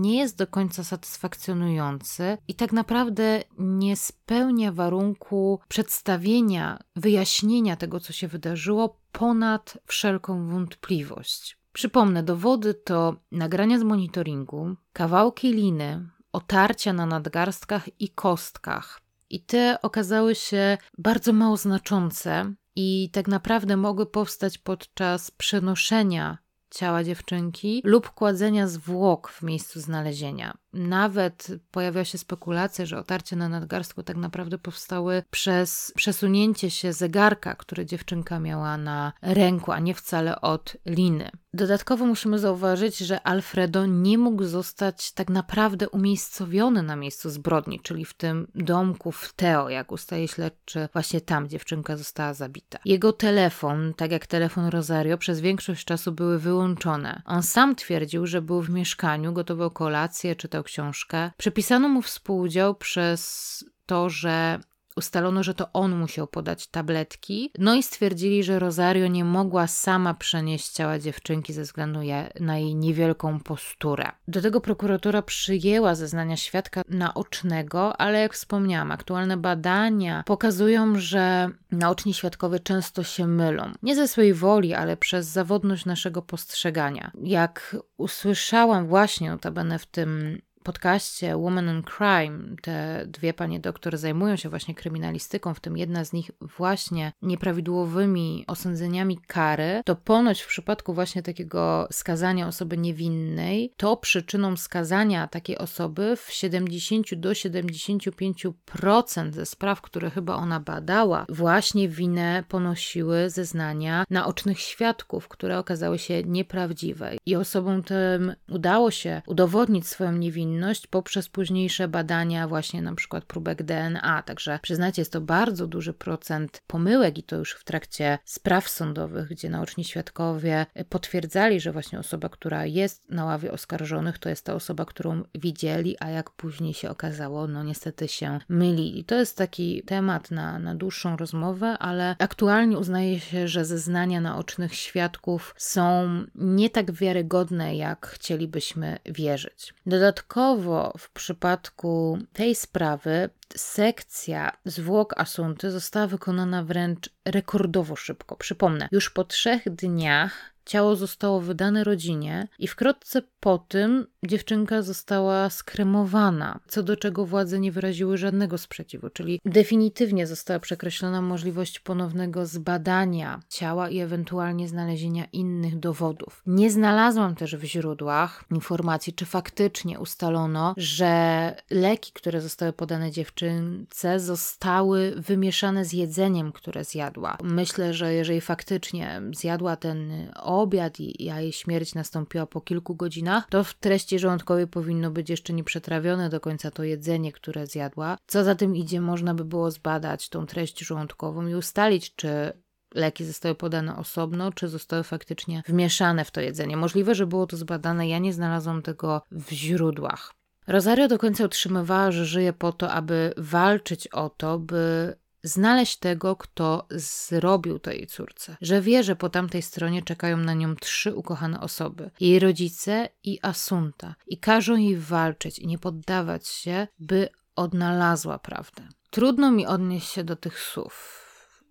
nie 0.02 0.18
jest 0.18 0.38
do 0.38 0.48
końca 0.48 0.84
satysfakcjonujący 0.84 2.38
i 2.48 2.56
tak 2.56 2.74
naprawdę 2.74 3.44
nie 3.58 3.96
spełnia 3.96 4.72
warunku 4.72 5.60
przedstawienia, 5.68 6.80
wyjaśnienia 6.96 7.76
tego, 7.76 8.00
co 8.00 8.14
się 8.14 8.28
wydarzyło, 8.28 8.98
ponad 9.12 9.78
wszelką 9.86 10.48
wątpliwość. 10.48 11.58
Przypomnę, 11.74 12.24
dowody 12.24 12.74
to 12.74 13.16
nagrania 13.32 13.80
z 13.80 13.84
monitoringu, 13.84 14.76
kawałki 14.94 15.54
liny, 15.54 16.10
otarcia 16.32 16.94
na 16.94 17.06
nadgarstkach 17.06 18.02
i 18.02 18.10
kostkach. 18.10 19.02
I 19.30 19.40
te 19.40 19.82
okazały 19.82 20.36
się 20.36 20.78
bardzo 20.98 21.34
mało 21.34 21.58
znaczące, 21.58 22.54
i 22.76 23.10
tak 23.14 23.28
naprawdę 23.28 23.78
mogły 23.78 24.06
powstać 24.06 24.58
podczas 24.58 25.32
przenoszenia 25.32 26.38
ciała 26.70 27.04
dziewczynki 27.04 27.82
lub 27.86 28.10
kładzenia 28.10 28.68
zwłok 28.68 29.30
w 29.32 29.42
miejscu 29.42 29.80
znalezienia. 29.80 30.58
Nawet 30.74 31.48
pojawiła 31.72 32.06
się 32.06 32.18
spekulacja, 32.18 32.86
że 32.86 33.00
otarcie 33.00 33.36
na 33.36 33.50
nadgarstku 33.50 34.04
tak 34.04 34.18
naprawdę 34.18 34.58
powstały 34.58 35.24
przez 35.32 35.94
przesunięcie 35.96 36.70
się 36.70 36.94
zegarka, 36.94 37.56
który 37.56 37.86
dziewczynka 37.86 38.40
miała 38.40 38.78
na 38.78 39.14
ręku, 39.22 39.72
a 39.72 39.80
nie 39.80 39.94
wcale 39.94 40.42
od 40.42 40.78
liny. 40.86 41.32
Dodatkowo 41.54 42.06
musimy 42.06 42.40
zauważyć, 42.40 42.98
że 42.98 43.22
Alfredo 43.22 43.86
nie 43.86 44.18
mógł 44.18 44.44
zostać 44.44 45.12
tak 45.12 45.30
naprawdę 45.30 45.90
umiejscowiony 45.90 46.84
na 46.84 46.96
miejscu 46.96 47.30
zbrodni, 47.30 47.80
czyli 47.80 48.06
w 48.06 48.14
tym 48.14 48.48
domku 48.56 49.12
w 49.12 49.34
Teo, 49.34 49.70
jak 49.70 49.92
ustaje 49.92 50.28
śledczy, 50.28 50.90
właśnie 50.94 51.22
tam 51.22 51.50
dziewczynka 51.50 51.98
została 51.98 52.34
zabita. 52.34 52.80
Jego 52.86 53.14
telefon, 53.14 53.94
tak 53.98 54.12
jak 54.12 54.28
telefon 54.28 54.66
Rosario, 54.66 55.18
przez 55.18 55.40
większość 55.40 55.86
czasu 55.86 56.12
były 56.12 56.40
wyłączone. 56.40 57.22
On 57.26 57.44
sam 57.44 57.76
twierdził, 57.76 58.28
że 58.28 58.42
był 58.42 58.62
w 58.62 58.70
mieszkaniu, 58.70 59.34
gotował 59.34 59.72
kolację, 59.72 60.36
czytał 60.36 60.61
książkę. 60.64 61.32
Przepisano 61.38 61.90
mu 61.90 62.02
współudział 62.02 62.76
przez 62.76 63.66
to, 63.86 64.10
że 64.10 64.60
Ustalono, 64.96 65.44
że 65.44 65.54
to 65.54 65.74
on 65.74 65.96
musiał 65.96 66.28
podać 66.28 66.68
tabletki, 66.68 67.52
no 67.58 67.76
i 67.76 67.84
stwierdzili, 67.84 68.44
że 68.44 68.60
Rosario 68.60 69.08
nie 69.08 69.26
mogła 69.26 69.68
sama 69.68 70.14
przenieść 70.14 70.70
ciała 70.70 71.00
dziewczynki 71.00 71.54
ze 71.54 71.62
względu 71.62 72.00
na 72.40 72.58
jej 72.58 72.76
niewielką 72.76 73.40
posturę. 73.40 74.12
Do 74.28 74.42
tego 74.42 74.62
prokuratura 74.62 75.22
przyjęła 75.22 75.96
zeznania 75.96 76.38
świadka 76.38 76.82
naocznego, 76.90 77.98
ale 77.98 78.20
jak 78.20 78.34
wspomniałam, 78.34 78.92
aktualne 78.92 79.38
badania 79.38 80.24
pokazują, 80.26 81.00
że 81.00 81.50
naoczni 81.72 82.14
świadkowie 82.14 82.60
często 82.60 83.04
się 83.04 83.28
mylą. 83.28 83.72
Nie 83.84 83.96
ze 83.96 84.08
swojej 84.08 84.34
woli, 84.34 84.74
ale 84.74 84.98
przez 84.98 85.28
zawodność 85.28 85.86
naszego 85.86 86.22
postrzegania. 86.22 87.12
Jak 87.24 87.76
usłyszałam 87.98 88.88
właśnie 88.88 89.30
notabene 89.30 89.80
w 89.80 89.86
tym 89.86 90.42
podcaście 90.64 91.38
Woman 91.38 91.70
in 91.70 91.84
Crime 91.84 92.56
te 92.62 93.06
dwie 93.08 93.34
panie 93.34 93.60
doktor 93.60 93.98
zajmują 93.98 94.36
się 94.36 94.50
właśnie 94.50 94.76
kryminalistyką, 94.76 95.54
w 95.54 95.60
tym 95.60 95.78
jedna 95.78 96.06
z 96.06 96.14
nich 96.14 96.32
właśnie 96.42 97.14
nieprawidłowymi 97.22 98.44
osądzeniami 98.48 99.20
kary, 99.28 99.82
to 99.86 99.96
ponoć 99.96 100.42
w 100.42 100.48
przypadku 100.48 100.94
właśnie 100.94 101.24
takiego 101.24 101.88
skazania 101.92 102.48
osoby 102.48 102.78
niewinnej, 102.78 103.74
to 103.78 103.98
przyczyną 103.98 104.58
skazania 104.58 105.28
takiej 105.28 105.58
osoby 105.58 106.16
w 106.16 106.32
70 106.32 107.16
do 107.16 107.32
75% 107.32 109.32
ze 109.32 109.46
spraw, 109.46 109.82
które 109.82 110.10
chyba 110.10 110.36
ona 110.36 110.60
badała, 110.60 111.26
właśnie 111.30 111.90
winę 111.90 112.44
ponosiły 112.48 113.30
zeznania 113.30 114.06
naocznych 114.10 114.60
świadków, 114.60 115.28
które 115.28 115.60
okazały 115.60 116.00
się 116.00 116.24
nieprawdziwe. 116.24 117.12
I 117.26 117.36
osobom 117.36 117.84
tym 117.84 118.34
udało 118.50 118.92
się 118.92 119.22
udowodnić 119.28 119.88
swoją 119.88 120.12
niewinność 120.12 120.51
niewinność 120.52 120.88
poprzez 120.88 121.30
późniejsze 121.30 121.88
badania, 121.88 122.48
właśnie 122.48 122.82
na 122.82 122.96
przykład 122.96 123.26
próbek 123.26 123.64
DNA. 123.64 124.24
Także 124.24 124.60
przyznacie, 124.62 125.02
jest 125.02 125.12
to 125.12 125.22
bardzo 125.22 125.68
duży 125.68 125.94
procent 125.94 126.62
pomyłek 126.68 127.18
i 127.18 127.24
to 127.24 127.36
już 127.36 127.54
w 127.54 127.64
trakcie 127.64 128.20
spraw 128.26 128.70
sądowych, 128.70 129.30
gdzie 129.30 129.50
naoczni 129.50 129.84
świadkowie 129.84 130.66
potwierdzali, 130.90 131.60
że 131.60 131.72
właśnie 131.72 132.00
osoba, 132.00 132.30
która 132.30 132.66
jest 132.66 133.10
na 133.10 133.26
ławie 133.26 133.52
oskarżonych, 133.52 134.20
to 134.20 134.30
jest 134.30 134.46
ta 134.46 134.54
osoba, 134.54 134.86
którą 134.86 135.24
widzieli, 135.36 135.96
a 136.00 136.10
jak 136.10 136.30
później 136.30 136.74
się 136.74 136.90
okazało, 136.90 137.48
no 137.48 137.64
niestety 137.64 138.08
się 138.08 138.40
mylili. 138.50 139.04
To 139.04 139.16
jest 139.16 139.38
taki 139.38 139.84
temat 139.84 140.32
na, 140.32 140.60
na 140.60 140.76
dłuższą 140.76 141.18
rozmowę, 141.18 141.78
ale 141.80 142.16
aktualnie 142.20 142.78
uznaje 142.78 143.20
się, 143.20 143.48
że 143.48 143.66
zeznania 143.66 144.22
naocznych 144.22 144.76
świadków 144.76 145.56
są 145.58 146.10
nie 146.36 146.70
tak 146.70 146.92
wiarygodne, 146.92 147.76
jak 147.76 148.08
chcielibyśmy 148.08 148.98
wierzyć. 149.06 149.74
Dodatkowo 149.86 150.41
Dodatkowo 150.42 150.94
w 150.98 151.10
przypadku 151.12 152.18
tej 152.34 152.56
sprawy 152.56 153.30
sekcja 153.56 154.52
zwłok 154.66 155.14
Asunty 155.18 155.72
została 155.72 156.08
wykonana 156.08 156.64
wręcz 156.64 157.10
rekordowo 157.26 157.96
szybko. 157.96 158.36
Przypomnę, 158.36 158.88
już 158.92 159.10
po 159.10 159.24
trzech 159.24 159.76
dniach 159.76 160.52
ciało 160.66 160.96
zostało 160.96 161.42
wydane 161.42 161.84
rodzinie 161.84 162.48
i 162.60 162.68
wkrótce 162.68 163.22
po 163.40 163.58
tym 163.58 164.08
dziewczynka 164.26 164.82
została 164.82 165.50
skremowana, 165.50 166.60
co 166.68 166.84
do 166.84 166.98
czego 166.98 167.26
władze 167.26 167.60
nie 167.60 167.72
wyraziły 167.72 168.18
żadnego 168.18 168.58
sprzeciwu, 168.58 169.10
czyli 169.10 169.42
definitywnie 169.46 170.28
została 170.28 170.60
przekreślona 170.60 171.22
możliwość 171.22 171.80
ponownego 171.80 172.46
zbadania 172.46 173.40
ciała 173.50 173.90
i 173.90 174.00
ewentualnie 174.00 174.68
znalezienia 174.68 175.26
innych 175.34 175.80
dowodów. 175.80 176.42
Nie 176.46 176.72
znalazłam 176.72 177.36
też 177.36 177.56
w 177.56 177.64
źródłach 177.64 178.44
informacji, 178.52 179.14
czy 179.14 179.26
faktycznie 179.26 180.00
ustalono, 180.00 180.74
że 180.78 181.56
leki, 181.70 182.12
które 182.14 182.42
zostały 182.42 182.74
podane 182.74 183.12
dziewczynce, 183.12 184.20
zostały 184.20 185.14
wymieszane 185.18 185.86
z 185.86 185.94
jedzeniem, 185.94 186.52
które 186.52 186.84
zjadła. 186.84 187.11
Myślę, 187.44 187.94
że 187.94 188.14
jeżeli 188.14 188.42
faktycznie 188.42 189.22
zjadła 189.32 189.76
ten 189.76 190.32
obiad 190.36 191.00
i, 191.00 191.24
jej 191.24 191.52
śmierć 191.52 191.96
nastąpiła 191.96 192.46
po 192.46 192.62
kilku 192.62 192.96
godzinach, 192.96 193.48
to 193.50 193.64
w 193.64 193.74
treści 193.74 194.20
żołądkowej 194.20 194.68
powinno 194.68 195.12
być 195.12 195.30
jeszcze 195.30 195.54
nieprzetrawione 195.54 196.30
do 196.30 196.40
końca 196.40 196.72
to 196.72 196.84
jedzenie, 196.84 197.32
które 197.32 197.68
zjadła. 197.68 198.18
Co 198.28 198.44
za 198.44 198.56
tym 198.56 198.76
idzie, 198.76 199.02
można 199.02 199.34
by 199.34 199.46
było 199.46 199.72
zbadać 199.72 200.30
tą 200.30 200.46
treść 200.46 200.80
żołądkową 200.80 201.48
i 201.48 201.56
ustalić, 201.56 202.16
czy 202.16 202.54
leki 202.94 203.26
zostały 203.26 203.56
podane 203.56 203.96
osobno, 203.96 204.52
czy 204.52 204.68
zostały 204.68 205.04
faktycznie 205.04 205.64
wmieszane 205.68 206.26
w 206.26 206.32
to 206.32 206.42
jedzenie. 206.42 206.78
Możliwe, 206.78 207.16
że 207.16 207.28
było 207.28 207.48
to 207.48 207.58
zbadane, 207.58 208.08
ja 208.08 208.20
nie 208.20 208.34
znalazłam 208.34 208.82
tego 208.82 209.22
w 209.32 209.52
źródłach. 209.52 210.34
Rosario 210.68 211.08
do 211.08 211.18
końca 211.18 211.46
utrzymywała, 211.46 212.12
że 212.12 212.26
żyje 212.26 212.54
po 212.54 212.72
to, 212.72 212.92
aby 212.92 213.34
walczyć 213.38 214.08
o 214.08 214.30
to, 214.30 214.60
by 214.60 215.16
znaleźć 215.44 215.98
tego, 215.98 216.36
kto 216.36 216.88
zrobił 216.90 217.80
to 217.80 217.92
jej 217.92 218.08
córce. 218.08 218.58
Że 218.62 218.82
wie, 218.82 219.04
że 219.04 219.16
po 219.16 219.30
tamtej 219.30 219.62
stronie 219.62 220.02
czekają 220.02 220.38
na 220.38 220.54
nią 220.54 220.76
trzy 220.76 221.16
ukochane 221.16 221.60
osoby: 221.60 222.12
jej 222.20 222.40
rodzice 222.40 223.10
i 223.24 223.40
Asunta, 223.42 224.16
i 224.28 224.38
każą 224.38 224.76
jej 224.76 224.98
walczyć 224.98 225.60
i 225.60 225.68
nie 225.68 225.80
poddawać 225.80 226.48
się, 226.48 226.88
by 227.00 227.30
odnalazła 227.56 228.40
prawdę. 228.40 228.88
Trudno 229.10 229.52
mi 229.52 229.68
odnieść 229.68 230.10
się 230.10 230.24
do 230.24 230.36
tych 230.36 230.60
słów. 230.60 231.22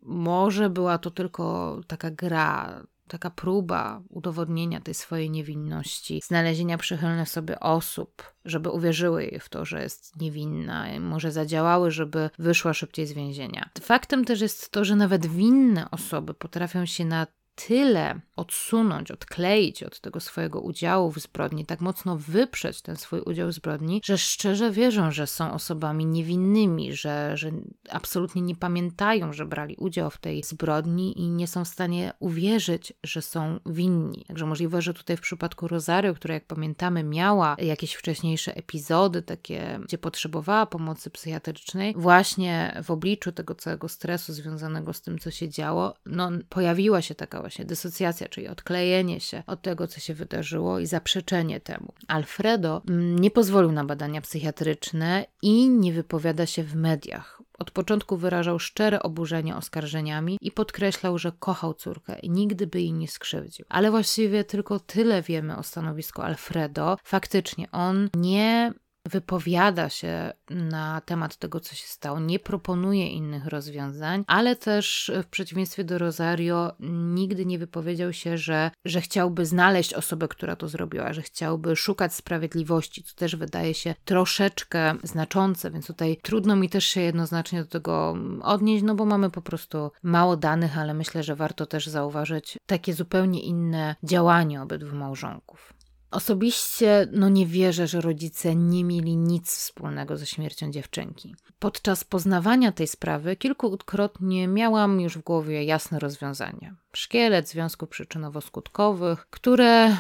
Może 0.03 0.71
była 0.71 0.99
to 0.99 1.11
tylko 1.11 1.81
taka 1.87 2.11
gra, 2.11 2.83
taka 3.11 3.30
próba 3.30 4.02
udowodnienia 4.08 4.80
tej 4.80 4.94
swojej 4.94 5.30
niewinności, 5.30 6.20
znalezienia 6.24 6.78
przychylnych 6.78 7.28
sobie 7.28 7.61
osób, 7.61 8.22
żeby 8.44 8.70
uwierzyły 8.70 9.24
jej 9.24 9.40
w 9.40 9.48
to, 9.48 9.64
że 9.64 9.82
jest 9.82 10.20
niewinna, 10.20 10.86
może 11.00 11.32
zadziałały, 11.32 11.90
żeby 11.90 12.30
wyszła 12.38 12.74
szybciej 12.74 13.06
z 13.06 13.12
więzienia. 13.12 13.70
Faktem 13.80 14.24
też 14.24 14.40
jest 14.40 14.70
to, 14.70 14.84
że 14.84 14.96
nawet 14.96 15.26
winne 15.26 15.90
osoby 15.90 16.34
potrafią 16.34 16.86
się 16.86 17.04
na 17.04 17.26
tyle 17.55 18.20
odsunąć, 18.36 19.11
odkleić 19.11 19.82
od 19.82 20.01
tego 20.01 20.20
swojego 20.20 20.61
udziału 20.61 21.11
w 21.11 21.18
zbrodni, 21.18 21.66
tak 21.66 21.80
mocno 21.80 22.16
wyprzeć 22.16 22.82
ten 22.82 22.96
swój 22.96 23.20
udział 23.20 23.48
w 23.48 23.53
zbrodni, 23.53 24.01
że 24.05 24.18
szczerze 24.18 24.70
wierzą, 24.70 25.11
że 25.11 25.26
są 25.26 25.53
osobami 25.53 26.07
niewinnymi, 26.07 26.92
że, 26.92 27.36
że 27.36 27.51
absolutnie 27.90 28.42
nie 28.42 28.57
pamiętają, 28.57 29.32
że 29.32 29.46
brali 29.46 29.76
udział 29.76 30.11
w 30.11 30.18
tej 30.18 30.42
zbrodni 30.42 31.20
i 31.20 31.30
nie 31.30 31.46
są 31.46 31.64
w 31.64 31.68
stanie 31.68 32.12
uwierzyć, 32.18 32.92
że 33.05 33.22
są 33.22 33.61
winni. 33.66 34.24
Także 34.28 34.46
możliwe, 34.46 34.82
że 34.82 34.94
tutaj 34.94 35.16
w 35.16 35.20
przypadku 35.20 35.68
Rosario, 35.68 36.14
która 36.14 36.34
jak 36.34 36.46
pamiętamy 36.46 37.05
miała 37.05 37.57
jakieś 37.59 37.94
wcześniejsze 37.94 38.57
epizody 38.57 39.22
takie, 39.22 39.80
gdzie 39.84 39.98
potrzebowała 39.98 40.66
pomocy 40.66 41.11
psychiatrycznej, 41.11 41.94
właśnie 41.96 42.80
w 42.84 42.90
obliczu 42.90 43.32
tego 43.32 43.55
całego 43.55 43.88
stresu 43.88 44.32
związanego 44.32 44.92
z 44.92 45.03
tym, 45.03 45.18
co 45.18 45.30
się 45.30 45.48
działo, 45.48 45.94
no 46.07 46.30
pojawiła 46.48 47.03
się 47.03 47.14
taka 47.14 47.39
właśnie 47.41 47.64
dysocjacja, 47.64 48.28
czyli 48.28 48.49
odklejenie 48.49 49.20
się 49.20 49.43
od 49.47 49.62
tego, 49.62 49.86
co 49.86 50.01
się 50.01 50.14
wydarzyło 50.14 50.78
i 50.78 50.86
zaprzeczenie 50.86 51.61
temu. 51.61 51.93
Alfredo 52.09 52.82
mm, 52.88 53.18
nie 53.18 53.30
pozwolił 53.30 53.72
na 53.72 53.84
badania 53.84 54.20
psychiatryczne 54.20 55.24
i 55.43 55.68
nie 55.68 55.93
wypowiada 55.93 56.47
się 56.47 56.62
w 56.62 56.74
mediach. 56.74 57.43
Od 57.59 57.70
początku 57.70 58.16
wyrażał 58.16 58.59
szczere 58.59 59.03
oburzenie 59.03 59.57
oskarżeniami 59.57 60.38
i 60.41 60.53
podkreślał, 60.53 61.18
że 61.18 61.32
kochał 61.38 61.74
córkę 61.74 62.18
i 62.18 62.30
nigdy 62.30 62.66
by 62.66 62.80
jej 62.80 62.93
nie 62.93 63.09
skrzywdził. 63.09 63.66
Ale 63.68 63.91
właściwie 63.91 64.45
tylko 64.45 64.80
tyle 64.80 65.22
wiemy 65.22 65.57
o 65.57 65.62
stanowisku 65.62 66.22
Alfredo. 66.22 66.97
Faktycznie 67.05 67.70
on 67.70 68.09
nie 68.14 68.72
wypowiada 69.11 69.88
się 69.88 70.32
na 70.50 71.00
temat 71.00 71.36
tego, 71.36 71.61
co 71.61 71.74
się 71.74 71.86
stało, 71.86 72.20
nie 72.20 72.38
proponuje 72.38 73.08
innych 73.08 73.46
rozwiązań, 73.46 74.24
ale 74.26 74.56
też 74.56 75.11
w 75.22 75.26
przeciwieństwie 75.26 75.84
do 75.84 75.98
Rosario 75.98 76.72
nigdy 77.14 77.46
nie 77.46 77.58
wypowiedział 77.58 78.12
się, 78.12 78.38
że, 78.38 78.70
że 78.84 79.00
chciałby 79.00 79.46
znaleźć 79.46 79.94
osobę, 79.94 80.28
która 80.28 80.56
to 80.56 80.68
zrobiła, 80.68 81.12
że 81.12 81.22
chciałby 81.22 81.76
szukać 81.76 82.14
sprawiedliwości, 82.14 83.02
co 83.02 83.14
też 83.16 83.36
wydaje 83.36 83.74
się 83.74 83.94
troszeczkę 84.04 84.94
znaczące, 85.02 85.70
więc 85.70 85.86
tutaj 85.86 86.16
trudno 86.22 86.56
mi 86.56 86.68
też 86.68 86.84
się 86.84 87.00
jednoznacznie 87.00 87.62
do 87.62 87.68
tego 87.68 88.16
odnieść, 88.42 88.84
no 88.84 88.94
bo 88.94 89.04
mamy 89.04 89.30
po 89.30 89.42
prostu 89.42 89.90
mało 90.02 90.36
danych, 90.36 90.78
ale 90.78 90.94
myślę, 90.94 91.22
że 91.22 91.36
warto 91.36 91.66
też 91.66 91.86
zauważyć 91.86 92.58
takie 92.66 92.94
zupełnie 92.94 93.40
inne 93.42 93.96
działanie 94.02 94.62
obydwu 94.62 94.96
małżonków. 94.96 95.80
Osobiście 96.11 97.08
no 97.12 97.28
nie 97.28 97.46
wierzę, 97.46 97.86
że 97.86 98.00
rodzice 98.00 98.56
nie 98.56 98.84
mieli 98.84 99.16
nic 99.16 99.56
wspólnego 99.56 100.16
ze 100.16 100.26
śmiercią 100.26 100.70
dziewczynki. 100.70 101.34
Podczas 101.58 102.04
poznawania 102.04 102.72
tej 102.72 102.86
sprawy 102.86 103.36
kilkukrotnie 103.36 104.48
miałam 104.48 105.00
już 105.00 105.18
w 105.18 105.22
głowie 105.22 105.64
jasne 105.64 105.98
rozwiązanie. 105.98 106.74
Szkielet 106.92 107.48
związków 107.48 107.88
przyczynowo-skutkowych, 107.88 109.16
które 109.30 109.96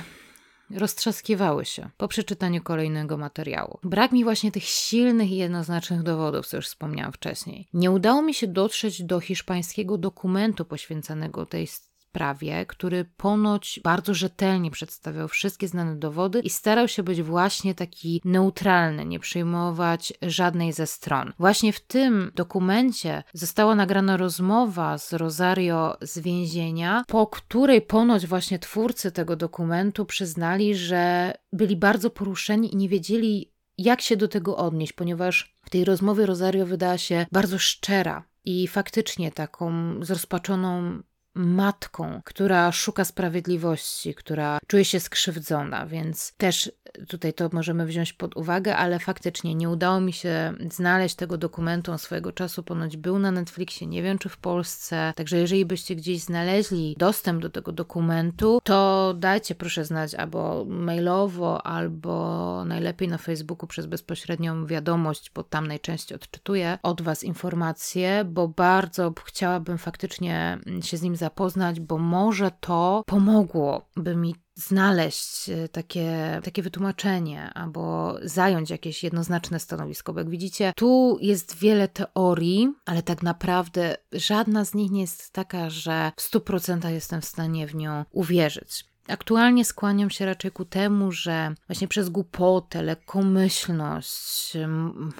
roztrzaskiwały 0.70 1.64
się 1.64 1.90
po 1.96 2.08
przeczytaniu 2.08 2.62
kolejnego 2.62 3.16
materiału. 3.16 3.78
Brak 3.82 4.12
mi 4.12 4.24
właśnie 4.24 4.52
tych 4.52 4.64
silnych 4.64 5.30
i 5.30 5.36
jednoznacznych 5.36 6.02
dowodów, 6.02 6.46
co 6.46 6.56
już 6.56 6.66
wspomniałam 6.66 7.12
wcześniej. 7.12 7.68
Nie 7.74 7.90
udało 7.90 8.22
mi 8.22 8.34
się 8.34 8.46
dotrzeć 8.46 9.02
do 9.02 9.20
hiszpańskiego 9.20 9.98
dokumentu 9.98 10.64
poświęconego 10.64 11.46
tej 11.46 11.66
sprawie, 12.10 12.66
który 12.66 13.04
ponoć 13.16 13.80
bardzo 13.84 14.14
rzetelnie 14.14 14.70
przedstawiał 14.70 15.28
wszystkie 15.28 15.68
znane 15.68 15.96
dowody 15.96 16.40
i 16.40 16.50
starał 16.50 16.88
się 16.88 17.02
być 17.02 17.22
właśnie 17.22 17.74
taki 17.74 18.20
neutralny, 18.24 19.06
nie 19.06 19.20
przyjmować 19.20 20.12
żadnej 20.22 20.72
ze 20.72 20.86
stron. 20.86 21.32
Właśnie 21.38 21.72
w 21.72 21.80
tym 21.80 22.32
dokumencie 22.34 23.22
została 23.32 23.74
nagrana 23.74 24.16
rozmowa 24.16 24.98
z 24.98 25.12
Rosario 25.12 25.96
z 26.02 26.18
więzienia, 26.18 27.04
po 27.08 27.26
której 27.26 27.82
ponoć 27.82 28.26
właśnie 28.26 28.58
twórcy 28.58 29.12
tego 29.12 29.36
dokumentu 29.36 30.06
przyznali, 30.06 30.74
że 30.74 31.32
byli 31.52 31.76
bardzo 31.76 32.10
poruszeni 32.10 32.74
i 32.74 32.76
nie 32.76 32.88
wiedzieli, 32.88 33.52
jak 33.78 34.00
się 34.00 34.16
do 34.16 34.28
tego 34.28 34.56
odnieść, 34.56 34.92
ponieważ 34.92 35.56
w 35.62 35.70
tej 35.70 35.84
rozmowie 35.84 36.26
Rosario 36.26 36.66
wydała 36.66 36.98
się 36.98 37.26
bardzo 37.32 37.58
szczera 37.58 38.24
i 38.44 38.68
faktycznie 38.68 39.32
taką 39.32 39.94
zrozpaczoną 40.04 41.02
matką, 41.34 42.20
która 42.24 42.72
szuka 42.72 43.04
sprawiedliwości, 43.04 44.14
która 44.14 44.58
czuje 44.66 44.84
się 44.84 45.00
skrzywdzona, 45.00 45.86
więc 45.86 46.32
też 46.36 46.72
tutaj 47.08 47.32
to 47.32 47.50
możemy 47.52 47.86
wziąć 47.86 48.12
pod 48.12 48.36
uwagę, 48.36 48.76
ale 48.76 48.98
faktycznie 48.98 49.54
nie 49.54 49.70
udało 49.70 50.00
mi 50.00 50.12
się 50.12 50.54
znaleźć 50.70 51.14
tego 51.14 51.38
dokumentu. 51.38 51.92
On 51.92 51.98
swojego 51.98 52.32
czasu 52.32 52.62
ponoć 52.62 52.96
był 52.96 53.18
na 53.18 53.30
Netflixie, 53.30 53.86
nie 53.86 54.02
wiem 54.02 54.18
czy 54.18 54.28
w 54.28 54.36
Polsce. 54.36 55.12
Także 55.16 55.38
jeżeli 55.38 55.66
byście 55.66 55.96
gdzieś 55.96 56.20
znaleźli 56.20 56.96
dostęp 56.98 57.42
do 57.42 57.50
tego 57.50 57.72
dokumentu, 57.72 58.60
to 58.64 59.14
dajcie 59.18 59.54
proszę 59.54 59.84
znać 59.84 60.14
albo 60.14 60.64
mailowo, 60.68 61.66
albo 61.66 62.64
najlepiej 62.64 63.08
na 63.08 63.18
Facebooku 63.18 63.66
przez 63.66 63.86
bezpośrednią 63.86 64.66
wiadomość, 64.66 65.30
bo 65.34 65.44
tam 65.44 65.66
najczęściej 65.66 66.16
odczytuję 66.16 66.78
od 66.82 67.02
Was 67.02 67.24
informacje, 67.24 68.24
bo 68.24 68.48
bardzo 68.48 69.12
chciałabym 69.24 69.78
faktycznie 69.78 70.58
się 70.82 70.96
z 70.96 71.02
nim 71.02 71.16
zapoznać, 71.20 71.80
bo 71.80 71.98
może 71.98 72.50
to 72.60 73.02
pomogłoby 73.06 74.16
mi 74.16 74.34
znaleźć 74.54 75.48
e, 75.48 75.68
takie, 75.68 76.40
takie 76.44 76.62
wytłumaczenie 76.62 77.50
albo 77.54 78.14
zająć 78.22 78.70
jakieś 78.70 79.04
jednoznaczne 79.04 79.60
stanowisko. 79.60 80.12
Bo 80.12 80.20
jak 80.20 80.30
widzicie, 80.30 80.72
tu 80.76 81.18
jest 81.20 81.56
wiele 81.56 81.88
teorii, 81.88 82.74
ale 82.86 83.02
tak 83.02 83.22
naprawdę 83.22 83.96
żadna 84.12 84.64
z 84.64 84.74
nich 84.74 84.90
nie 84.90 85.00
jest 85.00 85.32
taka, 85.32 85.70
że 85.70 86.12
w 86.16 86.30
100% 86.30 86.88
jestem 86.88 87.20
w 87.20 87.24
stanie 87.24 87.66
w 87.66 87.74
nią 87.74 88.04
uwierzyć. 88.10 88.89
Aktualnie 89.08 89.64
skłaniam 89.64 90.10
się 90.10 90.26
raczej 90.26 90.50
ku 90.50 90.64
temu, 90.64 91.12
że 91.12 91.54
właśnie 91.68 91.88
przez 91.88 92.08
głupotę, 92.08 92.82
lekkomyślność, 92.82 94.52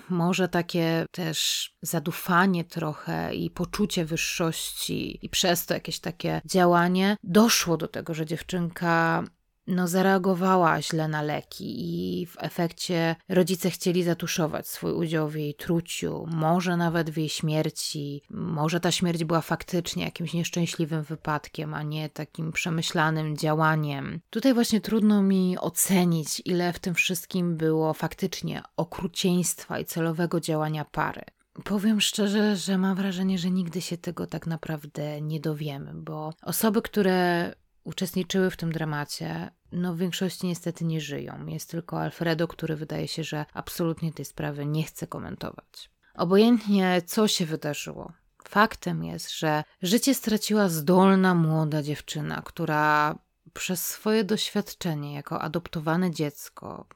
może 0.08 0.48
takie 0.48 1.06
też 1.10 1.70
zadufanie 1.82 2.64
trochę 2.64 3.34
i 3.34 3.50
poczucie 3.50 4.04
wyższości, 4.04 5.26
i 5.26 5.28
przez 5.28 5.66
to 5.66 5.74
jakieś 5.74 6.00
takie 6.00 6.40
działanie 6.44 7.16
doszło 7.22 7.76
do 7.76 7.88
tego, 7.88 8.14
że 8.14 8.26
dziewczynka 8.26 9.24
no, 9.70 9.88
zareagowała 9.88 10.82
źle 10.82 11.08
na 11.08 11.22
leki 11.22 11.74
i 11.78 12.26
w 12.26 12.36
efekcie 12.38 13.16
rodzice 13.28 13.70
chcieli 13.70 14.02
zatuszować 14.02 14.68
swój 14.68 14.92
udział 14.92 15.28
w 15.28 15.34
jej 15.34 15.54
truciu, 15.54 16.26
może 16.30 16.76
nawet 16.76 17.10
w 17.10 17.16
jej 17.16 17.28
śmierci. 17.28 18.22
Może 18.30 18.80
ta 18.80 18.92
śmierć 18.92 19.24
była 19.24 19.40
faktycznie 19.40 20.04
jakimś 20.04 20.34
nieszczęśliwym 20.34 21.02
wypadkiem, 21.02 21.74
a 21.74 21.82
nie 21.82 22.08
takim 22.08 22.52
przemyślanym 22.52 23.36
działaniem. 23.36 24.20
Tutaj 24.30 24.54
właśnie 24.54 24.80
trudno 24.80 25.22
mi 25.22 25.58
ocenić, 25.58 26.42
ile 26.44 26.72
w 26.72 26.78
tym 26.78 26.94
wszystkim 26.94 27.56
było 27.56 27.94
faktycznie 27.94 28.62
okrucieństwa 28.76 29.78
i 29.78 29.84
celowego 29.84 30.40
działania 30.40 30.84
pary. 30.84 31.22
Powiem 31.64 32.00
szczerze, 32.00 32.56
że 32.56 32.78
mam 32.78 32.96
wrażenie, 32.96 33.38
że 33.38 33.50
nigdy 33.50 33.80
się 33.80 33.98
tego 33.98 34.26
tak 34.26 34.46
naprawdę 34.46 35.20
nie 35.20 35.40
dowiemy, 35.40 35.92
bo 35.94 36.32
osoby, 36.42 36.82
które 36.82 37.52
uczestniczyły 37.84 38.50
w 38.50 38.56
tym 38.56 38.72
dramacie, 38.72 39.50
no 39.72 39.94
w 39.94 39.98
większości 39.98 40.46
niestety 40.46 40.84
nie 40.84 41.00
żyją. 41.00 41.46
Jest 41.46 41.70
tylko 41.70 42.00
Alfredo, 42.00 42.48
który 42.48 42.76
wydaje 42.76 43.08
się, 43.08 43.24
że 43.24 43.44
absolutnie 43.54 44.12
tej 44.12 44.24
sprawy 44.24 44.66
nie 44.66 44.82
chce 44.82 45.06
komentować. 45.06 45.90
Obojętnie 46.14 47.02
co 47.06 47.28
się 47.28 47.46
wydarzyło, 47.46 48.12
faktem 48.44 49.04
jest, 49.04 49.38
że 49.38 49.64
życie 49.82 50.14
straciła 50.14 50.68
zdolna 50.68 51.34
młoda 51.34 51.82
dziewczyna, 51.82 52.42
która 52.44 53.18
przez 53.52 53.86
swoje 53.86 54.24
doświadczenie 54.24 55.14
jako 55.14 55.42
adoptowane 55.42 56.10
dziecko, 56.10 56.86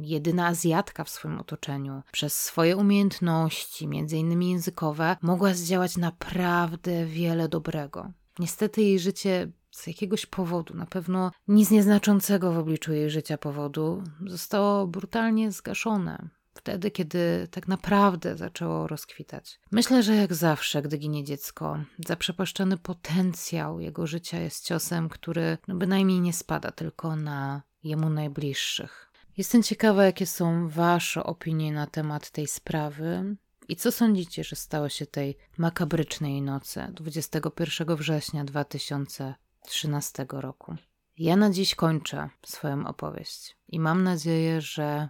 jedyna 0.00 0.46
Azjatka 0.46 1.04
w 1.04 1.10
swoim 1.10 1.38
otoczeniu, 1.38 2.02
przez 2.12 2.40
swoje 2.40 2.76
umiejętności, 2.76 3.86
między 3.86 4.16
innymi 4.16 4.50
językowe, 4.50 5.16
mogła 5.22 5.54
zdziałać 5.54 5.96
naprawdę 5.96 7.06
wiele 7.06 7.48
dobrego. 7.48 8.12
Niestety 8.38 8.82
jej 8.82 8.98
życie 8.98 9.50
z 9.78 9.86
jakiegoś 9.86 10.26
powodu, 10.26 10.74
na 10.74 10.86
pewno 10.86 11.30
nic 11.48 11.70
nieznaczącego 11.70 12.52
w 12.52 12.58
obliczu 12.58 12.92
jej 12.92 13.10
życia 13.10 13.38
powodu, 13.38 14.02
zostało 14.26 14.86
brutalnie 14.86 15.52
zgaszone. 15.52 16.28
Wtedy, 16.54 16.90
kiedy 16.90 17.48
tak 17.50 17.68
naprawdę 17.68 18.36
zaczęło 18.36 18.86
rozkwitać. 18.86 19.60
Myślę, 19.70 20.02
że 20.02 20.16
jak 20.16 20.34
zawsze, 20.34 20.82
gdy 20.82 20.98
ginie 20.98 21.24
dziecko, 21.24 21.78
zaprzepaszczony 22.06 22.76
potencjał 22.76 23.80
jego 23.80 24.06
życia 24.06 24.40
jest 24.40 24.64
ciosem, 24.64 25.08
który 25.08 25.58
no 25.68 25.74
bynajmniej 25.74 26.20
nie 26.20 26.32
spada 26.32 26.70
tylko 26.70 27.16
na 27.16 27.62
jemu 27.84 28.10
najbliższych. 28.10 29.12
Jestem 29.36 29.62
ciekawa, 29.62 30.04
jakie 30.04 30.26
są 30.26 30.68
Wasze 30.68 31.24
opinie 31.24 31.72
na 31.72 31.86
temat 31.86 32.30
tej 32.30 32.46
sprawy. 32.46 33.36
I 33.68 33.76
co 33.76 33.92
sądzicie, 33.92 34.44
że 34.44 34.56
stało 34.56 34.88
się 34.88 35.06
tej 35.06 35.36
makabrycznej 35.58 36.42
nocy 36.42 36.86
21 36.92 37.96
września 37.96 38.44
2000 38.44 39.34
2013 39.62 40.26
roku. 40.30 40.74
Ja 41.18 41.36
na 41.36 41.50
dziś 41.50 41.74
kończę 41.74 42.30
swoją 42.46 42.86
opowieść 42.86 43.56
i 43.68 43.80
mam 43.80 44.04
nadzieję, 44.04 44.60
że 44.60 45.08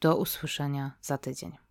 do 0.00 0.16
usłyszenia 0.16 0.92
za 1.00 1.18
tydzień. 1.18 1.65